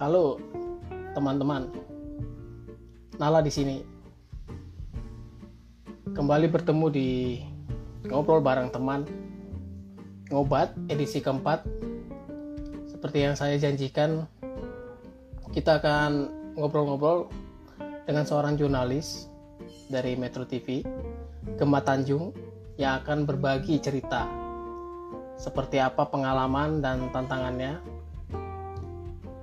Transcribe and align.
Halo 0.00 0.40
teman-teman. 1.12 1.68
Nala 3.20 3.44
di 3.44 3.52
sini. 3.52 3.84
Kembali 6.16 6.48
bertemu 6.48 6.86
di 6.88 7.36
ngobrol 8.08 8.40
bareng 8.40 8.72
teman. 8.72 9.04
Ngobat 10.32 10.72
edisi 10.88 11.20
keempat. 11.20 11.68
Seperti 12.88 13.28
yang 13.28 13.36
saya 13.36 13.60
janjikan, 13.60 14.24
kita 15.52 15.84
akan 15.84 16.32
ngobrol-ngobrol 16.56 17.28
dengan 18.08 18.24
seorang 18.24 18.56
jurnalis 18.56 19.28
dari 19.92 20.16
Metro 20.16 20.48
TV, 20.48 20.80
Gemma 21.60 21.84
Tanjung, 21.84 22.32
yang 22.80 23.04
akan 23.04 23.28
berbagi 23.28 23.76
cerita 23.84 24.24
seperti 25.36 25.76
apa 25.76 26.08
pengalaman 26.08 26.80
dan 26.80 27.12
tantangannya 27.12 27.99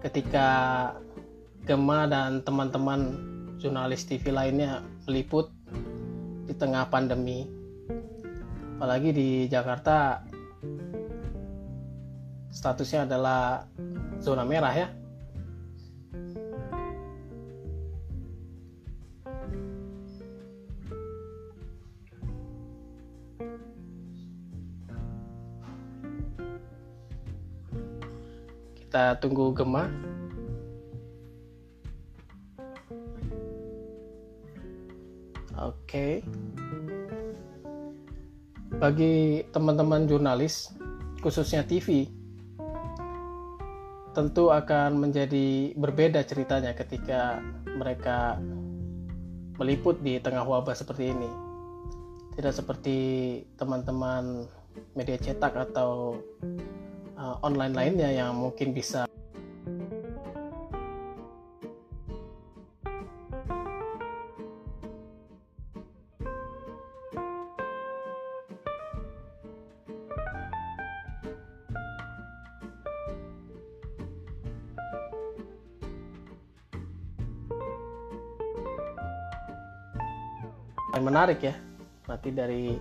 ketika 0.02 0.48
Gemma 1.68 2.08
dan 2.08 2.46
teman-teman 2.48 3.20
jurnalis 3.60 4.08
TV 4.08 4.32
lainnya 4.32 4.86
meliput 5.04 5.52
di 6.48 6.54
tengah 6.56 6.88
pandemi. 6.88 7.44
Apalagi 8.78 9.10
di 9.12 9.30
Jakarta 9.50 10.22
statusnya 12.54 13.10
adalah 13.10 13.66
zona 14.22 14.48
merah 14.48 14.73
ya. 14.73 14.88
Kita 28.98 29.22
tunggu 29.22 29.53
Gemma. 29.53 29.86
Oke. 35.54 36.26
Bagi 38.81 39.45
teman-teman 39.54 40.09
jurnalis, 40.09 40.73
khususnya 41.22 41.62
TV, 41.62 42.09
tentu 44.17 44.50
akan 44.50 44.98
menjadi 44.98 45.78
berbeda 45.78 46.26
ceritanya 46.26 46.73
ketika 46.73 47.38
mereka 47.78 48.42
meliput 49.61 50.02
di 50.02 50.17
tengah 50.17 50.42
wabah 50.42 50.73
seperti 50.73 51.14
ini. 51.14 51.30
Tidak 52.34 52.50
seperti 52.50 52.98
teman-teman 53.61 54.50
media 54.98 55.22
cetak 55.22 55.54
atau 55.54 56.17
uh, 57.18 57.36
online 57.42 57.73
lainnya 57.73 58.10
yang 58.14 58.38
mungkin 58.38 58.72
bisa 58.72 59.10
menarik 81.08 81.40
ya 81.40 81.56
nanti 82.06 82.30
dari 82.36 82.76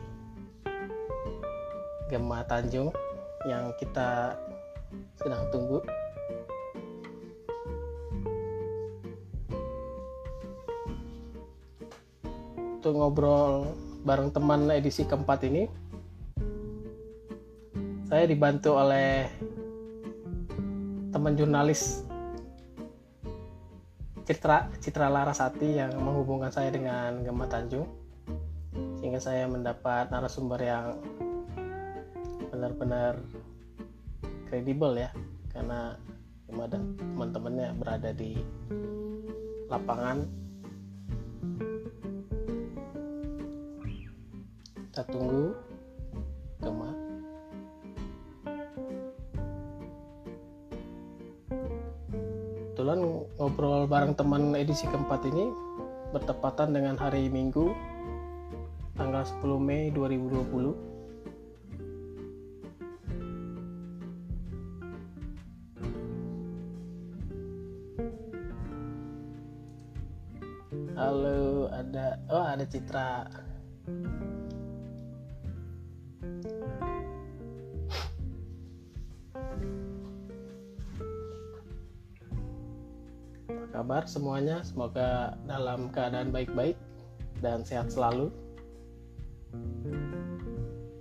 Gemma 2.10 2.42
Tanjung 2.44 3.05
yang 3.46 3.72
kita 3.78 4.34
sedang 5.18 5.46
tunggu. 5.54 5.78
Untuk 12.76 12.92
ngobrol 12.92 13.72
bareng 14.06 14.30
teman 14.30 14.70
edisi 14.70 15.02
keempat 15.02 15.42
ini 15.50 15.66
saya 18.06 18.22
dibantu 18.30 18.78
oleh 18.78 19.26
teman 21.10 21.34
jurnalis 21.34 22.06
Citra 24.22 24.70
Citra 24.78 25.10
Larasati 25.10 25.82
yang 25.82 25.90
menghubungkan 25.98 26.54
saya 26.54 26.70
dengan 26.70 27.26
Gemma 27.26 27.50
Tanjung 27.50 27.90
sehingga 29.02 29.18
saya 29.18 29.50
mendapat 29.50 30.14
narasumber 30.14 30.62
yang 30.62 30.98
benar-benar 32.54 33.18
kredibel 34.46 34.96
ya 34.96 35.10
karena 35.50 35.98
Gemma 36.46 36.66
dan 36.70 36.94
teman-temannya 36.94 37.68
berada 37.76 38.10
di 38.14 38.38
lapangan. 39.66 40.22
Kita 44.90 45.02
tunggu 45.12 45.52
Gemma 46.62 47.06
kebetulan 52.76 53.00
ngobrol 53.40 53.88
bareng 53.88 54.12
teman 54.14 54.52
edisi 54.52 54.84
keempat 54.84 55.24
ini 55.32 55.48
bertepatan 56.12 56.76
dengan 56.76 56.94
hari 57.00 57.26
Minggu 57.26 57.72
tanggal 58.94 59.24
10 59.24 59.42
Mei 59.58 59.88
2020 59.90 60.95
Semoga 84.66 85.38
dalam 85.46 85.94
keadaan 85.94 86.34
baik-baik 86.34 86.74
dan 87.38 87.62
sehat 87.62 87.94
selalu. 87.94 88.34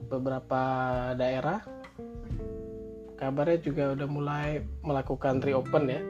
Beberapa 0.05 0.61
daerah 1.17 1.65
kabarnya 3.17 3.57
juga 3.65 3.97
udah 3.97 4.05
mulai 4.05 4.61
melakukan 4.85 5.41
reopen 5.41 5.89
ya. 5.89 6.01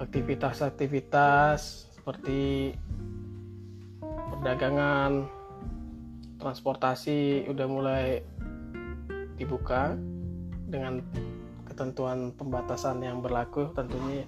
Aktivitas-aktivitas 0.00 1.92
seperti 2.00 2.72
perdagangan, 4.00 5.28
transportasi 6.40 7.44
udah 7.52 7.66
mulai 7.68 8.24
dibuka 9.36 10.00
dengan 10.64 11.04
ketentuan 11.68 12.32
pembatasan 12.32 13.04
yang 13.04 13.20
berlaku 13.20 13.68
tentunya 13.76 14.24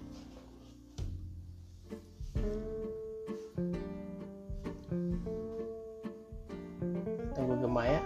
tunggu 7.32 7.54
Gemma 7.58 7.82
ya. 7.88 8.00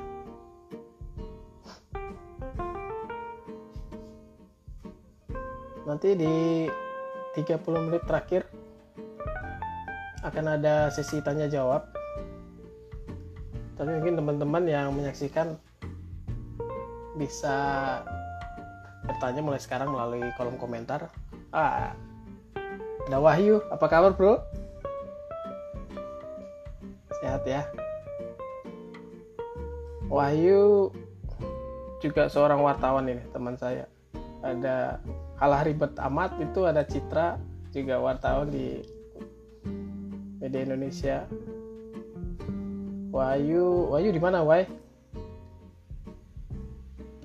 Nanti 5.87 6.09
di 6.19 6.67
30 7.39 7.87
menit 7.87 8.03
terakhir 8.09 8.43
akan 10.27 10.59
ada 10.59 10.91
sesi 10.91 11.23
tanya 11.23 11.47
jawab 11.47 11.87
tapi 13.77 13.93
mungkin 13.93 14.17
teman-teman 14.17 14.65
yang 14.65 14.89
menyaksikan 14.97 15.61
bisa 17.21 17.57
bertanya 19.05 19.45
mulai 19.45 19.61
sekarang 19.61 19.93
melalui 19.93 20.25
kolom 20.35 20.57
komentar. 20.57 21.13
Ah 21.53 21.93
ada 23.07 23.23
Wahyu 23.23 23.63
apa 23.71 23.87
kabar 23.87 24.11
bro? 24.11 24.43
Sehat 27.23 27.47
ya. 27.47 27.63
Wahyu 30.11 30.91
juga 32.03 32.27
seorang 32.27 32.59
wartawan 32.67 33.07
ini 33.07 33.23
teman 33.31 33.55
saya. 33.55 33.87
Ada 34.43 34.99
kalah 35.39 35.63
ribet 35.63 35.95
amat 36.03 36.35
itu 36.43 36.67
ada 36.67 36.83
Citra 36.83 37.39
juga 37.71 38.03
wartawan 38.03 38.51
di 38.51 38.83
media 40.43 40.67
Indonesia. 40.67 41.31
Wahyu 43.15 43.95
Wahyu 43.95 44.11
di 44.11 44.19
mana 44.19 44.43
Wahyu 44.43 44.67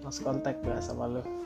lost 0.02 0.22
kontak 0.28 0.58
gak 0.66 0.82
sama 0.82 1.08
lu 1.08 1.41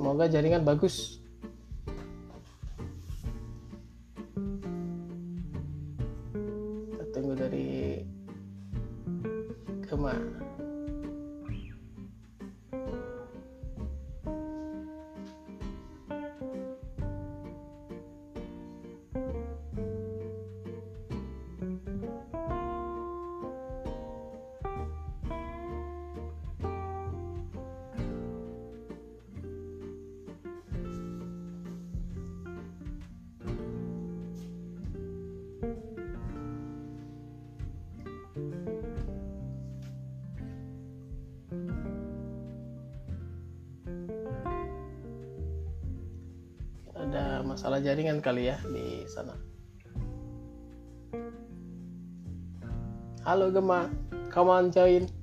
semoga 0.00 0.32
jaringan 0.32 0.64
bagus 0.64 1.19
masalah 47.50 47.82
jaringan 47.82 48.22
kali 48.22 48.46
ya 48.46 48.56
di 48.70 49.02
sana. 49.10 49.34
Halo 53.26 53.50
Gema, 53.50 53.90
come 54.30 54.50
on 54.54 54.70
join. 54.70 55.19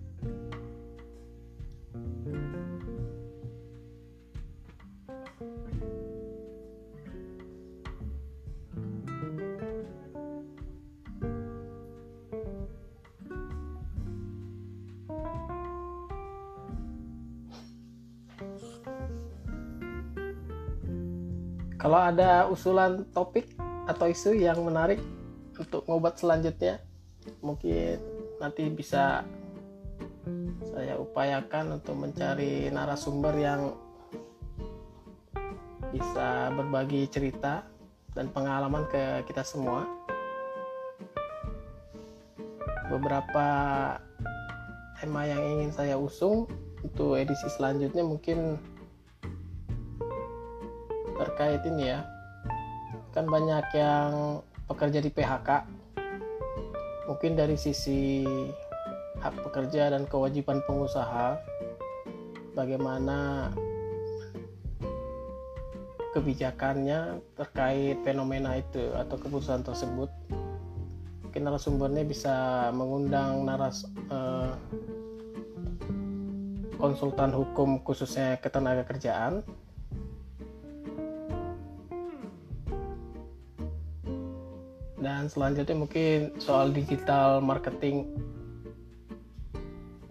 Usulan 22.58 23.06
topik 23.14 23.54
atau 23.86 24.10
isu 24.10 24.34
yang 24.34 24.58
menarik 24.66 24.98
untuk 25.62 25.86
ngobat 25.86 26.18
selanjutnya, 26.18 26.82
mungkin 27.46 28.02
nanti 28.42 28.66
bisa 28.74 29.22
saya 30.74 30.98
upayakan 30.98 31.78
untuk 31.78 31.96
mencari 31.96 32.74
narasumber 32.74 33.34
yang 33.38 33.62
bisa 35.94 36.52
berbagi 36.52 37.06
cerita 37.08 37.64
dan 38.18 38.34
pengalaman 38.34 38.90
ke 38.90 39.22
kita 39.30 39.46
semua. 39.46 39.86
Beberapa 42.90 43.48
tema 44.98 45.30
yang 45.30 45.44
ingin 45.58 45.72
saya 45.72 45.96
usung 45.96 46.50
untuk 46.82 47.22
edisi 47.22 47.46
selanjutnya 47.54 48.02
mungkin 48.02 48.58
terkait 51.18 51.62
ini 51.66 51.94
ya 51.94 52.17
kan 53.18 53.26
banyak 53.26 53.66
yang 53.74 54.46
pekerja 54.70 55.02
di 55.02 55.10
PHK 55.10 55.50
mungkin 57.10 57.34
dari 57.34 57.58
sisi 57.58 58.22
hak 59.18 59.42
pekerja 59.42 59.90
dan 59.90 60.06
kewajiban 60.06 60.62
pengusaha 60.70 61.42
bagaimana 62.54 63.50
kebijakannya 66.14 67.18
terkait 67.34 67.98
fenomena 68.06 68.54
itu 68.62 68.94
atau 68.94 69.18
keputusan 69.18 69.66
tersebut. 69.66 70.10
Mungkin 71.26 71.42
narasumbernya 71.42 72.06
bisa 72.06 72.36
mengundang 72.74 73.46
naras 73.46 73.86
eh, 74.14 74.54
konsultan 76.78 77.34
hukum 77.34 77.82
khususnya 77.82 78.38
ketenaga 78.38 78.86
kerjaan 78.86 79.42
dan 85.18 85.34
selanjutnya 85.34 85.74
mungkin 85.74 86.30
soal 86.38 86.70
digital 86.70 87.42
marketing 87.42 88.06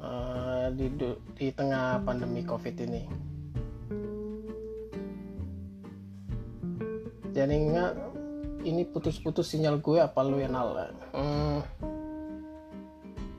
uh, 0.03 0.67
di 0.75 0.91
di 1.39 1.55
tengah 1.55 2.03
pandemi 2.03 2.43
covid 2.43 2.75
ini. 2.83 3.07
Jadi 7.31 7.55
nggak 7.71 7.93
ini 8.67 8.83
putus-putus 8.83 9.47
sinyal 9.47 9.79
gue 9.79 10.03
apa 10.03 10.27
lu 10.27 10.43
yang 10.43 10.59
nal 10.59 10.75
hmm, 11.15 11.63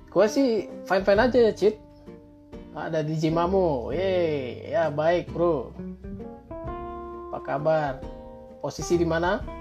gue 0.08 0.26
sih 0.32 0.72
fine 0.88 1.04
fine 1.04 1.20
aja 1.20 1.52
ya 1.52 1.52
Cit 1.52 1.76
ada 2.72 3.04
di 3.04 3.20
Jimamu 3.20 3.92
ya 3.92 4.88
baik 4.88 5.36
bro. 5.36 5.76
Apa 7.28 7.40
kabar? 7.44 8.00
Posisi 8.64 8.96
di 8.96 9.04
mana 9.04 9.57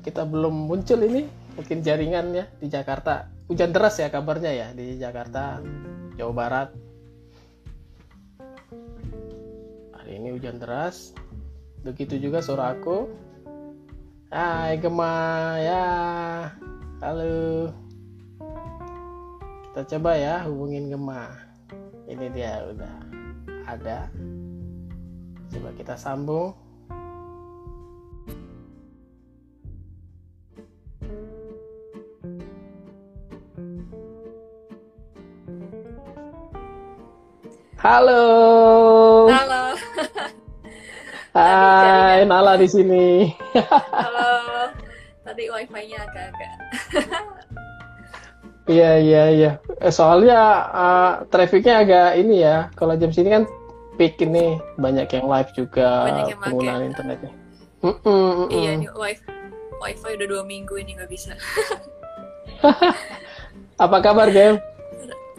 kita 0.00 0.22
belum 0.24 0.70
muncul 0.70 1.00
ini 1.02 1.26
mungkin 1.58 1.82
jaringannya 1.82 2.46
di 2.62 2.66
Jakarta. 2.70 3.26
Hujan 3.48 3.72
deras 3.72 3.98
ya 3.98 4.12
kabarnya 4.12 4.52
ya 4.52 4.68
di 4.76 5.00
Jakarta 5.00 5.58
Jawa 6.14 6.32
Barat. 6.34 6.68
Hari 9.96 10.12
ini 10.18 10.34
hujan 10.34 10.60
deras. 10.62 11.16
Begitu 11.82 12.18
juga 12.18 12.44
suara 12.44 12.74
aku. 12.74 13.08
Hai 14.28 14.76
Gema. 14.78 15.56
Ya. 15.62 15.86
Halo. 17.00 17.72
Kita 19.70 19.82
coba 19.96 20.18
ya 20.18 20.44
hubungin 20.44 20.90
Gema. 20.92 21.32
Ini 22.06 22.26
dia 22.34 22.66
udah 22.68 22.96
ada. 23.64 24.10
Coba 25.48 25.72
kita 25.76 25.96
sambung 25.96 26.67
Halo. 37.78 38.22
Halo. 39.30 39.78
Hai, 41.30 42.26
Nala 42.26 42.58
di 42.58 42.66
sini. 42.66 43.30
Halo. 43.94 44.30
Tadi 45.22 45.46
wifi-nya 45.46 45.98
agak-agak. 46.02 46.52
Iya, 48.68 49.00
iya, 49.00 49.24
iya. 49.32 49.50
Eh, 49.80 49.88
soalnya 49.88 50.36
uh, 50.68 51.12
trafficnya 51.32 51.80
agak 51.88 52.20
ini 52.20 52.44
ya. 52.44 52.68
Kalau 52.76 53.00
jam 53.00 53.08
sini 53.08 53.32
kan 53.32 53.48
peak 53.96 54.20
ini 54.20 54.60
banyak 54.76 55.08
yang 55.08 55.24
live 55.24 55.48
juga 55.56 56.04
Banyak 56.04 56.36
yang 56.36 56.40
penggunaan 56.44 56.80
make. 56.84 56.88
internetnya. 56.92 57.32
Mm 57.80 57.88
-mm, 57.88 58.04
mm 58.04 58.28
-mm. 58.28 58.48
Iya, 58.52 58.70
ini 58.76 58.86
wifi 58.92 59.24
wifi 59.80 60.10
udah 60.20 60.28
dua 60.28 60.42
minggu 60.44 60.76
ini 60.84 61.00
nggak 61.00 61.08
bisa. 61.08 61.32
Apa 63.88 64.04
kabar, 64.04 64.28
Game? 64.28 64.60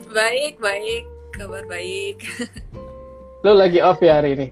Baik, 0.10 0.58
baik. 0.58 1.19
Kabar 1.40 1.64
baik. 1.72 2.28
Lu 3.48 3.56
lagi 3.56 3.80
off 3.80 4.04
ya 4.04 4.20
hari 4.20 4.36
ini? 4.36 4.48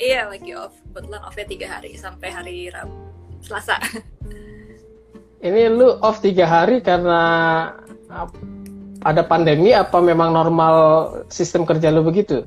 iya, 0.00 0.24
lagi 0.32 0.56
off. 0.56 0.72
Kebetulan 0.88 1.20
off-nya 1.28 1.44
tiga 1.44 1.66
hari 1.68 1.92
sampai 1.92 2.32
hari 2.32 2.56
Rabu. 2.72 2.96
Selasa. 3.44 3.76
Ini 5.46 5.72
lu 5.72 5.96
off 6.00 6.20
tiga 6.24 6.44
hari 6.44 6.80
karena 6.84 7.20
ada 9.04 9.22
pandemi 9.24 9.72
apa 9.72 10.00
memang 10.00 10.36
normal 10.36 10.76
sistem 11.32 11.64
kerja 11.64 11.88
lu 11.88 12.04
begitu? 12.04 12.44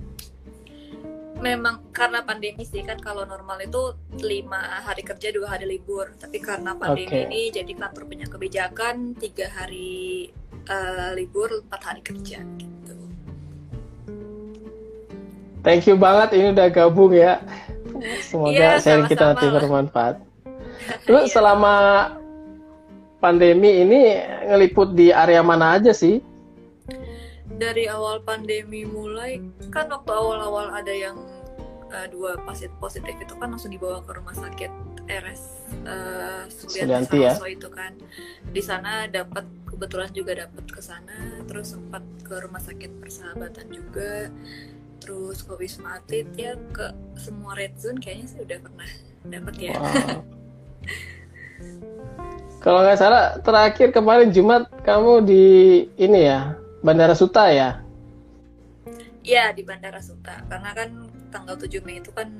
Memang 1.41 1.89
karena 1.93 2.22
pandemi 2.25 2.62
sih 2.65 2.86
kan 2.86 3.01
kalau 3.01 3.25
normal 3.25 3.62
itu 3.65 3.98
lima 4.22 4.81
hari 4.86 5.01
kerja 5.05 5.33
dua 5.33 5.57
hari 5.57 5.65
libur. 5.69 6.13
Tapi 6.17 6.38
karena 6.41 6.74
pandemi 6.77 7.10
Oke. 7.10 7.25
ini 7.29 7.50
jadi 7.50 7.74
kantor 7.74 8.05
punya 8.05 8.25
kebijakan 8.29 9.17
tiga 9.17 9.50
hari 9.50 10.29
eh, 10.69 11.10
libur 11.17 11.65
empat 11.69 11.81
hari 11.81 12.01
kerja 12.05 12.41
gitu. 12.57 12.83
Thank 15.63 15.88
you 15.88 15.96
banget 15.96 16.36
ini 16.36 16.51
udah 16.51 16.67
gabung 16.70 17.15
ya. 17.15 17.39
Semoga 18.20 18.51
Iya, 18.51 18.84
sharing 18.84 19.08
kita 19.08 19.32
sama-sama 19.32 19.39
nanti 19.39 19.46
bermanfaat. 19.55 20.15
Lu 21.08 21.20
Iya. 21.24 21.32
selama 21.32 21.75
pandemi 23.24 23.88
ini 23.88 24.20
ngeliput 24.51 24.91
di 24.91 25.15
area 25.15 25.39
mana 25.39 25.79
aja 25.79 25.96
sih? 25.96 26.20
dari 27.58 27.86
awal 27.86 28.22
pandemi 28.25 28.84
mulai 28.84 29.38
kan 29.70 29.89
waktu 29.89 30.10
awal-awal 30.10 30.74
ada 30.74 30.89
yang 30.89 31.17
uh, 31.93 32.08
dua 32.10 32.36
pasien 32.43 32.74
positif 32.82 33.13
itu 33.22 33.34
kan 33.38 33.53
langsung 33.53 33.70
dibawa 33.70 34.01
ke 34.01 34.12
rumah 34.17 34.34
sakit 34.34 34.72
RS 35.05 35.41
uh, 35.86 36.43
Sulianti 36.50 36.82
Sulianti 36.82 37.17
ya? 37.22 37.34
Itu 37.46 37.70
kan 37.70 37.93
di 38.50 38.62
sana 38.63 39.05
dapat 39.05 39.46
kebetulan 39.70 40.10
juga 40.13 40.32
dapat 40.38 40.65
ke 40.70 40.82
sana 40.82 41.43
terus 41.46 41.77
sempat 41.77 42.01
ke 42.25 42.36
rumah 42.41 42.62
sakit 42.62 42.89
persahabatan 43.01 43.65
juga 43.70 44.32
terus 45.03 45.43
ke 45.43 45.53
Wisma 45.60 46.00
Atlet 46.00 46.31
ya 46.39 46.55
ke 46.72 46.95
semua 47.19 47.60
red 47.60 47.75
zone 47.75 48.00
kayaknya 48.00 48.25
sih 48.31 48.39
udah 48.39 48.57
pernah 48.63 48.89
dapat 49.27 49.55
ya 49.60 49.75
Wow. 49.75 50.24
Kalau 52.63 52.79
nggak 52.79 52.95
salah 52.95 53.36
terakhir 53.43 53.91
kemarin 53.91 54.31
Jumat 54.31 54.72
kamu 54.88 55.27
di 55.27 55.43
ini 56.00 56.31
ya 56.31 56.55
Bandara 56.79 57.12
Suta 57.12 57.51
ya? 57.51 57.83
Iya 59.19 59.51
di 59.51 59.67
Bandara 59.67 60.00
Suta 60.00 60.39
karena 60.48 60.72
kan 60.72 61.12
tanggal 61.27 61.60
7 61.60 61.83
Mei 61.83 62.00
itu 62.00 62.15
kan 62.15 62.31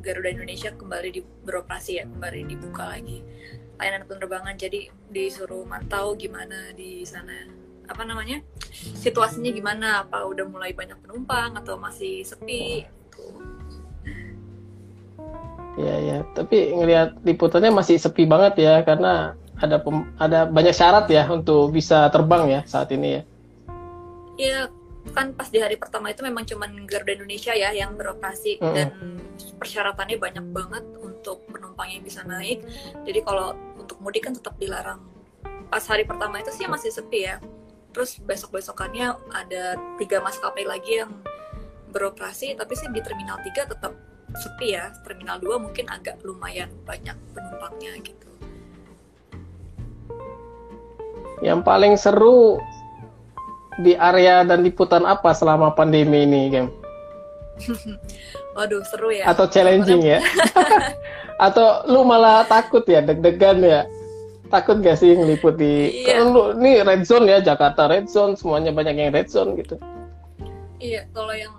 Garuda 0.00 0.32
Indonesia 0.32 0.72
kembali 0.72 1.08
di 1.12 1.20
beroperasi 1.20 2.00
ya 2.00 2.04
kembali 2.08 2.48
dibuka 2.48 2.88
lagi 2.88 3.20
layanan 3.76 4.08
penerbangan 4.08 4.56
jadi 4.56 4.88
disuruh 5.12 5.68
mantau 5.68 6.16
gimana 6.16 6.72
di 6.72 7.04
sana 7.04 7.44
apa 7.86 8.02
namanya 8.02 8.42
situasinya 8.98 9.50
gimana 9.50 10.06
apa 10.06 10.26
udah 10.26 10.44
mulai 10.46 10.74
banyak 10.74 10.98
penumpang 11.02 11.54
atau 11.56 11.78
masih 11.78 12.22
sepi 12.26 12.86
Ya 15.76 15.94
ya, 16.00 16.18
tapi 16.32 16.72
ngelihat 16.72 17.20
liputannya 17.20 17.68
masih 17.68 18.00
sepi 18.00 18.24
banget 18.24 18.64
ya 18.64 18.80
karena 18.80 19.36
ada 19.60 19.76
pem, 19.76 20.08
ada 20.16 20.48
banyak 20.48 20.72
syarat 20.72 21.04
ya 21.12 21.28
untuk 21.28 21.68
bisa 21.68 22.08
terbang 22.08 22.48
ya 22.48 22.60
saat 22.64 22.88
ini 22.96 23.20
ya. 23.20 23.22
Iya, 24.36 24.60
kan 25.12 25.36
pas 25.36 25.52
di 25.52 25.60
hari 25.60 25.76
pertama 25.76 26.08
itu 26.08 26.24
memang 26.24 26.48
cuman 26.48 26.88
Garuda 26.88 27.12
Indonesia 27.20 27.52
ya 27.52 27.76
yang 27.76 27.92
beroperasi 27.92 28.56
mm 28.56 28.64
-hmm. 28.64 28.72
dan 28.72 28.88
persyaratannya 29.60 30.16
banyak 30.16 30.46
banget 30.48 30.84
untuk 30.96 31.44
penumpang 31.52 31.92
yang 31.92 32.00
bisa 32.00 32.24
naik. 32.24 32.64
Jadi 33.04 33.20
kalau 33.20 33.52
untuk 33.76 34.00
mudik 34.00 34.24
kan 34.24 34.32
tetap 34.32 34.56
dilarang. 34.56 35.04
Pas 35.68 35.84
hari 35.84 36.08
pertama 36.08 36.40
itu 36.40 36.56
sih 36.56 36.64
masih 36.64 36.88
sepi 36.88 37.28
ya. 37.28 37.36
Terus 37.96 38.20
besok-besokannya 38.20 39.08
ada 39.32 39.80
tiga 39.96 40.20
maskapai 40.20 40.68
lagi 40.68 41.00
yang 41.00 41.16
beroperasi, 41.96 42.52
tapi 42.52 42.76
sih 42.76 42.92
di 42.92 43.00
Terminal 43.00 43.40
3 43.40 43.72
tetap 43.72 43.96
sepi 44.36 44.76
ya. 44.76 44.92
Terminal 45.00 45.40
2 45.40 45.64
mungkin 45.64 45.88
agak 45.88 46.20
lumayan 46.20 46.68
banyak 46.84 47.16
penumpangnya 47.32 47.96
gitu. 48.04 48.28
Yang 51.40 51.60
paling 51.64 51.96
seru 51.96 52.60
di 53.80 53.96
area 53.96 54.44
dan 54.44 54.60
liputan 54.60 55.08
apa 55.08 55.32
selama 55.32 55.72
pandemi 55.72 56.28
ini 56.28 56.52
Gem? 56.52 56.68
Waduh 58.60 58.84
seru 58.84 59.08
ya. 59.08 59.24
Atau 59.24 59.48
challenging 59.48 60.04
ya? 60.04 60.20
Atau 61.48 61.88
lu 61.88 62.04
malah 62.04 62.44
takut 62.44 62.84
ya 62.84 63.00
deg-degan 63.00 63.64
ya 63.64 63.88
takut 64.48 64.78
gak 64.80 64.98
sih 64.98 65.14
ngeliput 65.14 65.58
di 65.58 66.06
iya. 66.06 66.22
lu 66.22 66.54
ini 66.58 66.82
red 66.82 67.02
zone 67.02 67.26
ya 67.30 67.38
Jakarta 67.42 67.90
red 67.90 68.06
zone 68.06 68.38
semuanya 68.38 68.70
banyak 68.70 68.94
yang 68.94 69.12
red 69.14 69.28
zone 69.28 69.58
gitu. 69.58 69.76
Iya 70.78 71.08
kalau 71.10 71.34
yang 71.34 71.54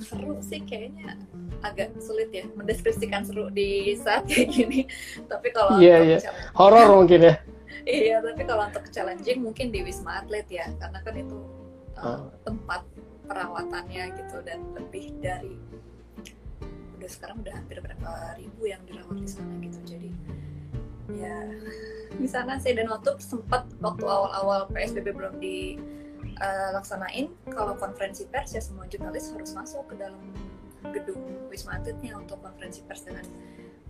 seru 0.00 0.36
sih 0.42 0.60
kayaknya 0.64 1.16
agak 1.64 1.96
sulit 1.96 2.28
ya 2.28 2.44
mendeskripsikan 2.54 3.24
seru 3.24 3.48
di 3.48 3.96
saat 3.96 4.28
kayak 4.28 4.48
gini. 4.52 4.80
Tapi 5.26 5.48
kalau 5.52 5.80
yeah, 5.80 6.00
yeah. 6.02 6.20
horor 6.52 7.00
mungkin 7.00 7.32
ya. 7.32 7.34
Iya 7.84 8.24
tapi 8.24 8.48
kalau 8.48 8.64
untuk 8.64 8.88
challenging 8.88 9.44
mungkin 9.44 9.68
di 9.68 9.84
wisma 9.84 10.24
atlet 10.24 10.48
ya 10.48 10.72
karena 10.80 11.04
kan 11.04 11.20
itu 11.20 11.36
uh, 12.00 12.32
tempat 12.40 12.80
perawatannya 13.28 14.08
gitu 14.16 14.40
dan 14.40 14.64
lebih 14.72 15.12
dari 15.20 15.52
udah 16.96 17.10
sekarang 17.12 17.44
udah 17.44 17.52
hampir 17.52 17.84
berapa 17.84 18.40
ribu 18.40 18.72
yang 18.72 18.80
dirawat 18.88 19.20
di 19.20 19.28
sana 19.28 19.52
gitu. 19.60 19.76
Jadi 19.84 20.08
ya. 21.12 21.36
Di 22.14 22.28
sana 22.30 22.56
sih 22.62 22.72
dan 22.72 22.88
waktu 22.88 23.18
sempat 23.18 23.66
waktu 23.82 24.04
awal-awal 24.06 24.70
psbb 24.70 25.10
belum 25.10 25.42
di 25.42 25.76
uh, 26.38 26.70
laksanain 26.78 27.30
kalau 27.50 27.74
konferensi 27.74 28.24
pers 28.30 28.54
ya 28.54 28.62
semua 28.62 28.86
jurnalis 28.86 29.34
harus 29.34 29.52
masuk 29.52 29.84
ke 29.90 29.94
dalam 29.98 30.20
gedung 30.92 31.20
wisma 31.48 31.80
atletnya 31.80 32.14
untuk 32.18 32.38
konferensi 32.44 32.84
pers 32.84 33.08
dengan 33.08 33.24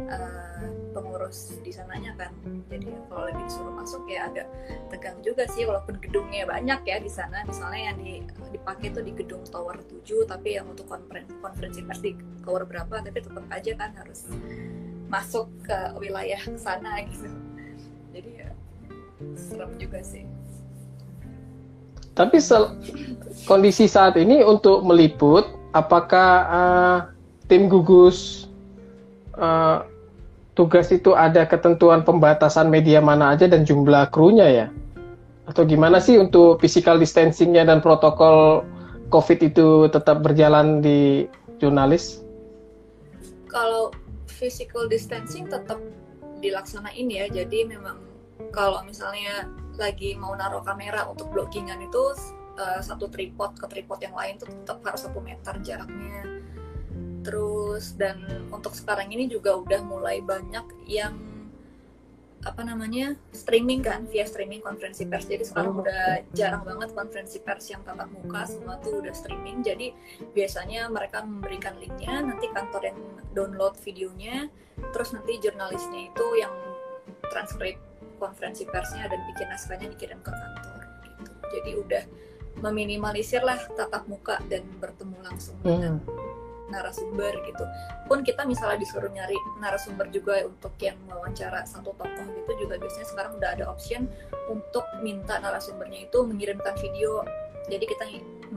uh, 0.07 0.69
pengurus 0.95 1.59
di 1.63 1.71
sananya 1.75 2.15
kan. 2.19 2.33
Jadi 2.71 2.91
kalau 3.11 3.31
lagi 3.31 3.43
disuruh 3.47 3.75
masuk 3.75 4.03
ya 4.07 4.31
agak 4.31 4.47
tegang 4.91 5.19
juga 5.23 5.45
sih 5.51 5.67
walaupun 5.67 5.99
gedungnya 5.99 6.47
banyak 6.47 6.81
ya 6.87 6.97
di 7.03 7.11
sana. 7.11 7.43
Misalnya 7.47 7.93
yang 7.93 7.99
di, 7.99 8.13
dipakai 8.55 8.95
tuh 8.95 9.03
di 9.03 9.13
gedung 9.15 9.43
tower 9.51 9.79
7 9.83 10.31
tapi 10.31 10.59
yang 10.59 10.71
untuk 10.71 10.87
konferensi, 10.87 11.35
konferensi 11.43 11.81
pers 11.83 12.01
di 12.03 12.15
tower 12.47 12.63
berapa 12.67 13.03
tapi 13.03 13.19
tetap 13.19 13.45
aja 13.51 13.73
kan 13.75 13.91
harus 13.99 14.31
masuk 15.09 15.47
ke 15.63 15.79
wilayah 16.01 16.41
sana 16.57 17.05
gitu 17.09 17.29
jadi 18.15 18.31
ya 18.47 18.51
serem 19.37 19.73
juga 19.79 20.01
sih 20.03 20.25
tapi 22.15 22.39
kondisi 23.45 23.91
saat 23.91 24.15
ini 24.15 24.39
untuk 24.47 24.87
meliput, 24.87 25.51
apakah 25.75 26.31
uh, 26.47 26.99
tim 27.51 27.67
gugus 27.67 28.47
uh, 29.35 29.83
tugas 30.55 30.95
itu 30.95 31.19
ada 31.19 31.43
ketentuan 31.43 32.07
pembatasan 32.07 32.71
media 32.71 33.03
mana 33.03 33.35
aja 33.35 33.51
dan 33.51 33.67
jumlah 33.67 34.15
krunya 34.15 34.47
ya? 34.47 34.67
Atau 35.51 35.67
gimana 35.67 35.99
sih 35.99 36.17
untuk 36.17 36.63
physical 36.63 37.03
distancingnya 37.03 37.67
dan 37.67 37.83
protokol 37.83 38.63
COVID 39.11 39.39
itu 39.43 39.91
tetap 39.91 40.23
berjalan 40.23 40.79
di 40.79 41.27
jurnalis? 41.59 42.23
Kalau 43.51 43.91
physical 44.35 44.91
distancing 44.91 45.47
tetap 45.47 45.79
dilaksanain 46.43 47.07
ya, 47.07 47.31
jadi 47.31 47.71
memang 47.71 48.03
kalau 48.51 48.83
misalnya 48.83 49.47
lagi 49.79 50.15
mau 50.19 50.35
naruh 50.35 50.63
kamera 50.63 51.07
untuk 51.07 51.31
blockingan 51.31 51.79
itu 51.83 52.03
uh, 52.59 52.81
satu 52.83 53.11
tripod 53.11 53.59
ke 53.59 53.67
tripod 53.71 53.99
yang 54.03 54.15
lain 54.15 54.39
tuh 54.39 54.51
tetap 54.51 54.83
harus 54.83 55.07
satu 55.07 55.19
meter 55.23 55.55
jaraknya. 55.63 56.43
Terus 57.25 57.97
dan 57.97 58.21
untuk 58.53 58.77
sekarang 58.77 59.09
ini 59.09 59.27
juga 59.31 59.57
udah 59.57 59.81
mulai 59.83 60.21
banyak 60.21 60.67
yang 60.85 61.17
apa 62.45 62.61
namanya 62.61 63.17
streaming 63.33 63.81
kan 63.81 64.05
via 64.09 64.29
streaming 64.29 64.61
konferensi 64.61 65.09
pers 65.09 65.25
jadi 65.25 65.45
sekarang 65.45 65.81
oh, 65.81 65.83
udah 65.83 66.29
jarang 66.37 66.63
banget 66.63 66.93
konferensi 66.93 67.41
pers 67.41 67.73
yang 67.73 67.81
tatap 67.83 68.13
muka 68.13 68.45
semua 68.45 68.77
tuh 68.85 69.01
udah 69.01 69.17
streaming 69.17 69.65
jadi 69.65 69.97
biasanya 70.37 70.93
mereka 70.93 71.25
memberikan 71.25 71.77
linknya 71.81 72.21
nanti 72.21 72.47
kantor 72.53 72.93
yang 72.93 72.99
download 73.33 73.75
videonya 73.81 74.53
terus 74.93 75.17
nanti 75.17 75.41
jurnalisnya 75.41 76.13
itu 76.13 76.27
yang 76.37 76.53
transkrip 77.33 77.81
konferensi 78.19 78.65
persnya 78.69 79.11
dan 79.11 79.21
bikin 79.33 79.47
naskahnya 79.51 79.87
dikirim 79.93 80.21
ke 80.23 80.31
kantor 80.31 80.81
gitu. 81.05 81.31
Jadi 81.61 81.71
udah 81.77 82.05
meminimalisir 82.63 83.43
lah 83.43 83.59
tatap 83.75 84.07
muka 84.07 84.39
dan 84.47 84.63
bertemu 84.79 85.19
langsung 85.27 85.59
hmm. 85.61 85.69
dengan 85.69 85.95
narasumber 86.75 87.39
gitu. 87.47 87.65
Pun 88.11 88.27
kita 88.27 88.43
misalnya 88.43 88.83
disuruh 88.83 89.09
nyari 89.15 89.39
narasumber 89.63 90.11
juga 90.11 90.43
untuk 90.43 90.75
yang 90.83 90.99
mewawancara 91.07 91.63
satu 91.63 91.95
tokoh 91.95 92.27
gitu 92.35 92.67
juga 92.67 92.75
biasanya 92.83 93.07
sekarang 93.07 93.33
udah 93.39 93.51
ada 93.55 93.65
option 93.71 94.11
untuk 94.51 94.83
minta 95.01 95.39
narasumbernya 95.39 96.11
itu 96.11 96.19
mengirimkan 96.27 96.75
video. 96.83 97.23
Jadi 97.71 97.85
kita 97.89 98.05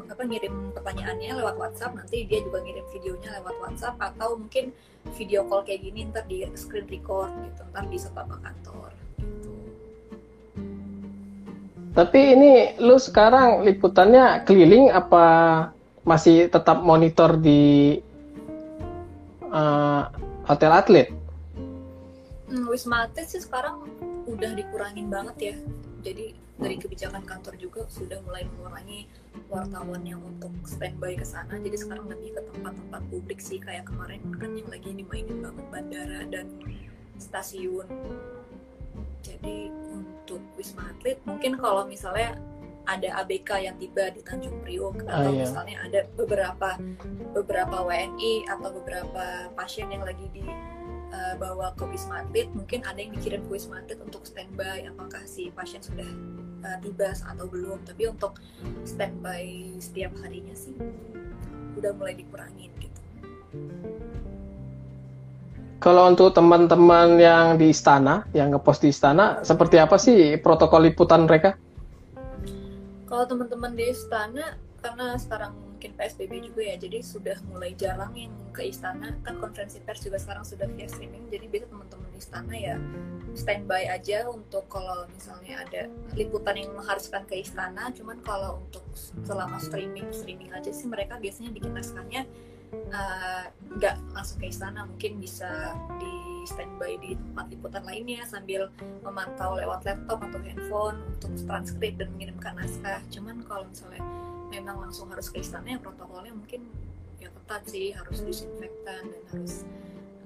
apa 0.08 0.24
ngirim 0.28 0.76
pertanyaannya 0.76 1.32
lewat 1.40 1.56
WhatsApp, 1.56 1.96
nanti 1.96 2.28
dia 2.28 2.44
juga 2.44 2.60
ngirim 2.60 2.84
videonya 2.92 3.40
lewat 3.40 3.56
WhatsApp 3.64 3.96
atau 3.98 4.36
mungkin 4.36 4.76
video 5.16 5.48
call 5.48 5.64
kayak 5.64 5.88
gini 5.88 6.12
ntar 6.12 6.28
di 6.28 6.44
screen 6.60 6.86
record 6.92 7.32
gitu, 7.48 7.62
ntar 7.72 7.88
disebar 7.88 8.28
ke 8.28 8.38
kantor. 8.44 8.92
Tapi 11.98 12.20
ini 12.38 12.52
lu 12.78 13.02
sekarang 13.02 13.66
liputannya 13.66 14.46
keliling 14.46 14.94
apa 14.94 15.26
masih 16.06 16.46
tetap 16.46 16.86
monitor 16.86 17.42
di 17.42 17.98
uh, 19.52 20.12
hotel 20.48 20.72
atlet? 20.72 21.08
Hmm, 22.48 22.68
Wisma 22.72 23.08
Atlet 23.08 23.28
sih 23.28 23.44
sekarang 23.44 23.84
udah 24.28 24.56
dikurangin 24.56 25.12
banget 25.12 25.38
ya. 25.40 25.56
Jadi 26.08 26.36
dari 26.58 26.76
kebijakan 26.80 27.22
kantor 27.28 27.54
juga 27.60 27.86
sudah 27.92 28.18
mulai 28.26 28.48
mengurangi 28.56 29.06
wartawan 29.52 30.02
yang 30.08 30.24
untuk 30.24 30.50
standby 30.66 31.14
ke 31.14 31.28
sana. 31.28 31.60
Jadi 31.60 31.76
sekarang 31.76 32.08
lebih 32.10 32.40
ke 32.40 32.42
tempat-tempat 32.56 33.02
publik 33.12 33.40
sih 33.44 33.60
kayak 33.62 33.86
kemarin 33.86 34.24
kan 34.40 34.56
yang 34.56 34.70
lagi 34.72 34.90
dimainin 34.96 35.38
banget 35.44 35.66
bandara 35.70 36.20
dan 36.32 36.48
stasiun. 37.20 37.88
Jadi 39.22 39.70
untuk 39.92 40.42
Wisma 40.56 40.88
Atlet 40.96 41.20
mungkin 41.28 41.60
kalau 41.60 41.84
misalnya 41.86 42.40
ada 42.88 43.22
ABK 43.24 43.50
yang 43.68 43.76
tiba 43.76 44.10
di 44.16 44.24
Tanjung 44.24 44.64
Priok 44.64 45.04
ah, 45.12 45.20
atau 45.22 45.32
iya. 45.36 45.44
misalnya 45.44 45.76
ada 45.84 46.00
beberapa 46.16 46.70
beberapa 47.36 47.84
WNI 47.84 48.48
atau 48.48 48.70
beberapa 48.72 49.52
pasien 49.60 49.92
yang 49.92 50.08
lagi 50.08 50.24
dibawa 50.32 51.68
uh, 51.70 51.74
ke 51.76 51.84
Wisma 51.84 52.24
Atlet 52.24 52.48
mungkin 52.56 52.88
ada 52.88 52.98
yang 52.98 53.12
dikirim 53.20 53.44
ke 53.44 53.60
Wisma 53.60 53.84
Atlet 53.84 54.00
untuk 54.00 54.24
standby 54.24 54.88
apakah 54.88 55.22
si 55.28 55.52
pasien 55.52 55.84
sudah 55.84 56.08
uh, 56.64 56.78
tiba 56.80 57.12
atau 57.12 57.46
belum 57.46 57.84
tapi 57.84 58.08
untuk 58.08 58.40
standby 58.88 59.76
setiap 59.84 60.16
harinya 60.24 60.56
sih 60.56 60.74
udah 61.78 61.92
mulai 61.94 62.16
dikurangin 62.18 62.72
gitu. 62.82 63.00
Kalau 65.78 66.10
untuk 66.10 66.34
teman-teman 66.34 67.22
yang 67.22 67.62
di 67.62 67.70
istana, 67.70 68.26
yang 68.34 68.50
ngepost 68.50 68.82
di 68.82 68.90
istana, 68.90 69.46
seperti 69.46 69.78
apa 69.78 70.02
sih 70.02 70.42
protokol 70.42 70.90
liputan 70.90 71.30
mereka? 71.30 71.54
Kalau 73.08 73.24
teman-teman 73.24 73.72
di 73.74 73.88
istana, 73.88 74.60
karena 74.84 75.16
sekarang 75.16 75.56
mungkin 75.56 75.96
PSBB 75.96 76.52
juga 76.52 76.62
ya, 76.68 76.76
jadi 76.76 77.00
sudah 77.00 77.40
mulai 77.48 77.72
jarang 77.74 78.12
yang 78.14 78.36
ke 78.52 78.68
istana. 78.68 79.16
Kan 79.24 79.40
konferensi 79.40 79.80
pers 79.80 80.04
juga 80.04 80.20
sekarang 80.20 80.44
sudah 80.44 80.68
via 80.76 80.92
streaming, 80.92 81.32
jadi 81.32 81.48
biasa 81.48 81.66
teman-teman 81.72 82.10
di 82.12 82.20
istana 82.20 82.54
ya 82.54 82.76
standby 83.38 83.86
aja 83.86 84.26
untuk 84.26 84.66
kalau 84.66 85.06
misalnya 85.14 85.62
ada 85.62 85.82
liputan 86.18 86.58
yang 86.58 86.74
mengharuskan 86.74 87.24
ke 87.30 87.46
istana. 87.46 87.94
Cuman 87.94 88.18
kalau 88.26 88.66
untuk 88.66 88.84
selama 89.24 89.62
streaming, 89.62 90.10
streaming 90.10 90.50
aja 90.52 90.74
sih 90.74 90.90
mereka 90.90 91.22
biasanya 91.22 91.54
bikin 91.54 91.78
naskahnya 91.78 92.26
nggak 93.78 93.96
uh, 93.96 94.12
langsung 94.12 94.38
ke 94.44 94.52
istana 94.52 94.84
mungkin 94.84 95.20
bisa 95.24 95.76
di 96.00 96.16
standby 96.48 96.96
di 97.04 97.16
tempat 97.16 97.46
liputan 97.52 97.84
lainnya 97.84 98.24
sambil 98.24 98.72
memantau 99.04 99.60
lewat 99.60 99.84
laptop 99.84 100.24
atau 100.24 100.40
handphone 100.40 100.98
untuk 101.12 101.32
transkrip 101.44 101.94
dan 102.00 102.08
mengirimkan 102.16 102.56
naskah. 102.56 103.04
Cuman 103.12 103.44
kalau 103.44 103.68
misalnya 103.68 104.04
memang 104.48 104.88
langsung 104.88 105.12
harus 105.12 105.28
ke 105.28 105.44
istana 105.44 105.76
ya 105.76 105.80
protokolnya 105.80 106.32
mungkin 106.32 106.72
ya 107.20 107.28
ketat 107.28 107.64
sih 107.68 107.92
harus 107.92 108.24
disinfektan 108.24 109.12
dan 109.12 109.24
harus 109.36 109.68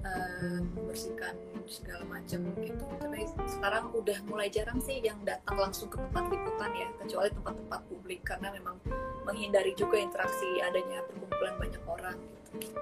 uh, 0.02 0.60
membersihkan 0.76 1.34
segala 1.66 2.04
macam 2.10 2.42
gitu 2.60 2.84
tapi 2.98 3.24
sekarang 3.46 3.84
udah 3.94 4.18
mulai 4.26 4.50
jarang 4.50 4.78
sih 4.82 4.98
yang 5.00 5.18
datang 5.22 5.56
langsung 5.56 5.88
ke 5.88 5.96
tempat 5.98 6.24
liputan 6.28 6.70
ya 6.74 6.88
kecuali 7.02 7.28
tempat-tempat 7.30 7.80
publik 7.88 8.20
karena 8.26 8.48
memang 8.50 8.76
menghindari 9.24 9.72
juga 9.78 9.96
interaksi 9.98 10.60
adanya 10.60 11.06
perkumpulan 11.06 11.54
banyak 11.58 11.82
orang 11.86 12.16
gitu. 12.58 12.78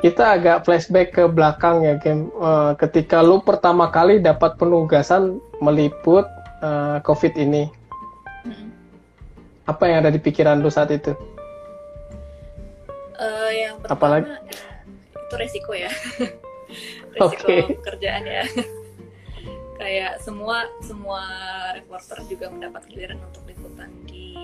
kita 0.00 0.24
agak 0.40 0.64
flashback 0.64 1.12
ke 1.14 1.24
belakang 1.28 1.84
ya 1.86 1.94
game 2.00 2.32
uh, 2.40 2.72
ketika 2.74 3.22
lu 3.22 3.38
pertama 3.40 3.92
kali 3.92 4.18
dapat 4.18 4.56
penugasan 4.58 5.38
meliput 5.62 6.26
uh, 6.64 6.98
covid 7.04 7.36
ini 7.36 7.68
hmm. 8.48 8.68
apa 9.68 9.82
yang 9.86 10.02
ada 10.04 10.10
di 10.10 10.20
pikiran 10.20 10.58
lu 10.58 10.72
saat 10.72 10.90
itu 10.90 11.14
uh, 13.20 13.50
yang 13.52 13.76
pertama 13.78 13.96
Apalagi? 13.96 14.26
itu 15.14 15.34
resiko 15.36 15.72
ya 15.76 15.92
resiko 17.14 17.46
okay. 17.46 17.62
pekerjaan 17.78 18.24
ya 18.26 18.44
kayak 19.80 20.20
semua 20.20 20.68
semua 20.84 21.22
reporter 21.72 22.20
juga 22.28 22.52
mendapat 22.52 22.84
giliran 22.90 23.20
untuk 23.30 23.46
liputan 23.48 23.88
di 24.04 24.36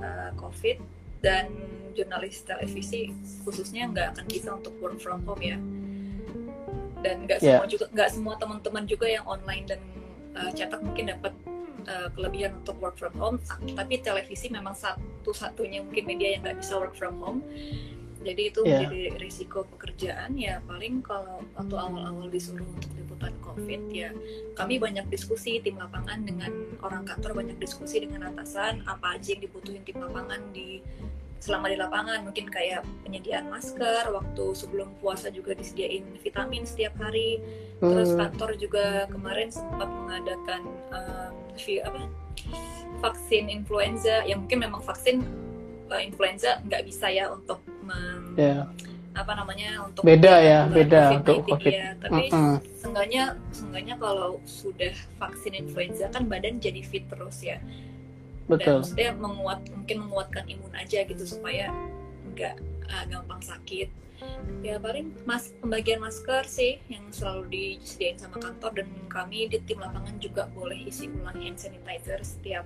uh, 0.00 0.32
covid 0.38 0.80
dan 1.20 1.52
jurnalis 1.92 2.40
televisi 2.42 3.12
khususnya 3.44 3.84
nggak 3.92 4.16
akan 4.16 4.26
bisa 4.32 4.48
untuk 4.56 4.72
work 4.80 4.96
from 4.96 5.20
home 5.28 5.44
ya 5.44 5.60
dan 7.02 7.26
nggak 7.26 7.42
yeah. 7.42 7.60
semua 7.60 7.66
juga 7.68 7.84
nggak 7.92 8.08
semua 8.14 8.34
teman-teman 8.38 8.84
juga 8.88 9.06
yang 9.10 9.26
online 9.28 9.64
dan 9.68 9.80
uh, 10.38 10.50
cetak 10.54 10.80
mungkin 10.80 11.12
dapat 11.12 11.34
uh, 11.90 12.08
kelebihan 12.16 12.56
untuk 12.62 12.78
work 12.80 12.96
from 12.96 13.12
home 13.20 13.36
tapi 13.76 14.00
televisi 14.00 14.48
memang 14.48 14.72
satu-satunya 14.72 15.84
mungkin 15.84 16.04
media 16.08 16.38
yang 16.38 16.40
nggak 16.46 16.58
bisa 16.62 16.80
work 16.80 16.94
from 16.96 17.20
home 17.20 17.44
jadi 18.22 18.42
itu 18.54 18.60
yeah. 18.64 18.86
menjadi 18.86 19.02
risiko 19.18 19.66
pekerjaan 19.76 20.34
ya 20.38 20.62
paling 20.64 21.02
kalau 21.02 21.42
waktu 21.58 21.76
awal-awal 21.76 22.26
disuruh 22.30 22.64
untuk 22.64 22.90
liputan 22.96 23.34
covid 23.42 23.82
ya 23.90 24.10
kami 24.54 24.78
banyak 24.78 25.06
diskusi 25.10 25.58
tim 25.60 25.78
lapangan 25.78 26.22
dengan 26.22 26.50
orang 26.82 27.04
kantor 27.04 27.42
banyak 27.42 27.58
diskusi 27.58 28.02
dengan 28.02 28.30
atasan 28.32 28.82
apa 28.86 29.18
aja 29.18 29.36
yang 29.36 29.42
dibutuhin 29.44 29.82
tim 29.82 29.98
lapangan 30.00 30.40
di 30.54 30.80
selama 31.42 31.66
di 31.66 31.74
lapangan 31.74 32.22
mungkin 32.22 32.46
kayak 32.46 32.86
penyediaan 33.02 33.50
masker 33.50 34.14
waktu 34.14 34.44
sebelum 34.54 34.94
puasa 35.02 35.26
juga 35.34 35.58
disediain 35.58 36.06
vitamin 36.22 36.62
setiap 36.62 36.94
hari 37.02 37.42
terus 37.82 38.14
hmm. 38.14 38.18
kantor 38.22 38.50
juga 38.54 39.10
kemarin 39.10 39.50
sempat 39.50 39.90
mengadakan 39.90 40.62
um, 40.94 41.34
apa 41.58 42.02
vaksin 43.02 43.50
influenza 43.50 44.22
yang 44.22 44.46
mungkin 44.46 44.62
memang 44.62 44.86
vaksin 44.86 45.26
uh, 45.90 45.98
influenza 45.98 46.62
nggak 46.62 46.86
bisa 46.86 47.10
ya 47.10 47.26
untuk 47.34 47.58
yeah. 48.38 48.64
apa 49.12 49.32
namanya 49.36 49.84
untuk 49.84 50.02
beda 50.06 50.34
ya 50.40 50.60
beda 50.72 51.20
untuk 51.20 51.44
COVID. 51.44 51.74
Ya. 51.74 51.92
Tapi 52.00 52.28
mm 52.28 52.32
-hmm. 52.32 52.56
seenggaknya 52.80 53.24
seenggaknya 53.52 53.94
kalau 54.00 54.40
sudah 54.48 54.94
vaksin 55.20 55.52
influenza 55.52 56.08
kan 56.08 56.24
badan 56.26 56.58
jadi 56.58 56.80
fit 56.80 57.04
terus 57.12 57.44
ya. 57.44 57.60
Betul. 58.48 58.80
Dan 58.80 58.82
maksudnya 58.82 59.10
menguat 59.16 59.60
mungkin 59.70 59.96
menguatkan 60.08 60.44
imun 60.48 60.72
aja 60.74 60.98
gitu 61.04 61.24
supaya 61.24 61.68
nggak 62.32 62.56
uh, 62.88 63.04
gampang 63.08 63.42
sakit. 63.44 63.88
Ya 64.62 64.78
paling 64.78 65.10
mas 65.26 65.50
pembagian 65.58 65.98
masker 65.98 66.46
sih 66.46 66.78
yang 66.86 67.02
selalu 67.10 67.50
disediain 67.50 68.14
sama 68.14 68.38
kantor 68.38 68.82
dan 68.82 68.88
kami 69.10 69.50
di 69.50 69.58
tim 69.66 69.82
lapangan 69.82 70.14
juga 70.22 70.46
boleh 70.54 70.86
isi 70.86 71.10
ulang 71.10 71.42
hand 71.42 71.58
sanitizer 71.58 72.22
setiap 72.22 72.62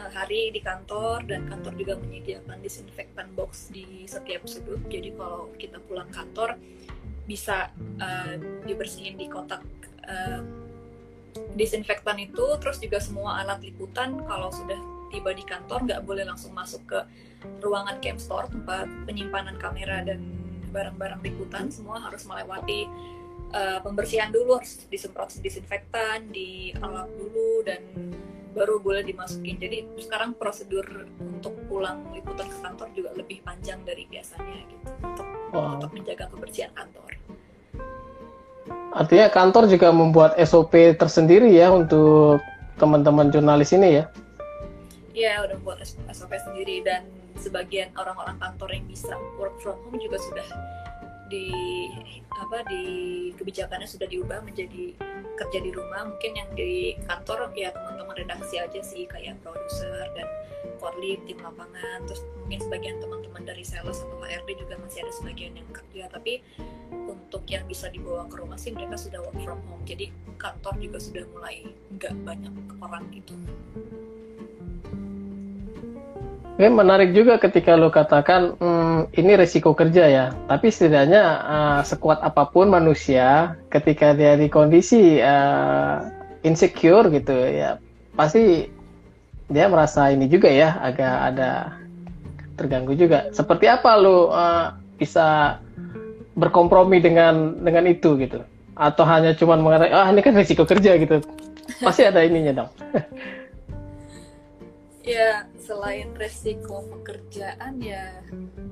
uh, 0.00 0.08
hari 0.08 0.48
di 0.48 0.60
kantor 0.64 1.28
dan 1.28 1.44
kantor 1.44 1.72
juga 1.76 1.94
menyediakan 2.00 2.64
disinfektan 2.64 3.28
box 3.36 3.68
di 3.68 4.08
setiap 4.08 4.48
sudut. 4.48 4.80
Jadi 4.88 5.12
kalau 5.12 5.52
kita 5.60 5.76
pulang 5.84 6.08
kantor 6.08 6.56
bisa 7.28 7.68
uh, 8.00 8.34
dibersihin 8.64 9.20
di 9.20 9.28
kotak 9.28 9.60
uh, 10.08 10.40
disinfektan 11.54 12.16
itu. 12.18 12.56
Terus 12.58 12.80
juga 12.80 12.98
semua 12.98 13.44
alat 13.44 13.60
liputan 13.60 14.16
kalau 14.24 14.48
sudah 14.48 14.80
tiba 15.12 15.34
di 15.36 15.44
kantor 15.44 15.84
nggak 15.84 16.02
boleh 16.06 16.24
langsung 16.24 16.54
masuk 16.56 16.82
ke 16.88 17.00
ruangan 17.60 17.98
camp 18.00 18.20
store 18.20 18.46
tempat 18.48 18.86
penyimpanan 19.04 19.58
kamera 19.60 20.00
dan 20.06 20.24
barang-barang 20.72 21.20
liputan. 21.20 21.68
Semua 21.68 22.00
harus 22.00 22.24
melewati 22.24 22.88
uh, 23.52 23.78
pembersihan 23.84 24.32
dulu. 24.32 24.58
Harus 24.58 24.86
disemprot 24.88 25.30
disinfektan 25.38 26.30
di 26.32 26.72
alat 26.78 27.10
dulu 27.14 27.62
dan 27.66 27.82
baru 28.50 28.82
boleh 28.82 29.06
dimasukin. 29.06 29.56
Jadi 29.58 29.86
sekarang 29.98 30.34
prosedur 30.34 30.84
untuk 31.20 31.54
pulang 31.70 32.02
liputan 32.14 32.46
ke 32.50 32.58
kantor 32.58 32.88
juga 32.94 33.10
lebih 33.14 33.38
panjang 33.46 33.78
dari 33.86 34.04
biasanya 34.10 34.60
gitu 34.66 34.90
untuk 35.02 35.26
wow. 35.54 35.78
untuk 35.78 35.90
menjaga 35.94 36.24
kebersihan 36.30 36.72
kantor. 36.74 37.10
Artinya 38.90 39.26
kantor 39.30 39.64
juga 39.70 39.88
membuat 39.94 40.34
SOP 40.42 40.74
tersendiri 40.98 41.54
ya 41.54 41.70
untuk 41.70 42.42
teman-teman 42.78 43.30
jurnalis 43.30 43.70
ini 43.70 44.02
ya? 44.02 44.04
Iya 45.14 45.46
udah 45.46 45.58
buat 45.62 45.78
SOP 46.10 46.32
sendiri 46.34 46.82
dan 46.82 47.06
sebagian 47.38 47.94
orang-orang 47.94 48.36
kantor 48.42 48.68
yang 48.74 48.84
bisa 48.90 49.14
work 49.38 49.54
from 49.62 49.78
home 49.86 49.98
juga 50.02 50.18
sudah 50.18 50.46
di 51.30 51.46
apa 52.34 52.66
di 52.66 52.82
kebijakannya 53.38 53.86
sudah 53.86 54.10
diubah 54.10 54.42
menjadi 54.42 54.98
kerja 55.38 55.58
di 55.62 55.70
rumah. 55.70 56.10
Mungkin 56.10 56.32
yang 56.34 56.50
di 56.58 56.98
kantor 57.06 57.54
ya 57.54 57.70
teman-teman 57.70 58.14
redaksi 58.18 58.58
aja 58.58 58.80
sih 58.82 59.06
kayak 59.06 59.38
produser 59.40 60.10
dan 60.18 60.26
korlip 60.82 61.22
tim 61.24 61.38
lapangan 61.40 62.04
terus 62.08 62.20
mungkin 62.40 62.60
sebagian 62.60 62.96
teman-teman 62.98 63.42
dari 63.44 63.64
sales 63.64 64.00
atau 64.02 64.20
HRD 64.20 64.64
juga 64.66 64.74
masih 64.82 65.06
ada 65.06 65.12
sebagian 65.14 65.54
yang 65.54 65.68
kerja. 65.70 66.10
Tapi 66.10 66.42
untuk 66.90 67.46
yang 67.46 67.64
bisa 67.70 67.86
dibawa 67.88 68.26
ke 68.26 68.34
rumah 68.36 68.58
sih 68.58 68.74
mereka 68.74 68.98
sudah 68.98 69.22
work 69.22 69.38
from 69.46 69.62
home. 69.70 69.86
Jadi 69.86 70.10
kantor 70.36 70.74
juga 70.82 70.98
sudah 70.98 71.24
mulai 71.30 71.64
nggak 71.94 72.14
banyak 72.26 72.54
orang 72.82 73.06
gitu 73.14 73.38
Oke, 76.60 76.68
menarik 76.68 77.16
juga 77.16 77.40
ketika 77.40 77.72
lo 77.72 77.88
katakan 77.88 78.52
hmm, 78.60 79.16
ini 79.16 79.32
resiko 79.32 79.72
kerja 79.72 80.04
ya. 80.04 80.26
Tapi 80.44 80.68
setidaknya 80.68 81.22
uh, 81.40 81.80
sekuat 81.80 82.20
apa 82.20 82.52
pun 82.52 82.68
manusia, 82.68 83.56
ketika 83.72 84.12
dia 84.12 84.36
di 84.36 84.52
kondisi 84.52 85.24
uh, 85.24 86.04
insecure 86.44 87.08
gitu 87.16 87.32
ya, 87.32 87.80
pasti 88.12 88.68
dia 89.48 89.72
merasa 89.72 90.12
ini 90.12 90.28
juga 90.28 90.52
ya, 90.52 90.76
agak 90.84 91.32
ada 91.32 91.80
terganggu 92.60 92.92
juga. 92.92 93.32
Seperti 93.32 93.64
apa 93.64 93.96
lo 93.96 94.28
uh, 94.28 94.76
bisa 95.00 95.56
berkompromi 96.36 97.00
dengan 97.00 97.56
dengan 97.56 97.88
itu 97.88 98.20
gitu? 98.20 98.44
Atau 98.76 99.08
hanya 99.08 99.32
cuma 99.32 99.56
mengatakan, 99.56 99.96
ah 99.96 100.12
ini 100.12 100.20
kan 100.20 100.36
resiko 100.36 100.68
kerja 100.68 100.92
gitu? 101.00 101.24
Pasti 101.80 102.04
ada 102.04 102.20
ininya 102.20 102.52
dong. 102.52 102.70
ya 105.00 105.48
selain 105.56 106.12
resiko 106.16 106.84
pekerjaan 106.98 107.80
ya 107.80 108.20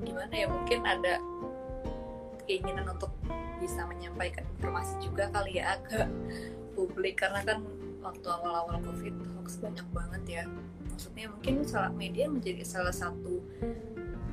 gimana 0.05 0.33
ya 0.33 0.47
mungkin 0.47 0.85
ada 0.85 1.17
keinginan 2.45 2.85
untuk 2.89 3.13
bisa 3.59 3.83
menyampaikan 3.85 4.45
informasi 4.57 4.97
juga 5.03 5.27
kali 5.29 5.59
ya 5.59 5.77
ke 5.83 6.07
publik 6.73 7.21
karena 7.21 7.43
kan 7.43 7.59
waktu 7.99 8.27
awal-awal 8.31 8.79
covid 8.81 9.13
hoax 9.35 9.59
banyak 9.59 9.87
banget 9.91 10.23
ya. 10.25 10.43
Maksudnya 10.89 11.25
mungkin 11.31 11.55
salah 11.67 11.93
media 11.93 12.25
menjadi 12.31 12.63
salah 12.63 12.95
satu 12.95 13.43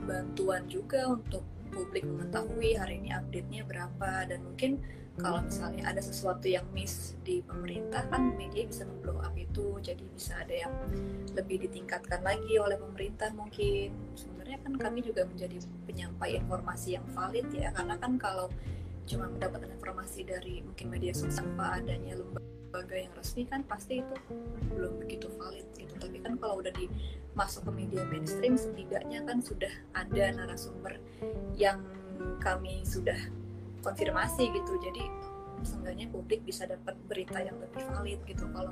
bantuan 0.06 0.64
juga 0.70 1.10
untuk 1.10 1.42
publik 1.74 2.06
mengetahui 2.06 2.78
hari 2.78 3.02
ini 3.02 3.10
update-nya 3.12 3.66
berapa 3.66 4.30
dan 4.30 4.40
mungkin 4.46 4.80
kalau 5.16 5.40
misalnya 5.40 5.88
ada 5.88 6.02
sesuatu 6.04 6.44
yang 6.44 6.64
miss 6.76 7.16
di 7.24 7.40
pemerintah 7.40 8.04
kan 8.12 8.36
media 8.36 8.68
bisa 8.68 8.84
memblow 8.84 9.16
up 9.24 9.32
itu. 9.32 9.80
Jadi 9.80 10.04
bisa 10.12 10.36
ada 10.36 10.52
yang 10.52 10.72
lebih 11.32 11.64
ditingkatkan 11.68 12.20
lagi 12.20 12.60
oleh 12.60 12.76
pemerintah 12.76 13.32
mungkin. 13.32 13.96
Sebenarnya 14.12 14.58
kan 14.60 14.72
kami 14.76 15.00
juga 15.00 15.24
menjadi 15.24 15.56
penyampai 15.88 16.36
informasi 16.36 17.00
yang 17.00 17.06
valid 17.16 17.48
ya. 17.56 17.72
Karena 17.72 17.96
kan 17.96 18.20
kalau 18.20 18.52
cuma 19.06 19.30
mendapatkan 19.30 19.70
informasi 19.70 20.26
dari 20.26 20.60
mungkin 20.66 20.86
media 20.90 21.14
sosial 21.14 21.46
apa 21.56 21.80
adanya 21.80 22.18
lembaga 22.18 22.96
yang 22.98 23.14
resmi 23.14 23.46
kan 23.46 23.62
pasti 23.64 24.02
itu 24.02 24.14
belum 24.74 25.00
begitu 25.00 25.32
valid 25.40 25.64
gitu. 25.80 25.94
Tapi 25.96 26.20
kan 26.20 26.36
kalau 26.36 26.60
udah 26.60 26.74
di 26.76 26.92
masuk 27.32 27.68
ke 27.68 27.72
media 27.72 28.02
mainstream 28.08 28.56
setidaknya 28.60 29.24
kan 29.24 29.40
sudah 29.40 29.72
ada 29.96 30.32
narasumber 30.36 31.00
yang 31.56 31.80
kami 32.40 32.84
sudah 32.84 33.16
konfirmasi 33.86 34.50
gitu. 34.50 34.72
Jadi 34.82 35.06
seenggaknya 35.62 36.06
publik 36.10 36.42
bisa 36.42 36.66
dapat 36.66 36.94
berita 37.06 37.38
yang 37.40 37.56
lebih 37.62 37.82
valid 37.90 38.20
gitu 38.28 38.44
kalau 38.52 38.70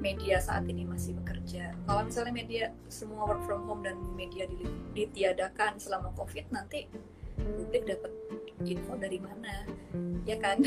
media 0.00 0.40
saat 0.40 0.64
ini 0.64 0.88
masih 0.88 1.12
bekerja. 1.20 1.76
Kalau 1.84 2.00
misalnya 2.04 2.32
media 2.32 2.64
semua 2.88 3.28
work 3.28 3.44
from 3.44 3.68
home 3.68 3.84
dan 3.84 4.00
media 4.16 4.48
ditiadakan 4.96 5.76
selama 5.76 6.10
covid 6.16 6.48
nanti 6.50 6.88
publik 7.36 7.84
dapat 7.84 8.12
info 8.64 8.96
dari 8.96 9.20
mana? 9.20 9.68
Ya 10.24 10.40
kan? 10.40 10.58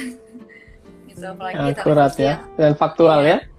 Misal 1.10 1.34
apalagi 1.34 1.74
akurat 1.74 2.14
ya. 2.20 2.46
dan 2.60 2.76
faktual 2.78 3.26
ya, 3.26 3.42
ya 3.42 3.58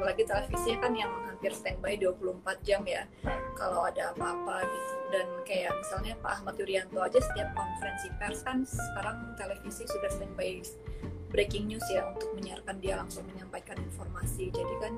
apalagi 0.00 0.24
televisi 0.24 0.72
kan 0.80 0.96
yang 0.96 1.12
hampir 1.40 1.56
standby 1.56 1.96
24 1.96 2.68
jam 2.68 2.84
ya 2.84 3.08
kalau 3.56 3.88
ada 3.88 4.12
apa-apa 4.12 4.60
gitu 4.60 4.96
dan 5.08 5.24
kayak 5.48 5.72
misalnya 5.72 6.12
Pak 6.20 6.36
Ahmad 6.36 6.60
Yuryanto 6.60 7.00
aja 7.00 7.16
setiap 7.16 7.48
konferensi 7.56 8.12
pers 8.20 8.44
kan 8.44 8.60
sekarang 8.68 9.32
televisi 9.40 9.88
sudah 9.88 10.12
standby 10.12 10.60
breaking 11.32 11.72
news 11.72 11.80
ya 11.88 12.04
untuk 12.12 12.28
menyiarkan 12.36 12.76
dia 12.84 13.00
langsung 13.00 13.24
menyampaikan 13.32 13.80
informasi 13.80 14.52
jadi 14.52 14.74
kan 14.84 14.92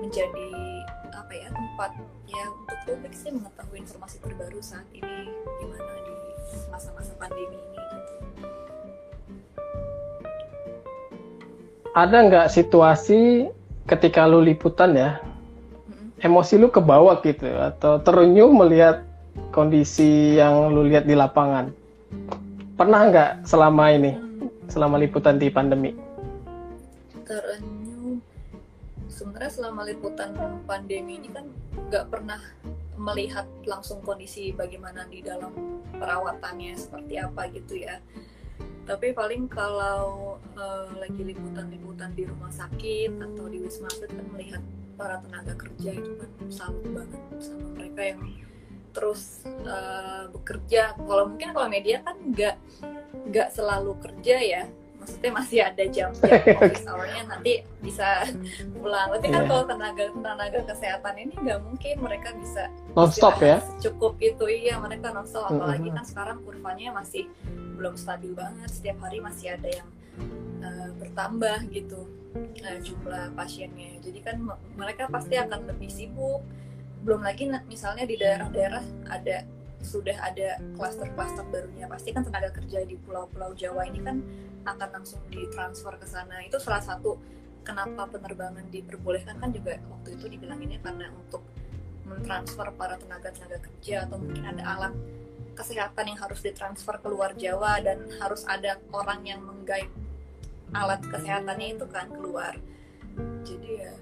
menjadi 0.00 0.48
apa 1.12 1.32
ya 1.36 1.52
tempat 1.52 1.92
ya 2.24 2.44
untuk 2.48 2.78
publik 2.88 3.12
sih 3.12 3.28
mengetahui 3.28 3.84
informasi 3.84 4.16
terbaru 4.24 4.64
saat 4.64 4.88
ini 4.96 5.28
gimana 5.60 5.92
di 6.08 6.16
masa-masa 6.72 7.12
pandemi 7.20 7.60
ini 7.60 7.76
gitu. 7.76 8.12
ada 11.92 12.16
nggak 12.16 12.48
situasi 12.48 13.52
ketika 13.84 14.24
lu 14.24 14.40
liputan 14.40 14.96
ya. 14.96 15.20
Emosi 16.22 16.54
lu 16.56 16.70
kebawa 16.70 17.18
gitu 17.26 17.50
atau 17.50 17.98
terenyuh 17.98 18.54
melihat 18.54 19.02
kondisi 19.50 20.38
yang 20.38 20.70
lu 20.70 20.86
lihat 20.86 21.04
di 21.04 21.18
lapangan. 21.18 21.74
Pernah 22.78 23.00
nggak 23.10 23.30
selama 23.44 23.90
ini 23.90 24.14
selama 24.70 25.02
liputan 25.02 25.36
di 25.36 25.50
pandemi? 25.50 25.90
Terenyuh 27.26 28.22
sebenarnya 29.10 29.50
selama 29.50 29.82
liputan 29.82 30.30
pandemi 30.64 31.18
ini 31.18 31.28
kan 31.34 31.50
nggak 31.90 32.06
pernah 32.08 32.38
melihat 32.94 33.50
langsung 33.66 33.98
kondisi 34.06 34.54
bagaimana 34.54 35.02
di 35.10 35.26
dalam 35.26 35.50
perawatannya 35.98 36.78
seperti 36.78 37.18
apa 37.18 37.50
gitu 37.50 37.82
ya. 37.82 37.98
Tapi 38.82 39.14
paling 39.14 39.46
kalau 39.46 40.38
uh, 40.58 40.90
lagi 40.98 41.22
liputan-liputan 41.22 42.14
di 42.18 42.26
rumah 42.26 42.50
sakit 42.50 43.14
atau 43.18 43.46
di 43.46 43.62
wisma 43.62 43.86
atlet 43.86 44.10
kan 44.10 44.26
melihat 44.34 44.62
para 44.96 45.16
tenaga 45.24 45.54
kerja 45.56 45.90
itu 45.96 46.10
kan 46.20 46.30
salut 46.52 46.86
banget 46.92 47.22
sama 47.40 47.66
mereka 47.76 48.00
yang 48.14 48.20
terus 48.92 49.40
uh, 49.64 50.28
bekerja 50.36 50.92
kalau 50.96 51.24
mungkin 51.32 51.50
kalau 51.56 51.68
media 51.72 52.04
kan 52.04 52.16
nggak 52.20 52.56
nggak 53.32 53.48
selalu 53.56 53.96
kerja 54.04 54.36
ya 54.40 54.62
maksudnya 55.02 55.30
masih 55.34 55.58
ada 55.66 55.84
jam-jam 55.90 56.30
office 56.62 56.86
hournya 56.86 57.22
nanti 57.26 57.52
bisa 57.82 58.22
pulang. 58.78 59.10
Tapi 59.10 59.26
yeah. 59.26 59.34
kan 59.34 59.42
iya. 59.42 59.50
kalau 59.50 59.64
tenaga 59.66 60.04
tenaga 60.14 60.60
kesehatan 60.62 61.14
ini 61.18 61.34
nggak 61.42 61.60
mungkin 61.66 61.94
mereka 61.98 62.28
bisa 62.38 62.70
nonstop 62.94 63.42
ya 63.42 63.58
cukup 63.82 64.14
itu 64.22 64.46
iya 64.46 64.78
mereka 64.78 65.10
nonstop 65.10 65.50
apalagi 65.50 65.90
mm 65.90 65.90
-hmm. 65.90 65.96
kan 65.98 66.04
sekarang 66.06 66.38
kurvanya 66.46 66.94
masih 66.94 67.26
belum 67.74 67.98
stabil 67.98 68.30
banget 68.30 68.70
setiap 68.70 69.02
hari 69.02 69.18
masih 69.18 69.58
ada 69.58 69.82
yang 69.82 69.88
uh, 70.62 70.90
bertambah 70.98 71.68
gitu 71.72 72.08
uh, 72.36 72.78
jumlah 72.82 73.32
pasiennya. 73.36 74.00
Jadi 74.00 74.18
kan 74.24 74.36
mereka 74.76 75.08
pasti 75.08 75.36
akan 75.38 75.68
lebih 75.68 75.90
sibuk. 75.90 76.40
Belum 77.02 77.22
lagi 77.22 77.50
misalnya 77.66 78.06
di 78.06 78.14
daerah-daerah 78.14 78.84
ada 79.10 79.42
sudah 79.82 80.14
ada 80.22 80.62
klaster-klaster 80.78 81.42
barunya 81.50 81.90
pasti 81.90 82.14
kan 82.14 82.22
tenaga 82.22 82.54
kerja 82.54 82.86
di 82.86 82.94
pulau-pulau 83.02 83.50
Jawa 83.58 83.82
ini 83.90 83.98
kan 83.98 84.22
akan 84.62 85.02
langsung 85.02 85.18
ditransfer 85.28 85.98
ke 85.98 86.06
sana. 86.06 86.38
Itu 86.46 86.62
salah 86.62 86.82
satu 86.82 87.18
kenapa 87.66 88.06
penerbangan 88.10 88.70
diperbolehkan 88.70 89.42
kan 89.42 89.50
juga 89.50 89.78
waktu 89.90 90.14
itu 90.18 90.38
dibilanginnya 90.38 90.78
karena 90.82 91.10
untuk 91.14 91.42
mentransfer 92.06 92.70
para 92.74 92.98
tenaga-tenaga 92.98 93.58
kerja 93.62 94.06
atau 94.06 94.18
mungkin 94.18 94.44
ada 94.46 94.62
alat 94.62 94.94
kesehatan 95.52 96.14
yang 96.14 96.18
harus 96.20 96.40
ditransfer 96.40 96.96
ke 96.98 97.08
luar 97.08 97.36
Jawa 97.36 97.80
dan 97.84 98.08
harus 98.20 98.42
ada 98.48 98.80
orang 98.92 99.20
yang 99.24 99.40
menggait 99.44 99.88
alat 100.72 101.00
kesehatannya 101.04 101.76
itu 101.76 101.86
kan 101.88 102.08
keluar. 102.08 102.56
Jadi 103.44 103.68
ya 103.76 103.92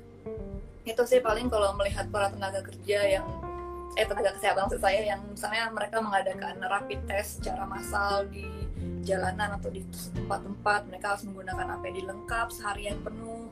itu 0.86 1.02
sih 1.04 1.20
paling 1.20 1.52
kalau 1.52 1.76
melihat 1.76 2.08
para 2.08 2.32
tenaga 2.32 2.64
kerja 2.64 3.20
yang 3.20 3.26
eh 3.98 4.06
tenaga 4.06 4.32
kesehatan 4.38 4.70
maksud 4.70 4.80
saya 4.80 5.02
yang 5.02 5.20
misalnya 5.26 5.66
mereka 5.74 5.98
mengadakan 5.98 6.56
rapid 6.62 7.00
test 7.10 7.42
secara 7.42 7.66
massal 7.66 8.22
di 8.30 8.46
jalanan 9.02 9.58
atau 9.58 9.68
di 9.68 9.82
tempat-tempat 10.14 10.86
mereka 10.86 11.06
harus 11.16 11.24
menggunakan 11.26 11.66
APD 11.78 12.06
lengkap 12.06 12.48
seharian 12.54 12.96
penuh 13.02 13.50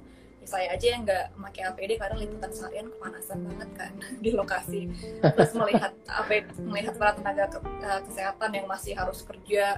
saya 0.49 0.73
aja 0.73 0.87
yang 0.97 1.05
nggak 1.05 1.37
pakai 1.37 1.63
APD 1.69 2.01
kadang 2.01 2.21
liputan 2.25 2.49
seharian 2.49 2.89
kepanasan 2.89 3.39
banget 3.45 3.71
kan 3.77 3.93
di 4.25 4.31
lokasi. 4.33 4.89
Terus 5.21 5.53
melihat 5.53 5.93
apa 6.09 6.49
melihat 6.65 6.95
para 6.97 7.13
tenaga 7.13 7.45
ke, 7.53 7.59
uh, 7.61 8.01
kesehatan 8.09 8.51
yang 8.57 8.65
masih 8.65 8.97
harus 8.97 9.21
kerja 9.29 9.77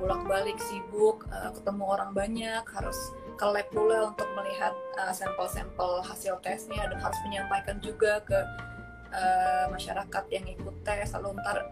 bolak-balik 0.00 0.56
sibuk 0.56 1.28
uh, 1.28 1.52
ketemu 1.52 1.84
orang 1.84 2.10
banyak 2.16 2.64
harus 2.64 2.96
ke 3.36 3.44
lab 3.44 3.68
pula 3.68 4.16
untuk 4.16 4.28
melihat 4.32 4.72
uh, 4.96 5.12
sampel-sampel 5.12 6.00
hasil 6.00 6.40
tesnya 6.40 6.88
dan 6.88 6.96
harus 6.96 7.20
menyampaikan 7.28 7.76
juga 7.84 8.24
ke 8.24 8.40
uh, 9.12 9.68
masyarakat 9.68 10.24
yang 10.32 10.48
ikut 10.48 10.74
tes. 10.80 11.12
Lalu 11.12 11.36
ntar 11.44 11.68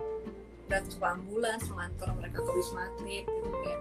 datang 0.69 0.97
ke 1.01 1.07
ambulans 1.09 1.65
mengantar 1.73 2.09
mereka 2.13 2.45
ke 2.45 2.51
wisma 2.53 2.93
atlet 2.93 3.25
gitu 3.25 3.59
ya. 3.65 3.79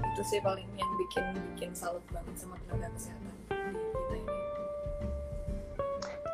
Itu 0.00 0.22
sih 0.24 0.40
paling 0.40 0.68
yang 0.80 0.88
bikin 0.96 1.24
bikin 1.52 1.70
salut 1.76 2.04
banget 2.08 2.32
sama 2.40 2.56
tenaga 2.64 2.88
kesehatan 2.96 3.39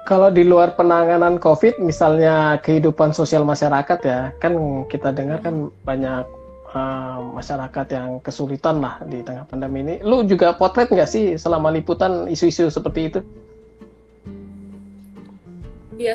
kalau 0.07 0.31
di 0.31 0.47
luar 0.47 0.79
penanganan 0.79 1.43
COVID, 1.43 1.83
misalnya 1.83 2.63
kehidupan 2.63 3.11
sosial 3.11 3.43
masyarakat 3.43 3.99
ya, 4.07 4.31
kan 4.39 4.87
kita 4.87 5.11
dengar 5.11 5.43
kan 5.43 5.67
banyak 5.83 6.23
uh, 6.71 7.19
masyarakat 7.35 7.87
yang 7.91 8.23
kesulitan 8.23 8.79
lah 8.79 9.03
di 9.03 9.27
tengah 9.27 9.43
pandemi 9.51 9.83
ini. 9.83 9.99
Lu 10.07 10.23
juga 10.23 10.55
potret 10.55 10.95
nggak 10.95 11.11
sih 11.11 11.35
selama 11.35 11.75
liputan 11.75 12.31
isu-isu 12.31 12.71
seperti 12.71 13.01
itu? 13.11 13.21
Ya, 15.99 16.15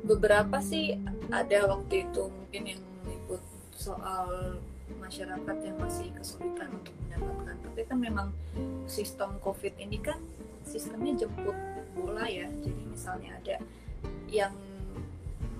beberapa 0.00 0.56
sih 0.64 0.96
ada 1.28 1.76
waktu 1.76 2.08
itu 2.08 2.32
mungkin 2.32 2.62
yang 2.72 2.82
liput 3.04 3.44
soal 3.76 4.56
masyarakat 4.96 5.56
yang 5.60 5.76
masih 5.76 6.08
kesulitan 6.16 6.72
untuk. 6.72 6.95
Tapi 7.76 7.92
kan 7.92 8.00
memang 8.00 8.32
sistem 8.88 9.36
COVID 9.44 9.76
ini 9.76 10.00
kan 10.00 10.16
sistemnya 10.64 11.28
jemput 11.28 11.52
bola 11.92 12.24
ya. 12.24 12.48
Jadi 12.64 12.82
misalnya 12.88 13.36
ada 13.36 13.60
yang 14.32 14.56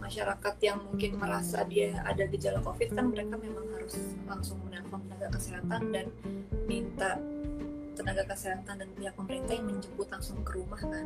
masyarakat 0.00 0.54
yang 0.64 0.80
mungkin 0.80 1.20
merasa 1.20 1.60
dia 1.68 2.00
ada 2.08 2.24
gejala 2.24 2.64
covid 2.64 2.88
kan 2.96 3.12
mereka 3.12 3.36
memang 3.36 3.68
harus 3.76 4.00
langsung 4.24 4.56
menelpon 4.64 5.04
tenaga 5.12 5.36
kesehatan 5.36 5.82
dan 5.92 6.06
minta 6.64 7.20
tenaga 8.00 8.24
kesehatan 8.32 8.80
dan 8.80 8.88
pihak 8.96 9.12
pemerintah 9.12 9.52
yang 9.52 9.68
menjemput 9.76 10.08
langsung 10.08 10.40
ke 10.40 10.56
rumah 10.56 10.80
kan. 10.80 11.04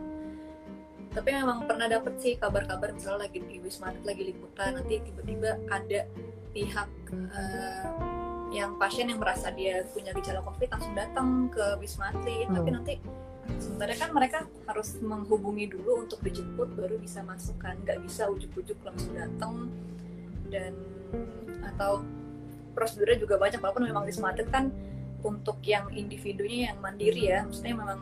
Tapi 1.11 1.27
memang 1.35 1.67
pernah 1.67 1.91
dapet 1.91 2.23
sih 2.23 2.39
kabar-kabar 2.39 2.95
misalnya 2.95 3.27
lagi 3.27 3.43
di 3.43 3.59
wisma 3.59 3.91
lagi 4.07 4.31
liputan 4.31 4.79
nanti 4.79 5.03
tiba-tiba 5.03 5.59
ada 5.67 6.07
pihak 6.55 6.91
uh, 7.35 8.20
yang 8.51 8.75
pasien 8.77 9.07
yang 9.07 9.23
merasa 9.23 9.55
dia 9.55 9.87
punya 9.95 10.11
gejala 10.11 10.43
covid 10.43 10.67
langsung 10.67 10.95
datang 10.99 11.47
ke 11.49 11.79
wisma 11.79 12.11
atlet. 12.11 12.51
Hmm. 12.51 12.59
tapi 12.59 12.69
nanti 12.75 12.95
sebenarnya 13.63 13.99
kan 14.03 14.11
mereka 14.11 14.39
harus 14.67 14.99
menghubungi 14.99 15.71
dulu 15.71 16.03
untuk 16.03 16.19
dijemput 16.27 16.75
baru 16.75 16.99
bisa 16.99 17.23
masuk 17.23 17.57
kan. 17.63 17.79
Nggak 17.87 18.03
bisa 18.03 18.27
ujuk-ujuk 18.27 18.79
langsung 18.83 19.15
datang. 19.15 19.71
Dan 20.51 20.75
atau 21.63 22.03
prosedurnya 22.75 23.23
juga 23.23 23.39
banyak 23.39 23.63
walaupun 23.63 23.87
memang 23.87 24.03
wisma 24.03 24.35
atlet 24.35 24.51
kan 24.51 24.75
untuk 25.23 25.63
yang 25.63 25.87
individunya 25.95 26.75
yang 26.75 26.79
mandiri 26.83 27.31
ya. 27.31 27.47
Maksudnya 27.47 27.79
memang 27.79 28.01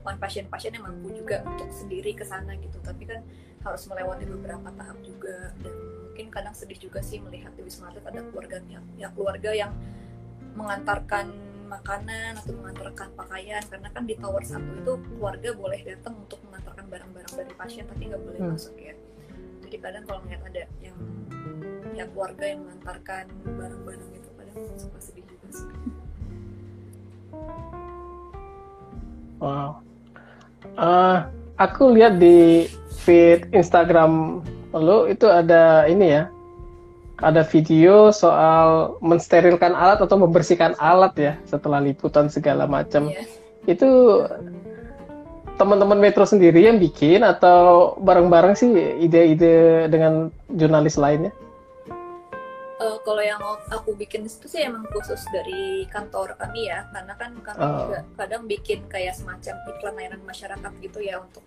pasien-pasien 0.00 0.80
yang 0.80 0.88
mampu 0.88 1.12
juga 1.12 1.44
untuk 1.44 1.68
sendiri 1.76 2.16
ke 2.16 2.24
sana 2.24 2.56
gitu. 2.56 2.80
Tapi 2.80 3.04
kan 3.04 3.20
harus 3.60 3.84
melewati 3.84 4.24
beberapa 4.24 4.72
tahap 4.72 4.96
juga. 5.04 5.52
Dan 5.60 5.89
mungkin 6.10 6.26
kadang 6.34 6.52
sedih 6.52 6.90
juga 6.90 6.98
sih 7.00 7.22
melihat 7.22 7.54
di 7.54 7.62
wisma 7.62 7.88
atlet 7.88 8.02
ada 8.02 8.20
keluarga 8.26 8.58
ya 8.98 9.08
keluarga 9.14 9.50
yang 9.54 9.72
mengantarkan 10.58 11.30
makanan 11.70 12.34
atau 12.42 12.52
mengantarkan 12.58 13.08
pakaian. 13.14 13.62
Karena 13.70 13.88
kan 13.94 14.02
di 14.02 14.18
tower 14.18 14.42
satu 14.42 14.70
itu 14.74 14.92
keluarga 15.06 15.54
boleh 15.54 15.80
datang 15.86 16.18
untuk 16.18 16.42
mengantarkan 16.50 16.84
barang-barang 16.90 17.32
dari 17.38 17.52
pasien 17.54 17.86
tapi 17.86 18.10
nggak 18.10 18.22
boleh 18.26 18.40
hmm. 18.42 18.50
masuk 18.50 18.74
ya. 18.74 18.94
Jadi 19.62 19.76
kadang 19.78 20.02
kalau 20.02 20.20
melihat 20.26 20.42
ada 20.50 20.62
yang 20.82 20.98
ya 21.94 22.04
keluarga 22.10 22.44
yang 22.44 22.60
mengantarkan 22.66 23.24
barang-barang 23.46 24.10
itu 24.18 24.30
kadang 24.34 24.56
suka 24.74 24.98
sedih 24.98 25.24
juga 25.30 25.48
sih. 25.54 25.70
Wow. 29.38 29.80
Uh, 30.76 31.24
aku 31.56 31.96
lihat 31.96 32.20
di 32.20 32.68
feed 33.00 33.48
Instagram 33.56 34.44
lo 34.74 35.10
itu 35.10 35.26
ada 35.26 35.86
ini 35.90 36.06
ya 36.14 36.30
ada 37.20 37.44
video 37.44 38.08
soal 38.14 38.96
mensterilkan 39.04 39.76
alat 39.76 40.00
atau 40.00 40.16
membersihkan 40.16 40.72
alat 40.80 41.12
ya 41.20 41.32
setelah 41.44 41.82
liputan 41.82 42.32
segala 42.32 42.64
macam. 42.64 43.12
Iya. 43.12 43.28
Itu 43.68 43.88
teman-teman 45.60 46.00
Metro 46.00 46.24
sendiri 46.24 46.64
yang 46.64 46.80
bikin 46.80 47.20
atau 47.20 47.92
bareng-bareng 48.00 48.56
sih 48.56 48.72
ide-ide 49.04 49.84
dengan 49.92 50.32
jurnalis 50.48 50.96
lainnya? 50.96 51.28
Eh, 52.80 52.96
kalau 53.04 53.20
yang 53.20 53.44
aku 53.68 53.92
bikin 53.92 54.24
itu 54.24 54.48
sih 54.48 54.64
emang 54.64 54.88
khusus 54.88 55.20
dari 55.28 55.84
kantor 55.92 56.32
kami 56.40 56.72
ya, 56.72 56.88
karena 56.88 57.12
kan 57.12 57.36
kami 57.44 57.60
Oh. 57.60 57.76
juga 57.84 58.00
kadang 58.16 58.48
bikin 58.48 58.80
kayak 58.88 59.12
semacam 59.12 59.60
iklan 59.68 59.94
layanan 60.00 60.22
masyarakat 60.24 60.72
gitu 60.80 60.98
ya 61.04 61.20
untuk 61.20 61.44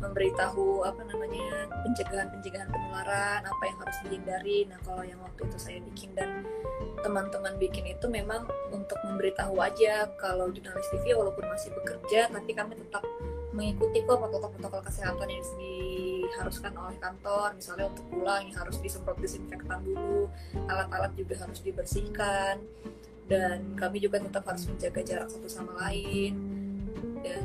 memberitahu 0.00 0.82
apa 0.88 1.04
namanya 1.04 1.68
pencegahan-pencegahan 1.84 2.68
penularan, 2.72 3.40
apa 3.44 3.62
yang 3.68 3.78
harus 3.80 3.96
dihindari. 4.08 4.58
Nah 4.66 4.78
kalau 4.82 5.04
yang 5.04 5.20
waktu 5.20 5.46
itu 5.46 5.58
saya 5.60 5.78
bikin 5.92 6.16
dan 6.16 6.44
teman-teman 7.04 7.56
bikin 7.56 7.88
itu 7.88 8.06
memang 8.08 8.44
untuk 8.72 8.96
memberitahu 9.04 9.56
aja 9.60 10.08
kalau 10.20 10.48
jurnalis 10.52 10.88
TV 10.92 11.12
walaupun 11.12 11.44
masih 11.48 11.72
bekerja, 11.76 12.32
tapi 12.32 12.50
kami 12.52 12.76
tetap 12.76 13.04
mengikuti 13.50 14.00
kok 14.06 14.18
protokol-protokol 14.18 14.82
kesehatan 14.86 15.26
yang 15.26 15.42
diharuskan 15.58 16.72
oleh 16.78 16.96
kantor 17.02 17.50
misalnya 17.58 17.90
untuk 17.90 18.06
pulang 18.06 18.46
yang 18.46 18.56
harus 18.62 18.78
disemprot 18.78 19.18
disinfektan 19.18 19.82
dulu 19.82 20.30
alat-alat 20.70 21.10
juga 21.18 21.34
harus 21.42 21.58
dibersihkan 21.58 22.62
dan 23.26 23.74
kami 23.74 23.98
juga 24.02 24.22
tetap 24.22 24.46
harus 24.46 24.66
menjaga 24.70 25.00
jarak 25.02 25.28
satu 25.30 25.50
sama 25.50 25.72
lain 25.86 26.34
dan 27.26 27.42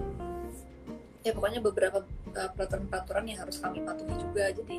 ya 1.26 1.34
pokoknya 1.34 1.58
beberapa 1.60 2.06
uh, 2.32 2.50
peraturan-peraturan 2.54 3.26
yang 3.26 3.40
harus 3.42 3.58
kami 3.58 3.82
patuhi 3.82 4.14
juga 4.16 4.54
jadi 4.54 4.76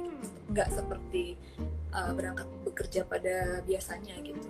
nggak 0.47 0.69
seperti 0.71 1.35
uh, 1.91 2.15
berangkat 2.15 2.47
bekerja 2.63 3.01
pada 3.03 3.35
biasanya 3.67 4.15
gitu 4.23 4.47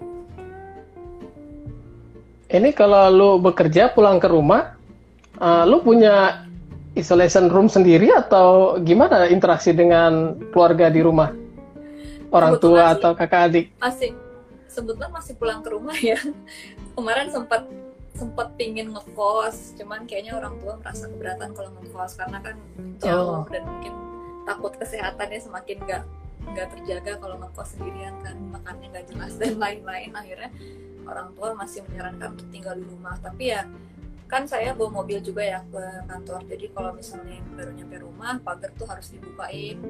Ini 2.47 2.71
kalau 2.73 3.11
lu 3.11 3.31
bekerja 3.43 3.91
pulang 3.91 4.23
ke 4.23 4.31
rumah, 4.31 4.79
uh, 5.43 5.67
lu 5.67 5.83
punya 5.83 6.47
isolation 6.95 7.51
room 7.51 7.67
sendiri 7.67 8.15
atau 8.15 8.79
gimana 8.79 9.27
interaksi 9.27 9.75
dengan 9.75 10.31
keluarga 10.55 10.87
di 10.87 11.03
rumah? 11.03 11.35
Orang 12.31 12.63
tua 12.63 12.71
Kebetulan 12.71 12.87
sih- 12.87 12.95
atau 13.03 13.11
kakak 13.19 13.41
adik? 13.51 13.67
masih 13.83 14.11
sebetulnya 14.71 15.11
masih 15.11 15.35
pulang 15.35 15.59
ke 15.59 15.75
rumah 15.75 15.99
ya 15.99 16.15
kemarin 16.97 17.35
sempat 17.35 17.67
sempat 18.17 18.49
pingin 18.57 18.97
ngekos 18.97 19.77
cuman 19.77 20.09
kayaknya 20.09 20.41
orang 20.41 20.57
tua 20.59 20.81
merasa 20.81 21.05
keberatan 21.07 21.51
kalau 21.53 21.71
ngekos 21.77 22.13
karena 22.17 22.39
kan 22.41 22.57
jauh 22.99 23.41
Oh. 23.41 23.43
dan 23.53 23.63
mungkin 23.69 23.93
takut 24.49 24.73
kesehatannya 24.81 25.41
semakin 25.43 25.77
nggak 25.85 26.03
nggak 26.47 26.67
terjaga 26.79 27.13
kalau 27.19 27.37
ngekos 27.43 27.69
sendirian 27.75 28.15
kan 28.23 28.37
makannya 28.55 28.87
nggak 28.95 29.07
jelas 29.11 29.33
dan 29.35 29.59
lain-lain. 29.59 30.15
Akhirnya 30.15 30.51
orang 31.03 31.35
tua 31.35 31.59
masih 31.59 31.83
menyarankan 31.91 32.39
untuk 32.39 32.49
tinggal 32.55 32.75
di 32.79 32.87
rumah. 32.87 33.19
Tapi 33.19 33.45
ya 33.51 33.67
kan 34.31 34.47
saya 34.47 34.71
bawa 34.75 35.03
mobil 35.03 35.19
juga 35.23 35.43
ya 35.43 35.61
ke 35.67 35.83
kantor. 36.07 36.41
Jadi 36.47 36.67
kalau 36.71 36.91
misalnya 36.95 37.43
baru 37.59 37.71
nyampe 37.75 37.97
rumah 37.99 38.39
pagar 38.43 38.71
tuh 38.79 38.87
harus 38.87 39.11
dibukain 39.11 39.83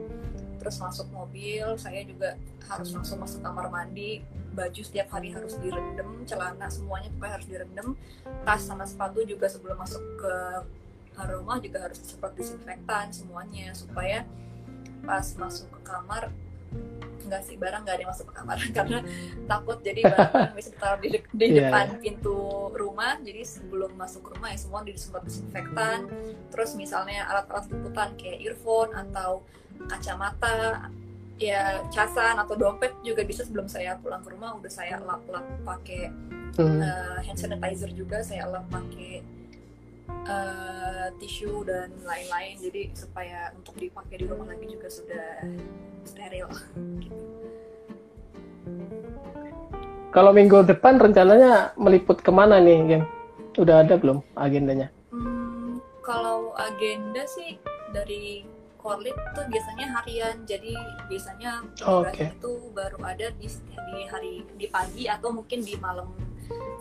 terus 0.66 0.82
masuk 0.82 1.06
mobil 1.14 1.62
saya 1.78 2.02
juga 2.02 2.34
harus 2.66 2.90
langsung 2.90 3.22
masuk 3.22 3.38
kamar 3.38 3.70
mandi. 3.70 4.26
Baju 4.50 4.82
setiap 4.82 5.14
hari 5.14 5.30
harus 5.30 5.54
direndam 5.62 6.26
celana 6.26 6.66
semuanya 6.66 7.06
pokoknya 7.14 7.32
harus 7.38 7.46
direndam. 7.46 7.88
Tas 8.42 8.66
sama 8.66 8.82
sepatu 8.82 9.22
juga 9.22 9.46
sebelum 9.46 9.78
masuk 9.78 10.02
ke 10.18 10.34
rumah 11.30 11.62
juga 11.62 11.86
harus 11.86 12.02
disemprot 12.02 12.34
disinfektan 12.34 13.14
semuanya 13.14 13.70
supaya 13.78 14.26
pas 15.06 15.22
masuk 15.38 15.70
ke 15.70 15.80
kamar 15.86 16.34
enggak 17.26 17.42
sih 17.42 17.58
barang 17.58 17.82
nggak 17.86 17.94
ada 17.94 18.02
yang 18.02 18.10
masuk 18.10 18.26
ke 18.26 18.34
kamar. 18.34 18.58
Karena 18.76 18.98
takut 19.46 19.78
jadi 19.86 20.00
barang 20.02 20.50
bisa 20.58 20.70
ditaruh 20.74 20.98
di, 20.98 21.08
de- 21.14 21.30
di 21.30 21.46
Iya, 21.46 21.70
depan 21.70 21.86
pintu 22.02 22.38
rumah. 22.74 23.22
Jadi 23.22 23.42
sebelum 23.46 23.94
masuk 23.94 24.26
ke 24.26 24.30
rumah 24.34 24.50
ya 24.50 24.58
semua 24.58 24.82
disemprot 24.82 25.22
disinfektan. 25.30 26.10
Terus 26.50 26.74
misalnya 26.74 27.22
alat-alat 27.30 27.70
liputan 27.70 28.18
kayak 28.18 28.38
earphone 28.42 28.90
atau 28.98 29.46
kacamata 29.84 30.88
ya 31.36 31.84
casan 31.92 32.40
atau 32.40 32.56
dompet 32.56 32.96
juga 33.04 33.20
bisa 33.20 33.44
sebelum 33.44 33.68
saya 33.68 34.00
pulang 34.00 34.24
ke 34.24 34.32
rumah 34.32 34.56
udah 34.56 34.72
saya 34.72 34.96
lap-lap 35.04 35.44
pakai 35.68 36.08
Hmm. 36.56 36.80
uh, 36.80 37.20
hand 37.20 37.36
sanitizer 37.36 37.92
juga 37.92 38.24
saya 38.24 38.48
lap 38.48 38.64
pakai 38.72 39.20
uh, 40.24 41.12
tisu 41.20 41.68
dan 41.68 41.92
lain-lain 42.00 42.56
jadi 42.56 42.82
supaya 42.96 43.52
untuk 43.52 43.76
dipakai 43.76 44.24
di 44.24 44.26
rumah 44.26 44.48
lagi 44.48 44.64
juga 44.64 44.88
sudah 44.88 45.44
steril 46.08 46.48
gitu. 47.04 47.24
Kalau 50.16 50.32
minggu 50.32 50.64
depan 50.64 50.96
rencananya 50.96 51.76
meliput 51.76 52.24
ke 52.24 52.32
mana 52.32 52.56
nih, 52.56 52.80
Gen? 52.88 53.02
Udah 53.60 53.84
ada 53.84 54.00
belum 54.00 54.24
agendanya? 54.32 54.88
Hmm, 55.12 55.76
kalau 56.00 56.56
agenda 56.56 57.28
sih 57.28 57.60
dari 57.92 58.48
Korlit 58.86 59.18
tuh 59.34 59.44
biasanya 59.50 59.86
harian, 59.98 60.36
jadi 60.46 60.72
biasanya 61.10 61.66
Oh, 61.82 62.06
tugas 62.06 62.30
itu 62.30 62.52
baru 62.70 62.98
ada 63.02 63.34
di, 63.34 63.50
di 63.74 64.00
hari 64.06 64.46
di 64.54 64.66
pagi 64.70 65.10
atau 65.10 65.34
mungkin 65.34 65.66
di 65.66 65.74
malam 65.82 66.14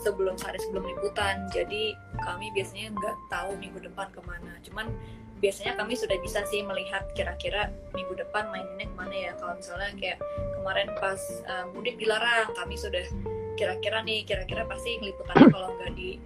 sebelum 0.05 0.37
sehari 0.37 0.61
sebelum 0.61 0.85
liputan. 0.85 1.49
Jadi 1.49 1.97
kami 2.21 2.53
biasanya 2.53 2.93
nggak 2.93 3.15
tahu 3.33 3.57
minggu 3.57 3.81
depan 3.81 4.13
ke 4.13 4.21
mana. 4.21 4.53
Cuman 4.61 4.93
biasanya 5.41 5.81
kami 5.81 5.97
sudah 5.97 6.17
bisa 6.21 6.45
sih 6.45 6.61
melihat 6.61 7.09
kira-kira 7.17 7.73
minggu 7.97 8.13
depan 8.13 8.53
mainnya 8.53 8.85
ke 8.85 8.95
mana 8.95 9.15
ya. 9.15 9.31
Kalau 9.41 9.57
misalnya 9.57 9.89
kayak 9.97 10.19
kemarin 10.61 10.87
pas 11.01 11.21
uh, 11.49 11.65
mudik 11.73 11.97
dilarang, 11.97 12.53
kami 12.53 12.77
sudah 12.77 13.01
kira-kira 13.57 14.03
nih 14.05 14.21
kira-kira 14.27 14.67
pasti 14.67 14.99
liputannya 15.01 15.47
kalau 15.49 15.73
nggak 15.79 15.95
di 15.95 16.19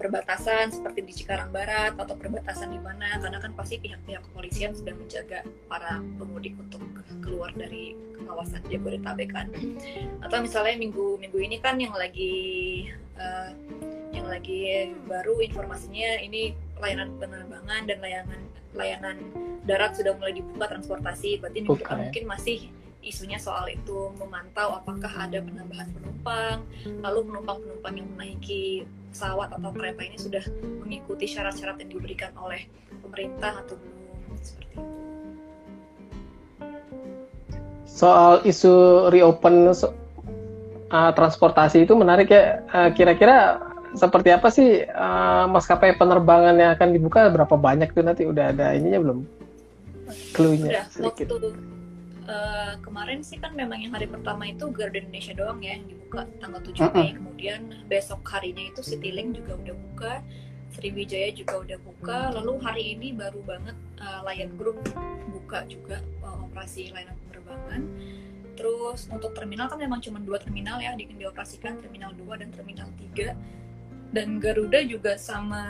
perbatasan 0.00 0.72
seperti 0.72 1.04
di 1.04 1.12
Cikarang 1.12 1.52
Barat 1.52 1.92
atau 2.00 2.16
perbatasan 2.16 2.72
di 2.72 2.80
mana 2.80 3.20
karena 3.20 3.36
kan 3.36 3.52
pasti 3.52 3.76
pihak-pihak 3.76 4.24
kepolisian 4.32 4.72
sudah 4.72 4.96
menjaga 4.96 5.44
para 5.68 6.00
pemudik 6.16 6.56
untuk 6.56 6.80
keluar 7.20 7.52
dari 7.52 7.92
kawasan 8.24 8.64
Jabodetabek 8.72 9.28
kan. 9.28 9.52
Atau 10.24 10.40
misalnya 10.40 10.80
minggu 10.80 11.20
minggu 11.20 11.36
ini 11.36 11.60
kan 11.60 11.76
yang 11.76 11.92
lagi 11.92 12.32
eh, 13.20 13.50
yang 14.16 14.24
lagi 14.24 14.96
baru 15.04 15.44
informasinya 15.44 16.24
ini 16.24 16.56
layanan 16.80 17.12
penerbangan 17.20 17.82
dan 17.84 17.98
layanan 18.00 18.40
layanan 18.72 19.16
darat 19.68 19.92
sudah 19.92 20.16
mulai 20.16 20.32
dibuka 20.32 20.72
transportasi. 20.72 21.44
Berarti 21.44 21.60
minggu 21.60 21.76
depan 21.76 22.08
mungkin 22.08 22.24
masih 22.24 22.72
isunya 23.00 23.40
soal 23.40 23.64
itu 23.68 24.12
memantau 24.20 24.76
apakah 24.76 25.08
ada 25.08 25.40
penambahan 25.40 25.88
penumpang 25.88 26.60
lalu 27.00 27.32
penumpang-penumpang 27.32 27.94
yang 27.96 28.08
menaiki 28.12 28.84
pesawat 29.10 29.50
atau 29.52 29.70
kereta 29.74 30.02
ini 30.06 30.16
sudah 30.16 30.44
mengikuti 30.82 31.26
syarat-syarat 31.26 31.82
yang 31.82 31.90
diberikan 31.98 32.30
oleh 32.38 32.66
pemerintah 33.02 33.62
atau 33.66 33.74
belum 33.76 34.38
seperti 34.40 34.72
itu. 34.74 34.82
Soal 37.90 38.40
isu 38.46 39.06
reopen 39.10 39.74
so- 39.74 39.92
uh, 40.94 41.12
transportasi 41.12 41.84
itu 41.84 41.92
menarik 41.98 42.30
ya. 42.30 42.62
Uh, 42.70 42.88
Kira-kira 42.94 43.58
seperti 43.98 44.30
apa 44.30 44.48
sih 44.54 44.86
uh, 44.86 45.50
maskapai 45.50 45.98
penerbangan 45.98 46.54
yang 46.54 46.70
akan 46.78 46.94
dibuka? 46.94 47.26
Berapa 47.28 47.58
banyak 47.58 47.90
tuh 47.90 48.06
nanti? 48.06 48.22
Udah 48.24 48.54
ada 48.54 48.72
ininya 48.78 49.02
belum? 49.02 49.18
Clue-nya 50.34 50.86
sedikit. 50.90 51.34
waktu 51.34 51.50
eh, 52.30 52.74
kemarin 52.78 53.20
sih 53.26 53.42
kan 53.42 53.52
memang 53.58 53.82
yang 53.82 53.92
hari 53.98 54.06
pertama 54.06 54.46
itu 54.46 54.70
Garuda 54.70 55.02
Indonesia 55.02 55.34
doang 55.34 55.58
ya 55.58 55.74
yang 55.74 55.86
dibuka 55.90 56.30
tanggal 56.38 56.62
7 56.62 56.94
Mei. 56.94 57.10
Kemudian 57.18 57.60
besok 57.90 58.22
harinya 58.30 58.62
itu 58.70 58.80
Citylink 58.86 59.42
juga 59.42 59.58
udah 59.58 59.74
buka, 59.74 60.12
Sriwijaya 60.70 61.34
juga 61.34 61.54
udah 61.66 61.78
buka. 61.82 62.18
Lalu 62.38 62.52
hari 62.62 62.84
ini 62.94 63.10
baru 63.10 63.42
banget 63.42 63.76
eh, 63.98 64.20
Lion 64.30 64.52
Group 64.54 64.78
buka 65.34 65.66
juga 65.66 65.98
eh, 65.98 66.38
operasi 66.46 66.94
layanan 66.94 67.18
penerbangan. 67.26 67.82
Terus 68.54 69.08
untuk 69.08 69.32
terminal 69.32 69.72
kan 69.72 69.80
memang 69.80 70.04
cuma 70.04 70.20
dua 70.20 70.36
terminal 70.36 70.78
ya 70.78 70.92
yang 70.92 71.16
dioperasikan, 71.16 71.80
terminal 71.80 72.12
2 72.12 72.44
dan 72.44 72.52
terminal 72.52 72.92
3. 73.16 73.32
Dan 74.12 74.36
Garuda 74.36 74.84
juga 74.84 75.16
sama 75.16 75.64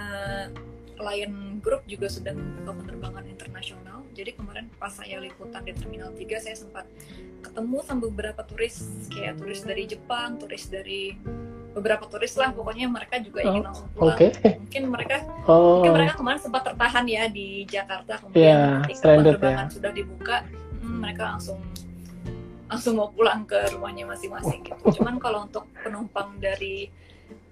Lion 1.01 1.59
Group 1.61 1.85
juga 1.85 2.09
sedang 2.09 2.37
membuka 2.37 2.73
penerbangan 2.85 3.25
internasional. 3.25 3.99
Jadi 4.13 4.37
kemarin 4.37 4.69
pas 4.77 4.93
saya 4.93 5.21
liputan 5.21 5.65
di 5.65 5.73
Terminal 5.73 6.13
3 6.13 6.21
saya 6.41 6.57
sempat 6.57 6.85
ketemu 7.41 7.79
sama 7.85 8.01
beberapa 8.09 8.43
turis 8.45 8.85
kayak 9.09 9.41
turis 9.41 9.65
dari 9.65 9.85
Jepang, 9.85 10.37
turis 10.37 10.69
dari 10.69 11.17
beberapa 11.71 12.03
turis 12.11 12.35
lah 12.35 12.51
pokoknya 12.51 12.91
mereka 12.91 13.23
juga 13.23 13.47
ingin 13.47 13.63
Oh, 13.63 13.67
langsung 13.71 13.89
pulang. 13.95 14.19
Oke. 14.19 14.29
Mungkin 14.59 14.83
mereka 14.91 15.17
Oh, 15.47 15.79
mungkin 15.79 15.93
mereka 15.95 16.13
kemarin 16.19 16.41
sempat 16.43 16.63
tertahan 16.67 17.05
ya 17.07 17.23
di 17.31 17.63
Jakarta 17.65 18.13
kemudian 18.19 18.83
ketika 18.85 18.99
stranded 18.99 19.39
penerbangan 19.39 19.69
ya. 19.71 19.75
sudah 19.79 19.91
dibuka 19.95 20.37
hmm, 20.83 20.99
mereka 20.99 21.23
langsung 21.31 21.59
langsung 22.67 22.95
mau 22.99 23.11
pulang 23.11 23.43
ke 23.47 23.59
rumahnya 23.75 24.07
masing-masing 24.07 24.63
gitu. 24.63 24.83
Cuman 24.99 25.19
kalau 25.19 25.47
untuk 25.47 25.67
penumpang 25.83 26.39
dari 26.39 26.91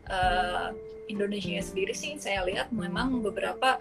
eh, 0.08 0.68
Indonesia 1.08 1.60
sendiri 1.64 1.92
sih 1.96 2.16
saya 2.20 2.44
lihat 2.44 2.68
memang 2.72 3.24
beberapa 3.24 3.80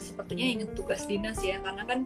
sepertinya 0.00 0.46
ingin 0.46 0.68
tugas 0.72 1.04
dinas 1.04 1.38
ya 1.42 1.60
karena 1.60 1.82
kan 1.84 1.98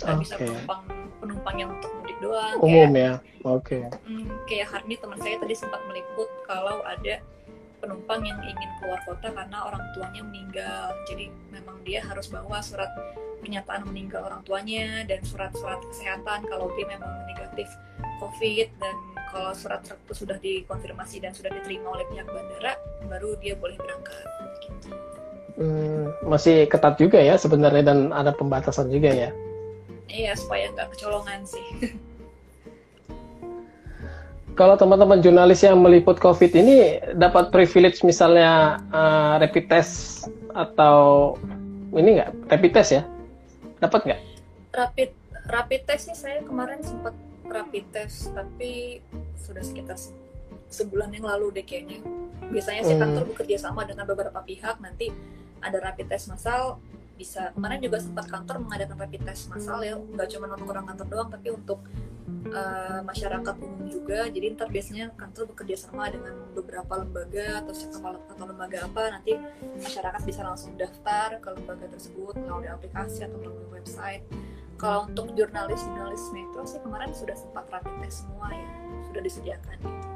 nggak 0.00 0.16
bisa 0.20 0.34
Oke. 0.36 0.44
penumpang 0.48 0.82
penumpang 1.20 1.56
yang 1.56 1.70
untuk 1.72 1.90
mudik 2.00 2.18
doang 2.20 2.56
umum 2.60 2.90
kayak, 2.92 2.96
ya 2.96 3.12
oke 3.44 3.64
okay. 3.64 3.82
hmm, 4.08 4.28
kayak 4.48 4.66
Harni 4.72 4.94
teman 4.96 5.18
saya 5.20 5.36
tadi 5.40 5.54
sempat 5.56 5.80
meliput 5.88 6.28
kalau 6.48 6.80
ada 6.84 7.20
penumpang 7.80 8.20
yang 8.24 8.40
ingin 8.44 8.70
keluar 8.80 9.00
kota 9.08 9.28
karena 9.32 9.58
orang 9.64 9.82
tuanya 9.96 10.22
meninggal 10.24 10.84
jadi 11.08 11.32
memang 11.48 11.76
dia 11.84 12.00
harus 12.04 12.28
bawa 12.28 12.60
surat 12.60 12.92
pernyataan 13.40 13.88
meninggal 13.88 14.28
orang 14.28 14.44
tuanya 14.44 15.04
dan 15.08 15.24
surat-surat 15.24 15.80
kesehatan 15.88 16.44
kalau 16.44 16.68
dia 16.76 16.84
memang 16.84 17.08
negatif 17.24 17.68
COVID 18.20 18.68
dan 18.76 18.94
kalau 19.30 19.54
surat 19.54 19.80
itu 19.86 20.14
sudah 20.14 20.36
dikonfirmasi 20.42 21.22
dan 21.22 21.32
sudah 21.32 21.50
diterima 21.54 21.94
oleh 21.94 22.06
pihak 22.10 22.26
bandara 22.26 22.74
baru 23.06 23.38
dia 23.38 23.54
boleh 23.54 23.78
berangkat. 23.78 24.26
Gitu. 24.66 24.88
Hmm, 25.60 26.10
masih 26.26 26.66
ketat 26.66 26.98
juga 26.98 27.18
ya 27.22 27.38
sebenarnya 27.38 27.94
dan 27.94 28.10
ada 28.10 28.34
pembatasan 28.34 28.90
juga 28.90 29.10
ya. 29.14 29.30
Iya 30.10 30.34
supaya 30.34 30.70
nggak 30.74 30.98
kecolongan 30.98 31.46
sih. 31.46 31.66
Kalau 34.58 34.74
teman-teman 34.76 35.22
jurnalis 35.22 35.62
yang 35.62 35.78
meliput 35.78 36.18
COVID 36.18 36.52
ini 36.52 37.00
dapat 37.16 37.54
privilege 37.54 38.02
misalnya 38.02 38.82
uh, 38.90 39.38
rapid 39.40 39.70
test 39.70 40.26
atau 40.52 41.32
ini 41.94 42.18
nggak 42.18 42.50
rapid 42.50 42.72
test 42.74 42.90
ya? 42.98 43.02
Dapat 43.78 44.00
nggak? 44.10 44.20
Rapid 44.74 45.10
rapid 45.48 45.80
test 45.86 46.10
sih 46.10 46.16
saya 46.18 46.42
kemarin 46.44 46.82
sempat 46.82 47.14
rapid 47.50 47.84
test 47.90 48.30
tapi 48.32 49.02
sudah 49.34 49.60
sekitar 49.60 49.98
sebulan 50.70 51.10
yang 51.12 51.26
lalu 51.26 51.60
deh 51.60 51.66
kayaknya. 51.66 52.00
Biasanya 52.50 52.82
sih 52.86 52.96
hmm. 52.96 53.02
kantor 53.02 53.24
bekerja 53.34 53.56
sama 53.58 53.82
dengan 53.84 54.06
beberapa 54.06 54.40
pihak 54.40 54.78
nanti 54.78 55.10
ada 55.60 55.78
rapid 55.82 56.06
test 56.08 56.30
massal. 56.30 56.78
Bisa 57.18 57.52
kemarin 57.52 57.84
juga 57.84 58.00
sempat 58.00 58.30
kantor 58.30 58.64
mengadakan 58.64 58.96
rapid 58.96 59.22
test 59.26 59.50
massal 59.52 59.82
ya 59.84 59.98
nggak 59.98 60.28
cuma 60.32 60.48
untuk 60.54 60.72
orang 60.72 60.86
kantor 60.88 61.06
doang 61.10 61.28
tapi 61.28 61.48
untuk 61.52 61.84
uh, 62.54 63.00
masyarakat 63.04 63.54
umum 63.60 63.84
juga. 63.90 64.30
Jadi 64.30 64.46
ntar 64.56 64.70
biasanya 64.72 65.12
kantor 65.18 65.52
bekerja 65.52 65.76
sama 65.76 66.08
dengan 66.08 66.32
beberapa 66.54 67.02
lembaga 67.02 67.66
atau 67.66 67.74
atau 68.08 68.44
lembaga 68.46 68.78
apa 68.86 69.02
nanti 69.20 69.36
masyarakat 69.76 70.22
bisa 70.24 70.40
langsung 70.46 70.72
daftar 70.80 71.36
ke 71.42 71.48
lembaga 71.52 71.86
tersebut 71.92 72.34
melalui 72.40 72.70
aplikasi 72.70 73.26
atau 73.26 73.36
melalui 73.36 73.68
website 73.74 74.24
kalau 74.80 75.04
untuk 75.04 75.36
jurnalis 75.36 75.84
jurnalis 75.84 76.24
metro 76.32 76.64
sih 76.64 76.80
kemarin 76.80 77.12
sudah 77.12 77.36
sempat 77.36 77.68
rapid 77.68 77.92
test 78.00 78.24
semua 78.24 78.48
ya. 78.48 78.68
Sudah 79.04 79.20
disediakan 79.20 79.76
gitu. 79.84 80.10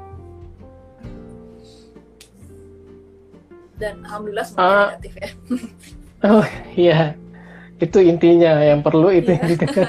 dan 3.75 4.01
alhamdulillah 4.07 4.45
semua 4.47 4.65
uh, 4.65 4.77
negatif 4.91 5.13
ya. 5.19 5.29
Oh 6.25 6.47
iya. 6.73 7.13
Itu 7.77 8.01
intinya 8.01 8.57
yang 8.63 8.81
perlu 8.81 9.13
itu 9.13 9.35
yeah. 9.35 9.45
ya, 9.45 9.85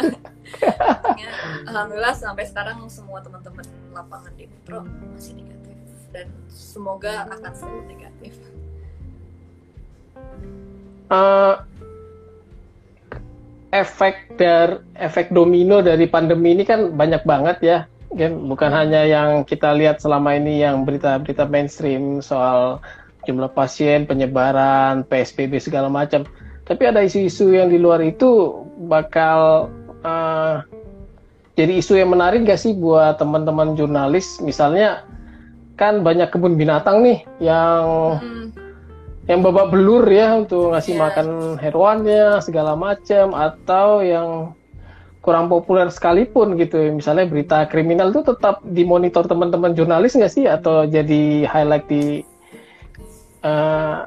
alhamdulillah 1.71 2.13
sampai 2.13 2.45
sekarang 2.45 2.83
semua 2.93 3.25
teman-teman 3.25 3.65
lapangan 3.95 4.35
di 4.37 4.45
metro 4.45 4.85
masih 5.17 5.39
negatif. 5.39 5.79
Dan 6.13 6.29
semoga 6.53 7.25
akan 7.31 7.53
selalu 7.57 7.81
negatif. 7.89 8.35
Uh, 11.09 11.63
efek 13.81 14.41
dari 14.41 14.81
efek 14.97 15.33
domino 15.33 15.85
dari 15.85 16.09
pandemi 16.09 16.57
ini 16.57 16.65
kan 16.65 16.97
banyak 16.97 17.23
banget 17.29 17.59
ya 17.61 17.79
kan? 18.17 18.33
Bukan 18.49 18.71
hanya 18.73 19.05
yang 19.05 19.45
kita 19.45 19.77
lihat 19.77 20.01
selama 20.01 20.37
ini 20.37 20.65
yang 20.65 20.89
berita-berita 20.89 21.45
mainstream 21.47 22.25
soal 22.25 22.81
jumlah 23.29 23.53
pasien 23.53 24.09
penyebaran 24.09 25.05
PSBB 25.05 25.61
segala 25.61 25.93
macam. 25.93 26.25
Tapi 26.67 26.83
ada 26.83 27.05
isu-isu 27.05 27.55
yang 27.55 27.71
di 27.71 27.79
luar 27.79 28.03
itu 28.03 28.63
bakal 28.91 29.71
uh, 30.03 30.65
jadi 31.55 31.79
isu 31.79 32.01
yang 32.01 32.11
menarik 32.11 32.43
gak 32.43 32.59
sih 32.59 32.75
buat 32.75 33.21
teman-teman 33.21 33.79
jurnalis? 33.79 34.43
Misalnya 34.43 35.07
kan 35.77 36.01
banyak 36.01 36.33
kebun 36.33 36.57
binatang 36.57 37.05
nih 37.05 37.21
yang 37.39 38.17
hmm 38.19 38.66
yang 39.27 39.43
babak 39.43 39.75
belur 39.75 40.07
ya 40.07 40.39
untuk 40.39 40.71
ngasih 40.71 40.95
yeah. 40.95 41.03
makan 41.03 41.29
hewannya 41.59 42.25
segala 42.43 42.79
macam 42.79 43.35
atau 43.35 44.03
yang 44.03 44.55
kurang 45.19 45.51
populer 45.51 45.91
sekalipun 45.91 46.55
gitu. 46.55 46.79
Misalnya 46.95 47.27
berita 47.27 47.67
kriminal 47.67 48.15
itu 48.15 48.23
tetap 48.23 48.63
dimonitor 48.63 49.27
teman-teman 49.27 49.75
jurnalis 49.75 50.15
nggak 50.15 50.31
sih? 50.31 50.47
Atau 50.47 50.87
jadi 50.87 51.43
highlight 51.51 51.87
di 51.91 52.23
uh, 53.43 54.07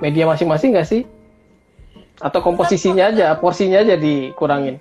media 0.00 0.24
masing-masing 0.24 0.72
nggak 0.72 0.88
sih? 0.88 1.04
Atau 2.16 2.40
komposisinya 2.40 3.12
aja 3.12 3.36
porsinya 3.36 3.84
aja 3.84 4.00
dikurangin? 4.00 4.80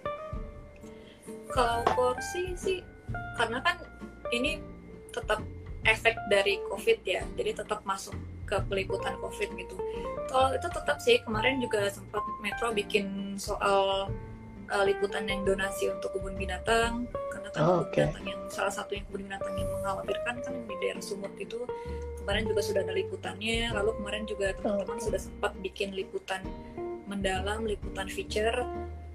Kalau 1.51 1.83
porsi 1.91 2.55
sih 2.55 2.79
karena 3.35 3.59
kan 3.59 3.75
ini 4.31 4.63
tetap 5.11 5.43
efek 5.83 6.15
dari 6.31 6.59
covid 6.71 6.99
ya 7.03 7.21
jadi 7.35 7.51
tetap 7.63 7.83
masuk 7.83 8.15
ke 8.45 8.61
peliputan 8.69 9.17
COVID 9.19 9.49
gitu. 9.57 9.75
Kalau 10.29 10.53
itu 10.53 10.67
tetap 10.69 10.97
sih 11.01 11.21
kemarin 11.21 11.61
juga 11.61 11.89
sempat 11.89 12.21
Metro 12.41 12.71
bikin 12.71 13.37
soal 13.37 14.09
uh, 14.69 14.83
liputan 14.85 15.25
yang 15.29 15.45
donasi 15.45 15.89
untuk 15.89 16.17
kebun 16.17 16.33
binatang 16.37 17.05
karena 17.33 17.49
kan 17.53 17.61
oh, 17.65 17.85
okay. 17.85 18.09
binatang 18.09 18.25
yang 18.25 18.41
salah 18.49 18.73
satu 18.73 18.97
yang 18.97 19.05
kebun 19.09 19.29
binatang 19.29 19.53
yang 19.57 19.69
mengkhawatirkan 19.79 20.35
kan 20.41 20.53
di 20.65 20.75
daerah 20.81 21.03
Sumut 21.03 21.33
itu 21.37 21.59
kemarin 22.23 22.43
juga 22.49 22.61
sudah 22.65 22.81
ada 22.81 22.93
liputannya. 22.93 23.69
Lalu 23.73 23.91
kemarin 24.01 24.23
juga 24.25 24.47
teman-teman 24.57 24.99
sudah 25.01 25.21
sempat 25.21 25.51
bikin 25.61 25.93
liputan 25.93 26.41
mendalam, 27.05 27.69
liputan 27.69 28.09
feature 28.09 28.65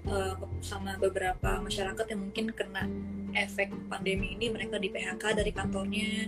uh, 0.07 0.35
sama 0.63 0.95
beberapa 0.97 1.59
masyarakat 1.59 2.05
yang 2.07 2.21
mungkin 2.23 2.55
kena 2.55 2.87
efek 3.35 3.71
pandemi 3.87 4.35
ini 4.35 4.51
mereka 4.51 4.79
di 4.79 4.91
PHK 4.91 5.39
dari 5.39 5.51
kantornya 5.51 6.27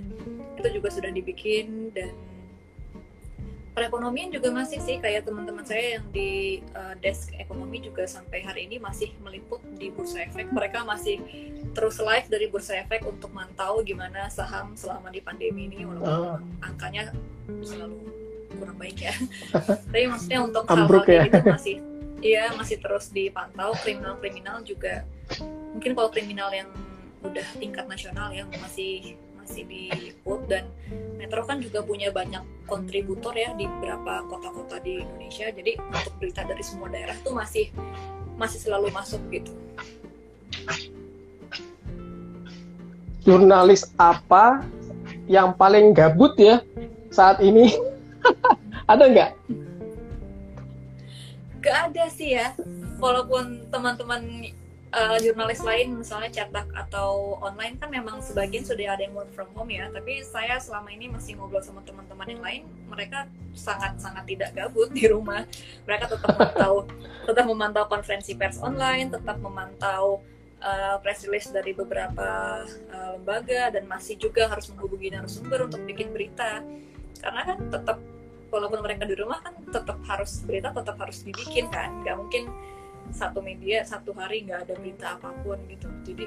itu 0.59 0.67
juga 0.79 0.89
sudah 0.91 1.11
dibikin 1.11 1.91
dan 1.91 2.13
perekonomian 3.73 4.29
juga 4.29 4.53
masih 4.53 4.79
sih 4.85 5.01
kayak 5.01 5.25
teman-teman 5.25 5.65
saya 5.65 5.97
yang 5.97 6.05
di 6.13 6.61
uh, 6.77 6.93
desk 7.01 7.33
ekonomi 7.41 7.81
juga 7.81 8.05
sampai 8.05 8.45
hari 8.45 8.69
ini 8.69 8.77
masih 8.77 9.09
meliput 9.25 9.59
di 9.81 9.89
bursa 9.89 10.21
efek 10.29 10.53
mereka 10.53 10.85
masih 10.85 11.17
terus 11.73 11.97
live 11.97 12.29
dari 12.29 12.45
bursa 12.53 12.77
efek 12.77 13.01
untuk 13.09 13.33
mantau 13.33 13.81
gimana 13.81 14.29
saham 14.29 14.77
selama 14.77 15.09
di 15.09 15.19
pandemi 15.25 15.65
ini 15.65 15.89
walaupun 15.89 16.37
oh. 16.37 16.37
angkanya 16.61 17.09
selalu 17.65 17.97
kurang 18.53 18.77
baik 18.77 18.97
ya 19.01 19.13
tapi 19.89 20.05
maksudnya 20.05 20.39
untuk 20.45 20.63
hal-hal 20.69 21.03
ya. 21.09 21.23
itu 21.25 21.41
masih 21.41 21.75
iya 22.21 22.43
masih 22.53 22.77
terus 22.77 23.09
dipantau 23.09 23.73
kriminal-kriminal 23.81 24.61
juga 24.61 25.01
mungkin 25.73 25.97
kalau 25.97 26.09
kriminal 26.13 26.53
yang 26.53 26.69
udah 27.25 27.47
tingkat 27.57 27.89
nasional 27.89 28.29
yang 28.29 28.45
masih 28.61 29.17
masih 29.43 29.67
diliput 29.67 30.47
dan 30.47 30.63
Metro 31.19 31.43
kan 31.43 31.59
juga 31.59 31.83
punya 31.83 32.09
banyak 32.15 32.41
kontributor 32.63 33.35
ya 33.35 33.51
di 33.59 33.67
beberapa 33.67 34.23
kota-kota 34.31 34.79
di 34.79 35.03
Indonesia. 35.03 35.51
Jadi 35.51 35.75
untuk 35.79 36.13
berita 36.19 36.47
dari 36.47 36.63
semua 36.63 36.87
daerah 36.87 37.15
tuh 37.21 37.35
masih 37.35 37.67
masih 38.39 38.59
selalu 38.63 38.87
masuk 38.95 39.19
gitu. 39.29 39.51
Jurnalis 43.23 43.87
apa 43.99 44.63
yang 45.27 45.55
paling 45.55 45.95
gabut 45.95 46.35
ya 46.39 46.63
saat 47.11 47.39
ini? 47.39 47.71
Ada 48.91 49.07
nggak? 49.11 49.31
Gak 51.63 51.77
ada 51.87 52.11
sih 52.11 52.35
ya. 52.35 52.51
Walaupun 52.99 53.71
teman-teman 53.71 54.51
uh, 54.93 55.17
jurnalis 55.19 55.59
lain 55.65 55.97
misalnya 55.99 56.29
cetak 56.29 56.69
atau 56.71 57.41
online 57.41 57.75
kan 57.81 57.89
memang 57.89 58.21
sebagian 58.21 58.61
sudah 58.63 58.93
ada 58.93 59.03
yang 59.03 59.17
work 59.17 59.33
from 59.33 59.49
home 59.57 59.73
ya. 59.73 59.89
Tapi 59.89 60.21
saya 60.23 60.61
selama 60.61 60.93
ini 60.93 61.09
masih 61.09 61.35
ngobrol 61.35 61.65
sama 61.65 61.81
teman-teman 61.83 62.27
yang 62.29 62.41
lain 62.41 62.61
mereka 62.87 63.25
sangat-sangat 63.57 64.23
tidak 64.29 64.49
gabut 64.53 64.93
di 64.93 65.09
rumah. 65.09 65.43
Mereka 65.89 66.05
tetap 66.13 66.29
memantau 66.37 66.73
tetap 67.27 67.45
memantau 67.49 67.83
konferensi 67.89 68.37
pers 68.37 68.61
online 68.61 69.09
tetap 69.11 69.41
memantau 69.41 70.21
uh, 70.61 70.95
press 71.01 71.25
release 71.25 71.49
dari 71.49 71.73
beberapa 71.73 72.61
uh, 72.93 73.09
lembaga 73.17 73.73
dan 73.73 73.89
masih 73.89 74.15
juga 74.21 74.47
harus 74.47 74.69
menghubungi 74.71 75.11
narasumber 75.11 75.65
untuk 75.65 75.81
bikin 75.89 76.13
berita. 76.13 76.61
Karena 77.19 77.41
kan 77.43 77.57
tetap 77.67 77.97
walaupun 78.53 78.85
mereka 78.85 79.09
di 79.09 79.17
rumah 79.17 79.41
kan 79.41 79.57
tetap 79.65 79.97
harus 80.05 80.45
berita 80.45 80.69
tetap 80.69 80.95
harus 81.01 81.25
dibikin 81.25 81.67
kan. 81.73 82.05
Nggak 82.05 82.15
mungkin 82.21 82.43
satu 83.11 83.43
media 83.43 83.83
satu 83.83 84.15
hari 84.15 84.47
nggak 84.47 84.69
ada 84.69 84.73
berita 84.79 85.05
apa 85.19 85.35
pun 85.43 85.59
gitu. 85.67 85.87
Jadi 86.07 86.25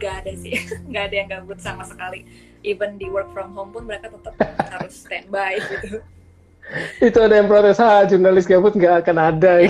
nggak 0.00 0.14
ada 0.24 0.32
sih. 0.34 0.54
Nggak 0.90 1.04
ada 1.12 1.14
yang 1.14 1.28
gabut 1.28 1.58
sama 1.60 1.84
sekali. 1.84 2.24
Even 2.64 2.96
di 2.96 3.06
work 3.12 3.28
from 3.36 3.52
home 3.52 3.70
pun 3.70 3.84
mereka 3.84 4.08
tetap 4.08 4.34
harus 4.72 4.94
standby 4.96 5.60
gitu. 5.60 6.00
Itu 7.10 7.18
ada 7.18 7.40
yang 7.40 7.48
protes 7.50 7.82
ah 7.82 8.06
jurnalis 8.06 8.48
gabut 8.48 8.72
nggak 8.72 9.04
akan 9.04 9.16
ada. 9.20 9.52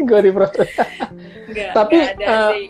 Yeah. 0.00 0.08
gue 0.08 0.32
diprotes. 0.32 0.70
Gak, 1.52 1.76
tapi 1.76 2.00
gak 2.00 2.24
ada 2.24 2.24
uh, 2.24 2.52
sih. 2.56 2.66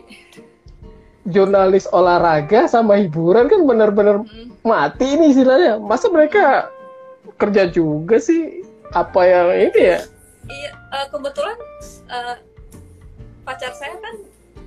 jurnalis 1.31 1.87
olahraga 1.95 2.67
sama 2.67 2.99
hiburan 2.99 3.47
kan 3.47 3.63
benar-benar 3.63 4.27
hmm. 4.27 4.67
mati 4.67 5.15
ini 5.15 5.31
istilahnya. 5.31 5.79
Masa 5.79 6.11
mereka 6.11 6.67
kerja 7.39 7.71
juga 7.71 8.19
sih? 8.19 8.67
Apa 8.91 9.23
yang 9.31 9.71
ini 9.71 9.81
ya? 9.95 10.01
Iya 10.51 10.73
uh, 10.91 11.07
kebetulan 11.09 11.59
uh, 12.11 12.35
pacar 13.43 13.73
saya 13.75 13.97
kan 13.99 14.17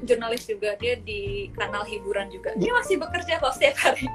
jurnalis 0.03 0.43
juga 0.47 0.75
dia 0.79 0.99
di 0.99 1.51
kanal 1.55 1.87
hiburan 1.87 2.27
juga 2.31 2.55
dia 2.59 2.71
masih 2.75 2.99
bekerja 2.99 3.39
kok 3.39 3.55
setiap 3.55 3.77
hari 3.79 4.07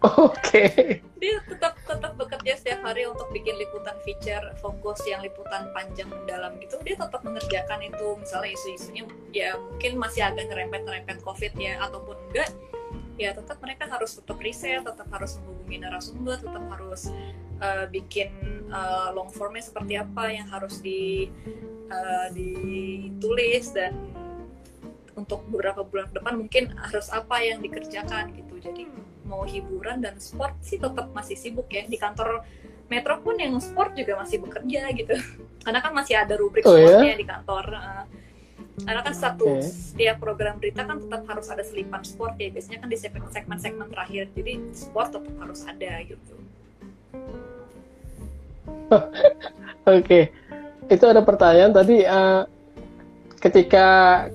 Oke. 0.00 0.32
Okay. 0.40 1.04
Dia 1.20 1.44
tetap 1.44 1.76
tetap 1.84 2.16
bekerja 2.16 2.56
setiap 2.56 2.80
hari 2.80 3.04
untuk 3.04 3.28
bikin 3.36 3.52
liputan 3.60 3.92
feature 4.00 4.56
fokus 4.64 4.96
yang 5.04 5.20
liputan 5.20 5.68
panjang 5.76 6.08
mendalam 6.08 6.56
gitu. 6.56 6.80
Dia 6.80 6.96
tetap 6.96 7.20
mengerjakan 7.20 7.84
itu 7.84 8.16
misalnya 8.16 8.50
isu-isunya 8.56 9.04
ya 9.36 9.60
mungkin 9.60 10.00
masih 10.00 10.24
agak 10.24 10.48
ngerempet-ngerempet 10.48 11.20
covid 11.20 11.52
ya 11.60 11.76
ataupun 11.84 12.16
enggak 12.32 12.48
ya 13.20 13.36
tetap 13.36 13.60
mereka 13.60 13.84
harus 13.92 14.16
tetap 14.16 14.40
riset, 14.40 14.80
tetap 14.80 15.04
harus 15.12 15.36
menghubungi 15.44 15.76
narasumber, 15.84 16.40
tetap 16.40 16.64
harus 16.72 17.12
uh, 17.60 17.86
bikin 17.88 18.32
uh, 18.72 19.12
long 19.14 19.30
formnya 19.30 19.62
seperti 19.62 20.00
apa 20.00 20.32
yang 20.32 20.48
harus 20.48 20.80
di 20.80 21.30
uh, 21.92 22.28
ditulis 22.32 23.70
dan 23.76 23.94
untuk 25.14 25.44
beberapa 25.52 25.84
bulan 25.84 26.08
ke 26.10 26.14
depan 26.16 26.34
mungkin 26.40 26.64
harus 26.76 27.12
apa 27.12 27.44
yang 27.44 27.60
dikerjakan 27.60 28.32
gitu. 28.32 28.54
Jadi 28.60 28.82
mau 29.28 29.46
hiburan 29.46 30.02
dan 30.02 30.18
sport 30.18 30.58
sih 30.64 30.80
tetap 30.80 31.14
masih 31.14 31.38
sibuk 31.38 31.70
ya 31.70 31.86
di 31.86 31.94
kantor 31.94 32.42
Metro 32.90 33.22
pun 33.22 33.38
yang 33.38 33.54
sport 33.62 33.94
juga 33.94 34.18
masih 34.18 34.42
bekerja 34.42 34.90
gitu 34.90 35.14
karena 35.64 35.78
kan 35.78 35.92
masih 35.94 36.18
ada 36.18 36.34
rubrik 36.34 36.66
oh, 36.66 36.74
sportnya 36.74 37.14
ya? 37.14 37.20
di 37.22 37.26
kantor 37.28 37.64
karena 38.80 39.00
kan 39.04 39.14
satu 39.14 39.46
okay. 39.46 39.62
setiap 39.62 40.16
program 40.18 40.56
berita 40.56 40.82
kan 40.82 40.98
tetap 40.98 41.22
harus 41.28 41.46
ada 41.52 41.62
selipan 41.62 42.02
sport 42.02 42.34
ya 42.40 42.48
biasanya 42.50 42.78
kan 42.82 42.88
di 42.90 42.98
segmen-segmen 42.98 43.88
terakhir 43.92 44.24
jadi 44.34 44.52
sport 44.74 45.08
tetap 45.14 45.34
harus 45.38 45.60
ada 45.68 45.92
gitu 46.02 46.34
oke 48.98 50.04
okay. 50.04 50.30
itu 50.90 51.04
ada 51.06 51.22
pertanyaan 51.22 51.72
tadi 51.72 52.02
uh, 52.04 52.44
ketika 53.40 53.86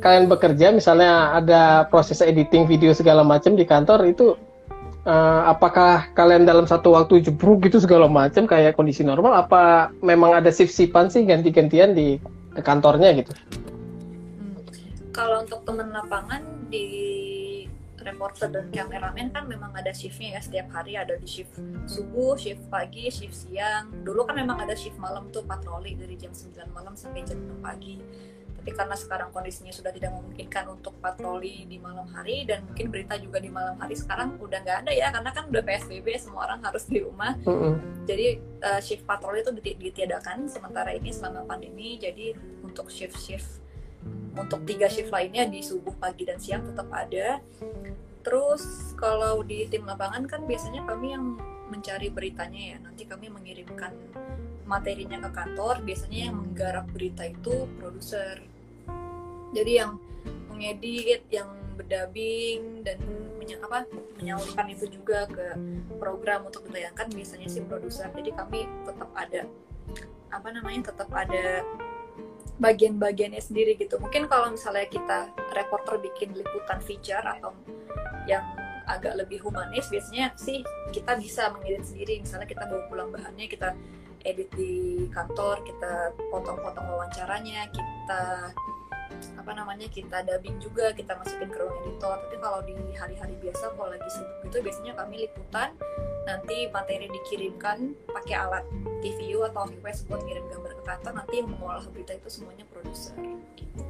kalian 0.01 0.25
bekerja 0.25 0.73
misalnya 0.73 1.37
ada 1.37 1.85
proses 1.91 2.25
editing 2.25 2.65
video 2.65 2.89
segala 2.91 3.21
macam 3.21 3.53
di 3.53 3.61
kantor 3.61 4.09
itu 4.09 4.33
uh, 5.05 5.41
apakah 5.45 6.09
kalian 6.17 6.43
dalam 6.43 6.65
satu 6.65 6.97
waktu 6.97 7.21
jebruk 7.21 7.61
gitu 7.69 7.77
segala 7.77 8.09
macam 8.09 8.49
kayak 8.49 8.73
kondisi 8.73 9.05
normal 9.05 9.45
apa 9.45 9.93
memang 10.01 10.33
ada 10.33 10.49
shift-shiftan 10.49 11.13
sih 11.13 11.23
ganti-gantian 11.23 11.93
di 11.93 12.17
kantornya 12.65 13.13
gitu? 13.21 13.31
Hmm. 13.31 14.57
Kalau 15.13 15.47
untuk 15.47 15.63
teman 15.63 15.95
lapangan 15.95 16.43
di 16.67 16.85
reporter 18.05 18.47
dan 18.53 18.69
kameramen 18.69 19.33
kan 19.33 19.49
memang 19.49 19.73
ada 19.73 19.89
shiftnya 19.89 20.37
ya 20.37 20.41
setiap 20.41 20.69
hari 20.71 20.95
ada 20.95 21.17
di 21.17 21.25
shift 21.25 21.57
subuh, 21.89 22.37
shift 22.37 22.61
pagi, 22.69 23.09
shift 23.09 23.33
siang. 23.33 23.89
Dulu 24.05 24.29
kan 24.29 24.37
memang 24.37 24.61
ada 24.61 24.77
shift 24.77 25.01
malam 25.01 25.33
tuh 25.33 25.41
patroli 25.43 25.97
dari 25.97 26.15
jam 26.15 26.31
9 26.31 26.69
malam 26.71 26.93
sampai 26.93 27.25
jam 27.25 27.41
6 27.41 27.65
pagi 27.65 27.97
tapi 28.65 28.81
karena 28.81 28.97
sekarang 28.97 29.29
kondisinya 29.29 29.69
sudah 29.69 29.93
tidak 29.93 30.09
memungkinkan 30.17 30.65
untuk 30.73 30.97
patroli 30.97 31.69
di 31.69 31.77
malam 31.77 32.09
hari 32.09 32.49
dan 32.49 32.65
mungkin 32.65 32.89
berita 32.89 33.13
juga 33.21 33.37
di 33.37 33.53
malam 33.53 33.77
hari 33.77 33.93
sekarang 33.93 34.41
udah 34.41 34.57
nggak 34.57 34.77
ada 34.81 34.89
ya 34.89 35.13
karena 35.13 35.29
kan 35.37 35.53
udah 35.53 35.61
psbb 35.61 36.07
semua 36.17 36.49
orang 36.49 36.65
harus 36.65 36.89
di 36.89 36.97
rumah 36.97 37.37
mm 37.37 37.45
-hmm. 37.45 37.73
jadi 38.09 38.41
uh, 38.65 38.81
shift 38.81 39.05
patroli 39.05 39.45
itu 39.45 39.53
ditiadakan 39.53 40.49
sementara 40.49 40.97
ini 40.97 41.13
selama 41.13 41.45
pandemi 41.45 42.01
jadi 42.01 42.33
untuk 42.65 42.89
shift 42.89 43.21
shift 43.21 43.61
untuk 44.35 44.67
tiga 44.67 44.91
shift 44.91 45.09
lainnya 45.09 45.47
di 45.47 45.63
subuh 45.63 45.95
pagi 45.95 46.27
dan 46.27 46.37
siang 46.37 46.67
tetap 46.67 46.91
ada. 46.91 47.39
Terus 48.25 48.93
kalau 48.99 49.45
di 49.45 49.69
tim 49.69 49.85
lapangan 49.85 50.25
kan 50.27 50.43
biasanya 50.43 50.83
kami 50.83 51.13
yang 51.15 51.37
mencari 51.69 52.11
beritanya 52.11 52.75
ya. 52.75 52.77
Nanti 52.81 53.03
kami 53.07 53.31
mengirimkan 53.31 53.93
materinya 54.65 55.21
ke 55.23 55.29
kantor. 55.31 55.81
Biasanya 55.85 56.19
yang 56.29 56.35
menggarap 56.35 56.85
berita 56.91 57.23
itu 57.25 57.69
produser. 57.79 58.41
Jadi 59.55 59.71
yang 59.77 59.97
mengedit 60.51 61.23
yang 61.31 61.51
berdubbing 61.75 62.81
dan 62.87 62.97
menya, 63.35 63.59
apa 63.59 63.83
menyalurkan 64.15 64.71
itu 64.71 64.87
juga 64.87 65.27
ke 65.27 65.53
program 65.99 66.47
untuk 66.47 66.63
ditayangkan 66.71 67.11
biasanya 67.11 67.47
sih 67.51 67.61
produser. 67.63 68.09
Jadi 68.15 68.31
kami 68.31 68.67
tetap 68.87 69.11
ada 69.13 69.43
apa 70.33 70.47
namanya 70.51 70.91
tetap 70.91 71.11
ada 71.13 71.61
bagian-bagiannya 72.59 73.41
sendiri 73.41 73.75
gitu. 73.75 73.99
Mungkin 73.99 74.31
kalau 74.31 74.51
misalnya 74.51 74.87
kita 74.87 75.31
reporter 75.51 75.99
bikin 75.99 76.31
liputan 76.35 76.79
feature 76.79 77.23
atau 77.23 77.51
yang 78.25 78.43
agak 78.85 79.17
lebih 79.17 79.41
humanis 79.41 79.89
biasanya 79.89 80.31
sih 80.37 80.61
kita 80.93 81.17
bisa 81.19 81.51
mengedit 81.51 81.83
sendiri. 81.83 82.21
Misalnya 82.21 82.47
kita 82.47 82.63
bawa 82.69 82.83
pulang 82.87 83.09
bahannya 83.11 83.47
kita 83.49 83.75
edit 84.25 84.49
di 84.57 85.05
kantor 85.13 85.61
kita 85.61 86.15
potong-potong 86.33 86.85
wawancaranya 86.89 87.69
kita 87.69 88.23
apa 89.35 89.51
namanya 89.55 89.87
kita 89.91 90.25
dubbing 90.25 90.57
juga 90.57 90.91
kita 90.95 91.13
masukin 91.21 91.49
ke 91.49 91.57
ruang 91.61 91.77
editor 91.85 92.17
tapi 92.17 92.35
kalau 92.41 92.59
di 92.65 92.73
hari-hari 92.97 93.35
biasa 93.41 93.73
kalau 93.77 93.89
lagi 93.93 94.09
sibuk 94.09 94.37
gitu 94.49 94.57
biasanya 94.65 94.93
kami 94.97 95.15
liputan 95.27 95.69
nanti 96.25 96.65
materi 96.73 97.07
dikirimkan 97.09 97.93
pakai 98.09 98.35
alat 98.35 98.65
TVU 99.05 99.45
atau 99.45 99.69
request 99.69 100.09
buat 100.09 100.25
ngirim 100.25 100.45
gambar 100.49 100.71
ke 100.73 100.83
kantor 100.83 101.13
nanti 101.21 101.33
yang 101.37 101.49
mengolah 101.53 101.85
berita 101.93 102.17
itu 102.17 102.29
semuanya 102.29 102.65
produser 102.73 103.13
gitu. 103.53 103.83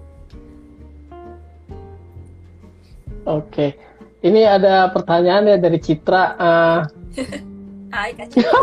Oke, 3.25 3.73
ini 4.21 4.45
ada 4.45 4.93
pertanyaan 4.93 5.49
ya 5.49 5.57
dari 5.57 5.79
Citra. 5.81 6.23
Uh... 6.37 6.79
Hai 7.95 8.13
Kak 8.13 8.27
Citra. 8.29 8.59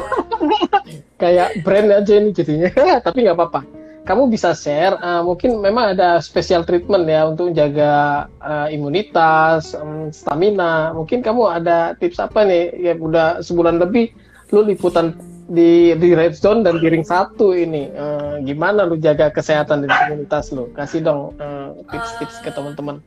Kayak 1.24 1.64
brand 1.64 1.88
aja 1.90 2.12
ini 2.20 2.30
jadinya, 2.30 2.70
tapi 3.06 3.24
nggak 3.24 3.38
apa-apa 3.40 3.81
kamu 4.02 4.34
bisa 4.34 4.50
share 4.50 4.98
uh, 4.98 5.22
mungkin 5.22 5.62
memang 5.62 5.94
ada 5.94 6.18
special 6.18 6.66
treatment 6.66 7.06
ya 7.06 7.30
untuk 7.30 7.54
jaga 7.54 8.26
uh, 8.42 8.66
imunitas 8.66 9.78
um, 9.78 10.10
stamina. 10.10 10.90
Mungkin 10.90 11.22
kamu 11.22 11.62
ada 11.62 11.94
tips 11.94 12.18
apa 12.18 12.42
nih 12.42 12.74
ya 12.82 12.92
udah 12.98 13.46
sebulan 13.46 13.78
lebih 13.78 14.10
lu 14.50 14.66
liputan 14.66 15.14
di 15.46 15.94
di 15.94 16.18
red 16.18 16.34
zone 16.34 16.66
dan 16.66 16.82
di 16.82 16.86
ring 16.90 17.06
satu 17.06 17.54
ini? 17.54 17.94
Uh, 17.94 18.42
gimana 18.42 18.82
lu 18.82 18.98
jaga 18.98 19.30
kesehatan 19.30 19.86
dan 19.86 19.94
imunitas 20.10 20.50
lu? 20.50 20.66
Kasih 20.74 21.06
dong 21.06 21.38
tips-tips 21.86 22.36
uh, 22.38 22.42
ke 22.42 22.50
teman-teman. 22.50 22.98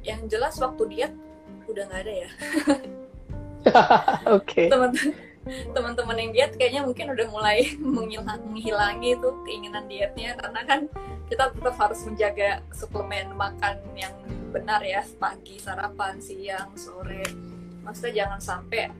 yang 0.00 0.24
jelas 0.32 0.56
waktu 0.56 0.82
diet 0.88 1.12
udah 1.68 1.84
nggak 1.84 2.00
ada 2.08 2.12
ya. 2.24 2.28
Oke. 4.38 4.64
Okay. 4.64 4.66
teman-teman 4.72 5.29
teman-teman 5.48 6.16
yang 6.20 6.30
diet 6.36 6.52
kayaknya 6.60 6.84
mungkin 6.84 7.16
udah 7.16 7.26
mulai 7.32 7.72
menghilang, 7.80 8.40
menghilangi 8.48 9.16
tuh 9.18 9.34
keinginan 9.48 9.88
dietnya. 9.88 10.36
Karena 10.36 10.60
kan 10.68 10.80
kita 11.30 11.54
tetap 11.54 11.74
harus 11.78 12.00
menjaga 12.04 12.60
suplemen 12.74 13.32
makan 13.38 13.78
yang 13.96 14.12
benar 14.50 14.82
ya 14.82 15.06
pagi 15.16 15.56
sarapan 15.62 16.18
siang 16.18 16.74
sore. 16.74 17.22
Maksudnya 17.86 18.26
jangan 18.26 18.40
sampai 18.42 18.90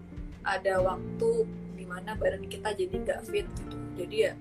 ada 0.41 0.81
waktu 0.81 1.31
di 1.77 1.85
mana 1.85 2.17
badan 2.17 2.47
kita 2.49 2.73
jadi 2.73 2.95
nggak 2.95 3.21
fit 3.29 3.45
gitu. 3.45 3.77
Jadi 4.01 4.17
ya 4.31 4.33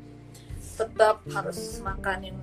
tetap 0.79 1.19
harus 1.35 1.59
makan 1.83 2.19
yang 2.23 2.39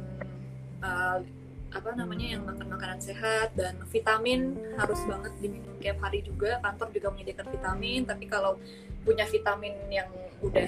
uh, 0.85 1.25
apa 1.73 1.93
namanya 1.93 2.37
yang 2.37 2.43
makan 2.45 2.67
makanan 2.69 3.01
sehat. 3.01 3.55
Dan 3.57 3.81
vitamin 3.89 4.59
harus 4.77 5.01
banget 5.09 5.33
diminum 5.41 5.77
tiap 5.81 6.03
hari 6.03 6.21
juga. 6.27 6.61
Kantor 6.61 6.89
juga 6.93 7.09
menyediakan 7.15 7.47
vitamin. 7.55 8.01
Tapi 8.05 8.25
kalau 8.29 8.59
punya 9.07 9.23
vitamin 9.31 9.79
yang 9.87 10.11
udah 10.43 10.67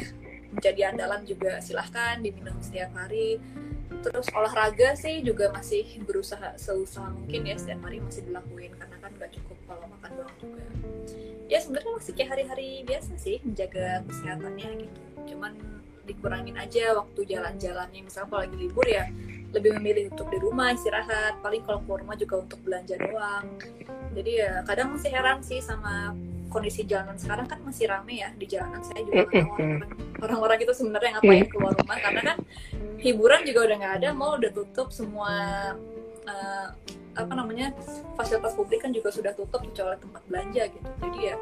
menjadi 0.55 0.95
andalan 0.95 1.26
juga 1.26 1.59
silahkan 1.59 2.22
diminum 2.22 2.57
setiap 2.62 2.95
hari. 2.95 3.43
Terus 3.99 4.30
olahraga 4.30 4.95
sih 4.95 5.20
juga 5.26 5.51
masih 5.51 5.82
berusaha 6.07 6.55
seusaha 6.55 7.11
mungkin 7.11 7.51
ya 7.51 7.59
setiap 7.59 7.82
hari 7.82 7.99
masih 7.99 8.22
dilakuin 8.30 8.70
karena 8.78 8.97
kan 9.03 9.11
nggak 9.11 9.30
cukup 9.34 9.59
kalau 9.66 9.84
makan 9.91 10.11
doang 10.22 10.36
juga. 10.39 10.64
Ya 11.51 11.59
sebenarnya 11.59 11.93
masih 11.99 12.12
kayak 12.14 12.30
hari-hari 12.36 12.68
biasa 12.86 13.12
sih 13.18 13.36
menjaga 13.43 14.07
kesehatannya 14.07 14.68
gitu. 14.86 15.01
Cuman 15.34 15.53
dikurangin 16.07 16.57
aja 16.57 16.97
waktu 16.97 17.20
jalan-jalannya. 17.26 18.01
Misalnya 18.07 18.28
kalau 18.30 18.41
lagi 18.47 18.57
libur 18.57 18.86
ya 18.86 19.05
lebih 19.49 19.80
memilih 19.80 20.12
untuk 20.12 20.28
di 20.30 20.39
rumah 20.39 20.76
istirahat. 20.76 21.41
Paling 21.41 21.64
kalau 21.64 21.80
keluar 21.84 22.01
rumah 22.05 22.16
juga 22.20 22.45
untuk 22.45 22.61
belanja 22.62 22.95
doang. 23.01 23.49
Jadi 24.14 24.30
ya 24.45 24.62
kadang 24.68 24.95
masih 24.95 25.11
heran 25.11 25.41
sih 25.43 25.59
sama 25.64 26.12
kondisi 26.49 26.84
jalanan 26.88 27.20
sekarang 27.20 27.46
kan 27.46 27.61
masih 27.62 27.86
rame 27.88 28.24
ya 28.24 28.28
di 28.34 28.46
jalanan. 28.49 28.80
Saya 28.84 29.05
juga 29.05 29.28
orang-orang 30.24 30.59
itu 30.64 30.72
sebenarnya 30.74 31.20
ngapain 31.20 31.46
keluar 31.53 31.72
rumah 31.76 31.99
karena 32.01 32.20
kan 32.34 32.38
hiburan 32.99 33.40
juga 33.46 33.61
udah 33.70 33.76
nggak 33.78 33.94
ada 34.03 34.09
mau 34.16 34.34
udah 34.34 34.51
tutup 34.51 34.88
semua 34.90 35.32
uh, 36.26 36.68
apa 37.18 37.32
namanya 37.34 37.74
fasilitas 38.14 38.55
publik 38.55 38.82
kan 38.82 38.94
juga 38.94 39.11
sudah 39.11 39.34
tutup 39.34 39.62
kecuali 39.62 39.99
tempat 39.99 40.22
belanja 40.26 40.62
gitu. 40.70 40.88
Jadi 41.05 41.18
ya 41.20 41.36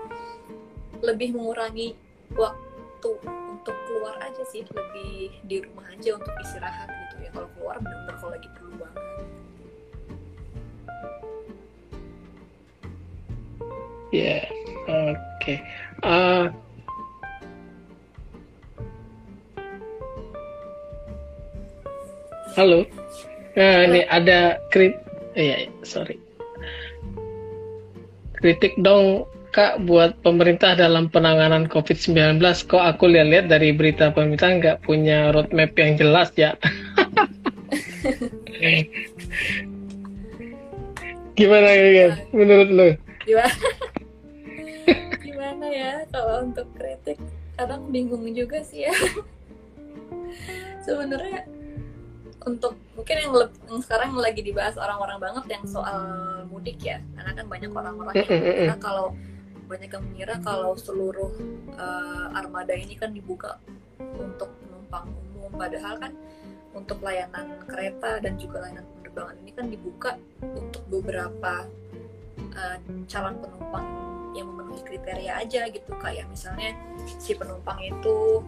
lebih 1.05 1.37
mengurangi 1.37 1.97
waktu 2.35 3.11
untuk 3.53 3.77
keluar 3.89 4.17
aja 4.25 4.43
sih 4.49 4.65
lebih 4.65 5.33
di 5.45 5.57
rumah 5.65 5.87
aja 5.93 6.17
untuk 6.17 6.33
istirahat 6.43 6.89
gitu 6.89 7.29
ya. 7.29 7.31
Kalau 7.33 7.49
keluar 7.57 7.77
benar-benar 7.81 8.17
kalau 8.19 8.33
lagi 8.35 8.49
perlu 8.53 8.75
banget. 8.81 9.05
Ya, 14.15 14.39
yeah. 14.49 14.76
Oke. 14.87 15.19
Okay. 15.43 15.59
Uh, 16.03 16.51
halo. 22.55 22.87
Nah, 23.57 23.89
ini 23.89 24.05
ada 24.09 24.61
krit 24.69 24.97
Iya, 25.37 25.69
sorry. 25.85 26.17
Kritik 28.41 28.73
dong 28.81 29.29
Kak 29.53 29.85
buat 29.89 30.21
pemerintah 30.21 30.77
dalam 30.77 31.09
penanganan 31.09 31.65
COVID-19. 31.69 32.41
Kok 32.69 32.77
aku 32.81 33.09
lihat-lihat 33.09 33.49
dari 33.49 33.73
berita 33.73 34.13
pemerintah 34.13 34.53
nggak 34.53 34.85
punya 34.85 35.33
roadmap 35.33 35.73
yang 35.77 35.97
jelas 35.97 36.29
ya. 36.37 36.53
Gimana 41.37 41.69
ya, 41.73 42.17
menurut 42.37 42.69
lo? 42.69 42.93
Gimana? 43.25 43.76
Untuk 46.47 46.67
kritik? 46.79 47.19
Kadang 47.59 47.91
bingung 47.91 48.23
juga 48.31 48.63
sih 48.63 48.87
ya. 48.87 48.95
Sebenarnya 50.87 51.47
untuk 52.47 52.79
mungkin 52.95 53.17
yang, 53.19 53.33
yang 53.67 53.81
sekarang 53.83 54.15
lagi 54.15 54.39
dibahas 54.39 54.79
orang-orang 54.79 55.19
banget 55.19 55.45
yang 55.59 55.65
soal 55.67 55.99
mudik 56.47 56.79
ya 56.79 57.03
karena 57.19 57.35
kan 57.35 57.47
banyak 57.51 57.71
orang-orang 57.75 58.15
yang 58.15 58.31
mengira 58.31 58.77
kalau 58.79 59.07
banyak 59.67 59.91
yang 59.91 60.05
mengira 60.07 60.35
kalau 60.47 60.73
seluruh 60.79 61.35
uh, 61.75 62.39
armada 62.39 62.71
ini 62.71 62.95
kan 62.95 63.11
dibuka 63.11 63.59
untuk 63.99 64.47
penumpang 64.63 65.11
umum 65.35 65.51
padahal 65.59 65.99
kan 65.99 66.15
untuk 66.71 67.03
layanan 67.03 67.59
kereta 67.67 68.23
dan 68.23 68.39
juga 68.39 68.63
layanan 68.63 68.87
penerbangan 68.95 69.37
ini 69.43 69.51
kan 69.51 69.67
dibuka 69.67 70.11
untuk 70.47 70.83
beberapa 70.87 71.67
uh, 72.55 72.79
calon 73.11 73.35
penumpang 73.43 73.87
yang 74.37 74.53
memenuhi 74.53 74.83
kriteria 74.85 75.33
aja 75.41 75.69
gitu. 75.73 75.93
Kayak 75.97 76.29
misalnya 76.29 76.77
si 77.19 77.33
penumpang 77.33 77.81
itu 77.81 78.45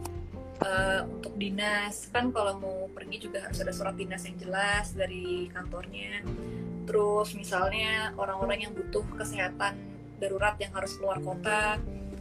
uh, 0.62 1.02
untuk 1.08 1.34
dinas. 1.38 2.10
Kan 2.12 2.30
kalau 2.30 2.58
mau 2.60 2.76
pergi 2.92 3.28
juga 3.28 3.48
harus 3.48 3.58
ada 3.62 3.72
surat 3.72 3.94
dinas 3.96 4.22
yang 4.26 4.36
jelas 4.38 4.92
dari 4.94 5.48
kantornya. 5.50 6.22
Terus 6.88 7.36
misalnya 7.36 8.16
orang-orang 8.16 8.68
yang 8.68 8.72
butuh 8.72 9.04
kesehatan 9.16 9.76
darurat 10.18 10.58
yang 10.58 10.74
harus 10.74 10.98
keluar 10.98 11.22
kota 11.22 11.78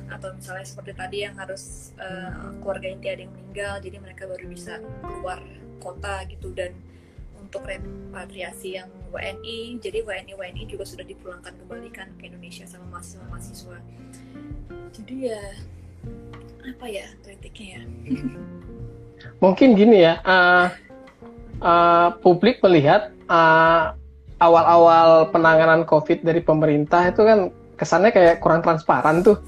atau 0.07 0.29
misalnya 0.39 0.63
seperti 0.63 0.91
tadi 0.95 1.17
yang 1.27 1.35
harus 1.35 1.91
uh, 1.99 2.55
keluarga 2.63 2.87
inti 2.87 3.11
ada 3.11 3.27
yang 3.27 3.33
meninggal 3.35 3.73
jadi 3.83 3.97
mereka 3.99 4.23
baru 4.23 4.45
bisa 4.47 4.79
keluar 5.03 5.39
kota 5.83 6.23
gitu. 6.31 6.51
Dan 6.55 6.86
untuk 7.47 7.63
repatriasi 7.63 8.75
yang 8.75 8.91
WNI 9.15 9.79
jadi 9.79 10.03
WNI 10.03 10.35
WNI 10.35 10.63
juga 10.67 10.83
sudah 10.83 11.07
dipulangkan 11.07 11.55
kembalikan 11.63 12.11
ke 12.19 12.27
Indonesia 12.27 12.67
sama 12.67 12.99
mahasiswa 12.99 13.23
mahasiswa. 13.31 13.77
Jadi 14.91 15.31
ya 15.31 15.41
apa 16.67 16.85
ya 16.91 17.07
kritiknya 17.23 17.79
ya? 17.79 17.81
Mungkin 19.43 19.79
gini 19.79 20.03
ya 20.03 20.19
uh, 20.27 20.67
uh, 21.63 22.09
publik 22.19 22.59
melihat 22.59 23.15
uh, 23.31 23.95
awal-awal 24.43 25.31
penanganan 25.31 25.87
COVID 25.87 26.27
dari 26.27 26.43
pemerintah 26.43 27.07
itu 27.07 27.23
kan 27.23 27.39
kesannya 27.79 28.11
kayak 28.11 28.43
kurang 28.43 28.59
transparan 28.59 29.23
tuh. 29.23 29.39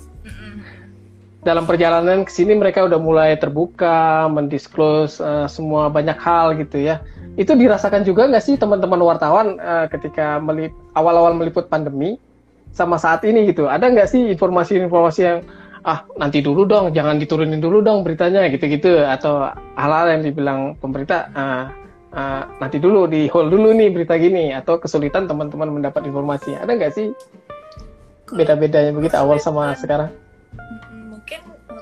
Dalam 1.39 1.63
perjalanan 1.63 2.27
ke 2.27 2.31
sini 2.35 2.51
mereka 2.51 2.83
udah 2.83 2.99
mulai 2.99 3.31
terbuka, 3.39 4.27
mendisclose 4.27 5.23
uh, 5.23 5.47
semua 5.47 5.87
banyak 5.87 6.19
hal 6.19 6.55
gitu 6.59 6.83
ya. 6.83 6.99
Itu 7.39 7.55
dirasakan 7.55 8.03
juga 8.03 8.27
nggak 8.27 8.43
sih 8.43 8.59
teman-teman 8.59 8.99
wartawan 8.99 9.55
uh, 9.63 9.87
ketika 9.87 10.43
melip, 10.43 10.75
awal-awal 10.91 11.31
meliput 11.39 11.71
pandemi 11.71 12.19
sama 12.75 12.99
saat 12.99 13.23
ini 13.23 13.47
gitu? 13.47 13.71
Ada 13.71 13.87
nggak 13.87 14.11
sih 14.11 14.27
informasi-informasi 14.35 15.21
yang 15.23 15.39
ah 15.87 16.03
nanti 16.19 16.43
dulu 16.43 16.67
dong, 16.67 16.91
jangan 16.91 17.15
diturunin 17.15 17.63
dulu 17.63 17.79
dong 17.79 18.03
beritanya 18.03 18.43
gitu-gitu 18.51 18.99
atau 19.07 19.47
hal-hal 19.79 20.19
yang 20.19 20.21
dibilang 20.27 20.59
pemerintah 20.83 21.31
uh, 21.31 21.71
uh, 22.11 22.43
nanti 22.59 22.83
dulu 22.83 23.07
di 23.07 23.31
hold 23.31 23.47
dulu 23.47 23.71
nih 23.71 23.87
berita 23.95 24.19
gini 24.19 24.51
atau 24.51 24.75
kesulitan 24.75 25.31
teman-teman 25.31 25.79
mendapat 25.79 26.03
informasi 26.03 26.59
ada 26.59 26.75
nggak 26.75 26.91
sih 26.91 27.15
beda-bedanya 28.35 28.91
begitu 28.91 29.15
awal 29.15 29.39
sama 29.39 29.71
sekarang? 29.79 30.11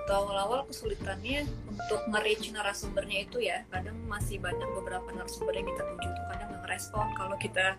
Waktu 0.07 0.23
awal-awal 0.23 0.63
kesulitannya 0.71 1.43
untuk 1.67 1.99
nge-reach 2.07 2.55
narasumbernya 2.55 3.27
itu 3.27 3.43
ya 3.43 3.67
kadang 3.67 3.99
masih 4.07 4.39
banyak 4.39 4.63
beberapa 4.79 5.03
narasumber 5.11 5.51
yang 5.51 5.67
kita 5.67 5.83
tuju 5.83 6.07
tuh 6.07 6.25
kadang 6.31 6.47
nggak 6.47 6.61
ngerespon 6.63 7.07
kalau 7.19 7.35
kita 7.35 7.75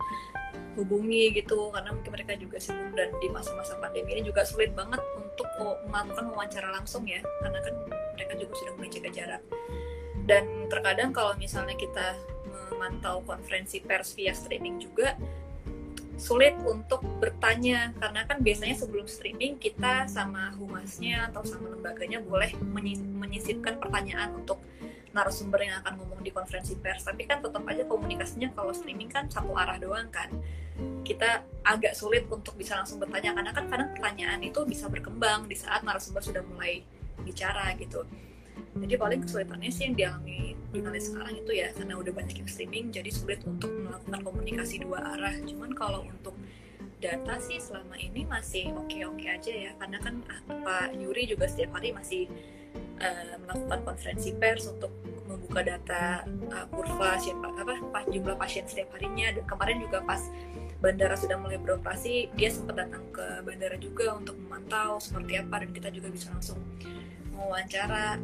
hubungi 0.76 1.32
gitu 1.32 1.72
karena 1.72 1.88
mungkin 1.88 2.12
mereka 2.12 2.36
juga 2.36 2.60
sibuk 2.60 2.92
dan 2.92 3.16
di 3.24 3.32
masa-masa 3.32 3.80
pandemi 3.80 4.12
ini 4.12 4.28
juga 4.28 4.44
sulit 4.44 4.76
banget 4.76 5.00
untuk 5.16 5.48
melakukan 5.88 6.28
wawancara 6.28 6.68
langsung 6.68 7.08
ya 7.08 7.24
karena 7.40 7.64
kan 7.64 7.74
mereka 7.88 8.32
juga 8.36 8.52
sudah 8.60 8.72
mulai 8.76 8.90
jaga 8.92 9.08
jarak. 9.08 9.42
Dan 10.28 10.44
terkadang 10.68 11.16
kalau 11.16 11.32
misalnya 11.40 11.80
kita 11.80 12.12
memantau 12.52 13.24
konferensi 13.24 13.80
pers 13.80 14.12
via 14.12 14.36
streaming 14.36 14.76
juga 14.84 15.16
sulit 16.18 16.58
untuk 16.66 17.00
bertanya. 17.22 17.94
Karena 17.96 18.26
kan 18.26 18.42
biasanya 18.42 18.76
sebelum 18.76 19.06
streaming 19.06 19.56
kita 19.56 20.10
sama 20.10 20.52
humasnya 20.58 21.30
atau 21.30 21.46
sama 21.46 21.72
lembaganya 21.72 22.20
boleh 22.20 22.52
menyisipkan 23.16 23.78
pertanyaan 23.78 24.34
untuk 24.34 24.58
narasumber 25.14 25.64
yang 25.64 25.80
akan 25.80 26.04
ngomong 26.04 26.20
di 26.20 26.34
konferensi 26.34 26.76
pers. 26.76 27.06
Tapi 27.06 27.24
kan 27.24 27.40
tetap 27.40 27.64
aja 27.64 27.86
komunikasinya 27.86 28.52
kalau 28.52 28.74
streaming 28.74 29.08
kan 29.08 29.30
satu 29.30 29.54
arah 29.54 29.78
doang 29.78 30.10
kan. 30.10 30.28
Kita 31.06 31.42
agak 31.64 31.96
sulit 31.96 32.26
untuk 32.28 32.54
bisa 32.58 32.76
langsung 32.76 33.00
bertanya 33.00 33.34
karena 33.34 33.50
kan 33.54 33.64
kadang 33.70 33.90
pertanyaan 33.96 34.42
itu 34.44 34.62
bisa 34.66 34.86
berkembang 34.90 35.48
di 35.48 35.56
saat 35.56 35.82
narasumber 35.86 36.22
sudah 36.22 36.42
mulai 36.44 36.84
bicara 37.22 37.74
gitu 37.80 38.06
jadi 38.84 38.94
paling 39.00 39.20
kesulitannya 39.24 39.70
sih 39.72 39.82
yang 39.90 39.94
dialami 39.96 40.58
jurnalis 40.68 41.08
sekarang 41.08 41.34
itu 41.40 41.52
ya 41.56 41.68
karena 41.72 41.94
udah 41.96 42.12
banyak 42.12 42.36
yang 42.44 42.50
streaming 42.50 42.86
jadi 42.92 43.10
sulit 43.10 43.40
untuk 43.48 43.72
melakukan 43.72 44.20
komunikasi 44.20 44.84
dua 44.84 45.16
arah. 45.16 45.34
Cuman 45.44 45.72
kalau 45.72 46.04
untuk 46.04 46.36
data 46.98 47.38
sih 47.40 47.62
selama 47.62 47.94
ini 47.96 48.26
masih 48.26 48.74
oke-oke 48.74 49.22
aja 49.22 49.52
ya 49.54 49.70
karena 49.78 50.02
kan 50.02 50.18
ah, 50.26 50.40
Pak 50.50 50.98
Yuri 50.98 51.30
juga 51.30 51.46
setiap 51.46 51.78
hari 51.78 51.94
masih 51.94 52.26
uh, 52.98 53.38
melakukan 53.46 53.86
konferensi 53.86 54.34
pers 54.34 54.66
untuk 54.66 54.90
membuka 55.30 55.62
data 55.62 56.26
uh, 56.50 56.66
kurva 56.74 57.16
siapa 57.22 57.54
apa 57.54 57.78
pas 57.94 58.04
jumlah 58.10 58.36
pasien 58.36 58.68
setiap 58.68 58.92
harinya. 58.98 59.32
Dan 59.32 59.44
kemarin 59.48 59.78
juga 59.80 60.04
pas 60.04 60.20
bandara 60.78 61.18
sudah 61.18 61.40
mulai 61.40 61.58
beroperasi 61.58 62.30
dia 62.38 62.50
sempat 62.52 62.86
datang 62.86 63.02
ke 63.10 63.42
bandara 63.42 63.74
juga 63.80 64.14
untuk 64.14 64.38
memantau 64.46 65.02
seperti 65.02 65.40
apa 65.42 65.66
dan 65.66 65.70
kita 65.74 65.88
juga 65.90 66.08
bisa 66.12 66.30
langsung 66.30 66.60
mewawancara 67.34 68.18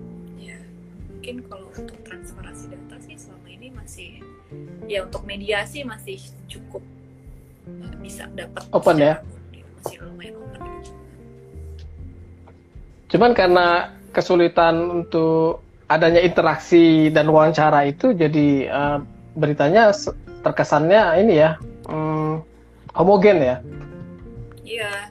mungkin 1.24 1.40
kalau 1.48 1.72
untuk 1.72 1.96
transparansi 2.04 2.68
data 2.68 3.00
sih 3.00 3.16
selama 3.16 3.48
ini 3.48 3.72
masih 3.72 4.20
ya 4.84 5.08
untuk 5.08 5.24
mediasi 5.24 5.80
masih 5.80 6.20
cukup 6.52 6.84
uh, 7.64 7.96
bisa 8.04 8.28
dapat. 8.36 8.60
Open 8.76 9.00
ya? 9.00 9.24
Masih 9.80 10.04
lumayan 10.04 10.36
open. 10.36 10.60
Cuman 13.08 13.32
karena 13.32 13.96
kesulitan 14.12 14.76
untuk 15.00 15.64
adanya 15.88 16.20
interaksi 16.20 17.08
dan 17.08 17.32
wawancara 17.32 17.88
itu 17.88 18.12
jadi 18.12 18.68
uh, 18.68 19.00
beritanya 19.32 19.96
terkesannya 20.44 21.24
ini 21.24 21.40
ya 21.40 21.56
um, 21.88 22.44
homogen 22.92 23.40
ya? 23.40 23.56
Iya 24.60 25.08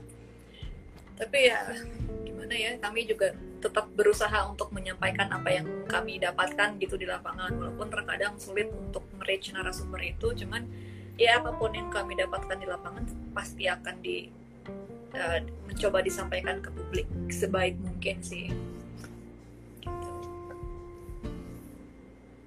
tapi 1.24 1.48
ya 1.48 1.72
gimana 2.28 2.52
ya 2.52 2.76
kami 2.84 3.08
juga 3.08 3.32
tetap 3.64 3.88
berusaha 3.96 4.44
untuk 4.52 4.76
menyampaikan 4.76 5.32
apa 5.32 5.48
yang 5.48 5.64
kami 5.88 6.20
dapatkan 6.20 6.76
gitu 6.84 7.00
di 7.00 7.08
lapangan. 7.08 7.56
Walaupun 7.56 7.88
terkadang 7.88 8.36
sulit 8.36 8.68
untuk 8.76 9.08
reach 9.24 9.56
narasumber 9.56 10.04
itu 10.04 10.36
cuman 10.44 10.68
ya 11.16 11.40
apa 11.40 11.56
pun 11.56 11.72
yang 11.72 11.88
kami 11.88 12.20
dapatkan 12.20 12.60
di 12.60 12.68
lapangan 12.68 13.08
pasti 13.32 13.72
akan 13.72 13.96
di 14.04 14.28
uh, 15.16 15.40
mencoba 15.64 16.04
disampaikan 16.04 16.60
ke 16.60 16.68
publik 16.76 17.08
sebaik 17.32 17.80
mungkin 17.80 18.20
sih. 18.20 18.52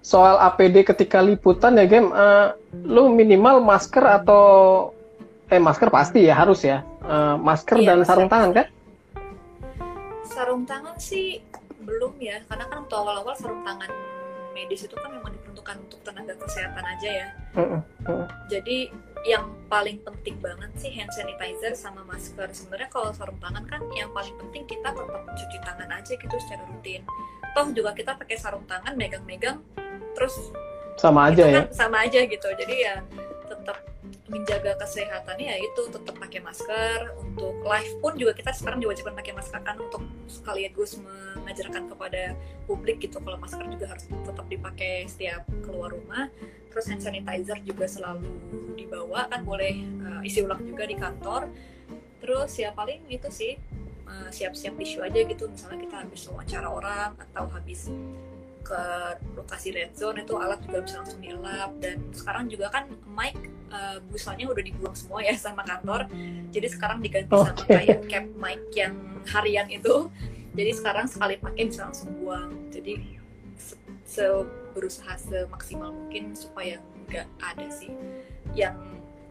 Soal 0.05 0.37
APD 0.39 0.85
ketika 0.85 1.24
liputan 1.24 1.81
ya 1.81 1.89
game 1.89 2.12
uh, 2.12 2.53
lu 2.85 3.09
minimal 3.09 3.64
masker 3.64 4.05
atau 4.05 4.45
eh 5.49 5.59
masker 5.59 5.89
pasti 5.89 6.29
ya 6.29 6.37
harus 6.37 6.61
ya 6.61 6.85
uh, 7.07 7.36
masker 7.38 7.76
iya, 7.80 7.94
dan 7.94 7.98
sarung 8.02 8.30
tangan 8.30 8.50
kan? 8.52 8.66
Sarung 10.26 10.62
tangan 10.68 10.96
sih 10.98 11.40
belum 11.86 12.18
ya 12.18 12.42
karena 12.50 12.66
kan 12.66 12.82
waktu 12.82 12.96
awal-awal 12.98 13.34
sarung 13.38 13.62
tangan 13.62 13.88
medis 14.50 14.88
itu 14.88 14.96
kan 14.98 15.12
memang 15.12 15.30
diperuntukkan 15.36 15.76
untuk 15.86 16.00
tenaga 16.02 16.34
kesehatan 16.40 16.84
aja 16.84 17.09
ya. 17.09 17.28
Uh, 17.54 17.78
uh. 18.11 18.26
jadi 18.50 18.90
yang 19.26 19.50
paling 19.66 19.98
penting 20.07 20.38
banget 20.38 20.70
sih 20.78 20.90
hand 20.94 21.11
sanitizer 21.11 21.74
sama 21.74 22.07
masker. 22.07 22.46
Sebenarnya 22.54 22.88
kalau 22.88 23.11
sarung 23.11 23.38
tangan 23.42 23.66
kan 23.66 23.82
yang 23.92 24.09
paling 24.14 24.32
penting 24.38 24.62
kita 24.70 24.94
tetap 24.94 25.22
cuci 25.34 25.59
tangan 25.66 25.90
aja 25.90 26.12
gitu 26.14 26.36
secara 26.46 26.62
rutin. 26.70 27.02
Toh 27.52 27.66
juga 27.74 27.90
kita 27.92 28.14
pakai 28.14 28.36
sarung 28.38 28.62
tangan 28.70 28.94
megang-megang 28.94 29.59
terus 30.14 30.32
sama 30.96 31.28
aja 31.28 31.44
ya 31.44 31.54
kan 31.61 31.66
sama 31.74 31.96
aja 32.07 32.22
gitu. 32.24 32.48
Jadi 32.54 32.74
ya 32.86 33.02
tetap 33.47 33.78
menjaga 34.26 34.74
kesehatannya 34.82 35.47
ya 35.55 35.57
itu 35.59 35.82
tetap 35.90 36.14
pakai 36.18 36.42
masker. 36.42 37.14
Untuk 37.18 37.62
live 37.62 37.92
pun 38.03 38.12
juga 38.18 38.32
kita 38.34 38.51
sekarang 38.53 38.82
diwajibkan 38.82 39.14
pakai 39.14 39.32
masker 39.34 39.61
kan 39.62 39.76
untuk 39.78 40.03
sekaligus 40.26 40.99
mengajarkan 41.01 41.88
kepada 41.90 42.34
publik 42.66 43.03
gitu 43.03 43.22
kalau 43.22 43.38
masker 43.38 43.64
juga 43.70 43.86
harus 43.94 44.05
tetap 44.11 44.47
dipakai 44.51 45.07
setiap 45.07 45.42
keluar 45.62 45.94
rumah. 45.94 46.28
Terus 46.70 46.84
hand 46.92 47.01
sanitizer 47.01 47.59
juga 47.64 47.88
selalu 47.88 48.28
dibawa 48.76 49.30
kan 49.32 49.47
boleh 49.47 49.80
uh, 50.05 50.20
isi 50.26 50.44
ulang 50.44 50.61
juga 50.66 50.84
di 50.84 50.97
kantor. 50.99 51.49
Terus 52.20 52.53
ya 52.59 52.74
paling 52.74 53.07
itu 53.09 53.30
sih 53.30 53.57
uh, 54.07 54.28
siap-siap 54.30 54.74
tisu 54.78 55.03
aja 55.03 55.20
gitu 55.26 55.51
misalnya 55.51 55.78
kita 55.86 55.97
habis 56.07 56.22
wawancara 56.30 56.68
orang 56.70 57.11
atau 57.30 57.44
habis 57.51 57.90
ke 58.67 58.83
lokasi 59.39 59.71
red 59.71 59.95
zone 59.95 60.27
itu 60.27 60.35
alat 60.35 60.59
juga 60.67 60.83
bisa 60.83 60.99
langsung 60.99 61.23
dilap. 61.23 61.71
Dan 61.79 62.03
sekarang 62.11 62.51
juga 62.51 62.67
kan 62.75 62.91
mic 63.07 63.39
uh, 63.71 64.03
busanya 64.11 64.51
udah 64.51 64.64
dibuang 64.67 64.97
semua 64.99 65.23
ya 65.23 65.39
sama 65.39 65.62
kantor. 65.62 66.11
Jadi 66.51 66.67
sekarang 66.67 66.99
diganti 66.99 67.31
okay. 67.31 67.47
sama 67.47 67.62
kayak 67.62 68.01
cap 68.11 68.27
mic 68.35 68.61
yang 68.75 68.95
harian 69.31 69.67
itu. 69.71 70.11
Jadi 70.59 70.71
sekarang 70.75 71.07
sekali 71.07 71.39
pakai 71.39 71.71
bisa 71.71 71.87
langsung 71.87 72.11
buang. 72.19 72.51
Jadi 72.75 73.23
se, 73.55 73.79
se 74.03 74.27
berusaha 74.75 75.14
semaksimal 75.17 75.95
mungkin 75.95 76.35
supaya 76.35 76.83
nggak 77.07 77.27
ada 77.39 77.67
sih 77.71 77.95
yang 78.53 78.75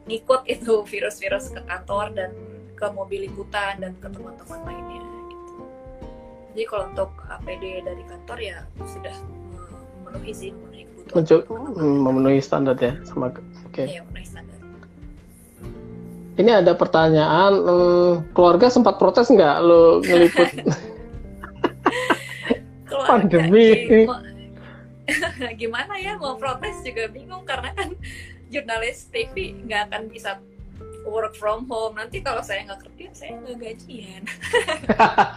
ngikut 0.08 0.48
itu 0.48 0.82
virus-virus 0.92 1.52
ke 1.52 1.62
kantor 1.68 2.16
dan 2.16 2.32
ke 2.76 2.86
mobil 2.92 3.28
liputan 3.28 3.80
dan 3.80 3.94
ke 4.00 4.08
teman-teman 4.12 4.60
lainnya 4.68 4.95
jadi 6.56 6.72
kalau 6.72 6.88
untuk 6.88 7.12
APD 7.28 7.84
dari 7.84 8.04
kantor 8.08 8.40
ya 8.40 8.64
sudah 8.88 9.12
memenuhi 10.08 10.32
sih 10.32 10.50
memenuhi 10.56 10.88
kebutuhan. 10.88 11.76
Hmm, 11.76 12.00
memenuhi 12.00 12.40
standar 12.40 12.80
ya 12.80 12.96
sama 13.04 13.28
oke. 13.28 13.44
Okay. 13.76 14.00
ya, 14.00 14.08
memenuhi 14.08 14.24
standar. 14.24 14.56
Ini 16.40 16.52
ada 16.64 16.72
pertanyaan 16.80 17.60
hmm, 17.60 18.32
keluarga 18.32 18.72
sempat 18.72 18.96
protes 18.96 19.28
nggak 19.28 19.56
lo 19.68 20.00
ngeliput? 20.00 20.48
Pandemi 23.12 24.08
gimana 25.62 25.94
ya 26.00 26.16
mau 26.16 26.40
protes 26.40 26.80
juga 26.88 27.12
bingung 27.12 27.44
karena 27.44 27.76
kan 27.76 27.92
jurnalis 28.48 29.12
TV 29.12 29.60
nggak 29.68 29.92
akan 29.92 30.08
bisa 30.08 30.40
work 31.06 31.34
from 31.38 31.70
home 31.70 31.96
nanti 31.96 32.20
kalau 32.20 32.42
saya 32.42 32.66
nggak 32.66 32.82
kerja 32.90 33.08
saya 33.14 33.32
nggak 33.40 33.58
gajian 33.62 34.22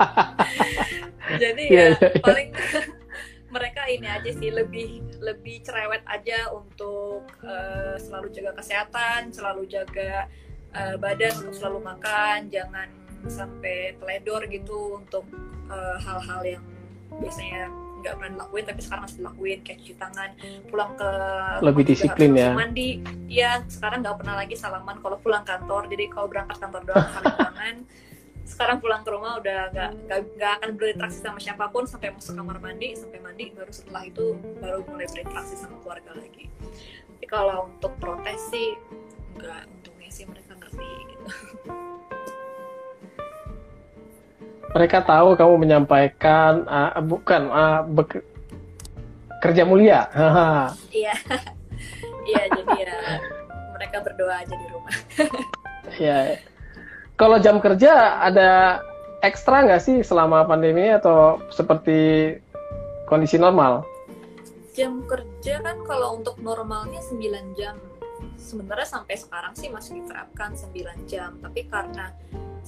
jadi 1.42 1.64
yeah, 1.68 1.90
ya 1.92 1.96
yeah, 1.96 2.00
yeah. 2.00 2.22
paling 2.24 2.50
mereka 3.54 3.82
ini 3.88 4.04
aja 4.04 4.30
sih 4.32 4.50
lebih 4.52 5.00
lebih 5.24 5.64
cerewet 5.64 6.04
aja 6.04 6.52
untuk 6.52 7.24
uh, 7.40 7.96
selalu 7.96 8.28
jaga 8.32 8.52
kesehatan 8.60 9.32
selalu 9.32 9.64
jaga 9.68 10.28
uh, 10.76 10.96
badan 11.00 11.32
untuk 11.44 11.54
selalu 11.56 11.80
makan 11.84 12.52
jangan 12.52 12.88
sampai 13.26 13.98
teledor 13.98 14.46
gitu 14.46 15.02
untuk 15.02 15.26
eh, 15.66 15.96
hal-hal 16.06 16.38
uh, 16.38 16.46
yang 16.46 16.64
biasanya 17.18 17.66
nggak 17.98 18.14
pernah 18.14 18.32
dilakuin 18.38 18.64
tapi 18.64 18.80
sekarang 18.80 19.02
harus 19.06 19.16
dilakuin 19.18 19.58
kayak 19.66 19.78
cuci 19.82 19.94
tangan 19.98 20.30
pulang 20.70 20.92
ke 20.94 21.10
lebih 21.64 21.84
disiplin 21.86 22.30
ya. 22.34 22.50
mandi. 22.54 23.02
Ya 23.26 23.62
sekarang 23.66 24.06
nggak 24.06 24.16
pernah 24.22 24.34
lagi 24.38 24.54
salaman 24.54 24.96
kalau 25.02 25.16
pulang 25.18 25.44
kantor. 25.44 25.90
Jadi 25.90 26.04
kalau 26.10 26.26
berangkat 26.30 26.56
kantor 26.62 26.82
doang 26.86 27.08
saling 27.14 27.36
tangan 27.36 27.76
sekarang 28.48 28.80
pulang 28.80 29.04
ke 29.04 29.10
rumah 29.12 29.36
udah 29.36 29.60
nggak 29.76 29.90
nggak 30.40 30.52
akan 30.56 30.70
berinteraksi 30.80 31.20
sama 31.20 31.36
siapa 31.36 31.68
pun 31.68 31.84
sampai 31.84 32.16
masuk 32.16 32.32
kamar 32.32 32.56
mandi 32.64 32.96
sampai 32.96 33.20
mandi 33.20 33.52
baru 33.52 33.68
setelah 33.68 34.08
itu 34.08 34.40
baru 34.56 34.80
mulai 34.88 35.04
berinteraksi 35.12 35.54
sama 35.60 35.76
keluarga 35.84 36.16
lagi. 36.16 36.48
Tapi 37.12 37.26
kalau 37.28 37.68
untuk 37.68 37.92
protes 38.00 38.40
sih 38.48 38.72
nggak 39.36 39.68
untungnya 39.68 40.10
sih 40.10 40.24
mereka 40.24 40.56
ngerti 40.56 40.90
gitu 41.12 41.26
mereka 44.76 45.00
tahu 45.00 45.32
kamu 45.38 45.54
menyampaikan 45.64 46.64
uh, 46.68 47.00
bukan 47.00 47.42
uh, 47.48 47.80
kerja 49.40 49.62
mulia. 49.64 50.08
Iya, 50.92 51.14
iya 52.30 52.42
jadi 52.52 52.74
ya 52.76 52.96
mereka 53.78 54.02
berdoa 54.02 54.34
aja 54.42 54.54
di 54.54 54.66
rumah. 54.68 54.96
Iya. 55.98 56.44
Kalau 57.16 57.40
jam 57.40 57.64
kerja 57.64 58.20
ada 58.20 58.84
ekstra 59.24 59.64
nggak 59.64 59.82
sih 59.82 59.96
selama 60.04 60.44
pandemi 60.44 60.84
atau 60.92 61.40
seperti 61.48 62.36
kondisi 63.08 63.40
normal? 63.40 63.88
Jam 64.76 65.02
kerja 65.08 65.64
kan 65.64 65.80
kalau 65.88 66.20
untuk 66.20 66.36
normalnya 66.44 67.00
9 67.00 67.56
jam. 67.56 67.80
Sebenarnya 68.36 68.84
sampai 68.84 69.16
sekarang 69.16 69.56
sih 69.56 69.72
masih 69.72 70.04
diterapkan 70.04 70.54
9 70.54 71.08
jam, 71.10 71.40
tapi 71.40 71.66
karena 71.66 72.12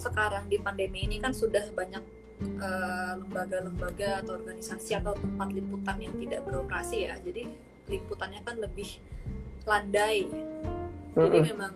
sekarang 0.00 0.48
di 0.48 0.56
pandemi 0.56 1.04
ini 1.04 1.20
kan 1.20 1.36
sudah 1.36 1.68
banyak 1.76 2.00
eh, 2.40 3.12
lembaga-lembaga 3.20 4.08
uh, 4.08 4.20
atau 4.24 4.32
organisasi 4.40 4.96
atau 4.96 5.12
tempat 5.12 5.52
liputan 5.52 5.96
yang 6.00 6.14
tidak 6.16 6.40
beroperasi 6.48 7.04
ya. 7.04 7.14
Jadi 7.20 7.44
liputannya 7.92 8.40
kan 8.40 8.56
lebih 8.56 8.96
landai. 9.68 10.24
Jadi 11.12 11.20
mm 11.20 11.28
-hmm. 11.36 11.50
memang 11.52 11.72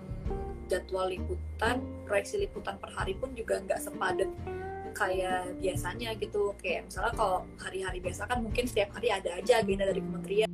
jadwal 0.72 1.12
liputan 1.12 1.84
proyeksi 2.08 2.40
liputan 2.48 2.80
per 2.80 2.88
hari 2.96 3.12
pun 3.20 3.28
juga 3.36 3.60
nggak 3.60 3.84
sepadat 3.84 4.30
kayak 4.96 5.52
biasanya 5.60 6.16
gitu. 6.16 6.56
Kayak 6.62 6.88
misalnya 6.88 7.12
kalau 7.12 7.38
hari-hari 7.60 7.98
biasa 8.00 8.24
kan 8.24 8.40
mungkin 8.40 8.64
setiap 8.64 8.96
hari 8.96 9.12
ada 9.12 9.36
aja 9.36 9.60
agenda 9.60 9.84
dari 9.84 10.00
kementerian 10.00 10.53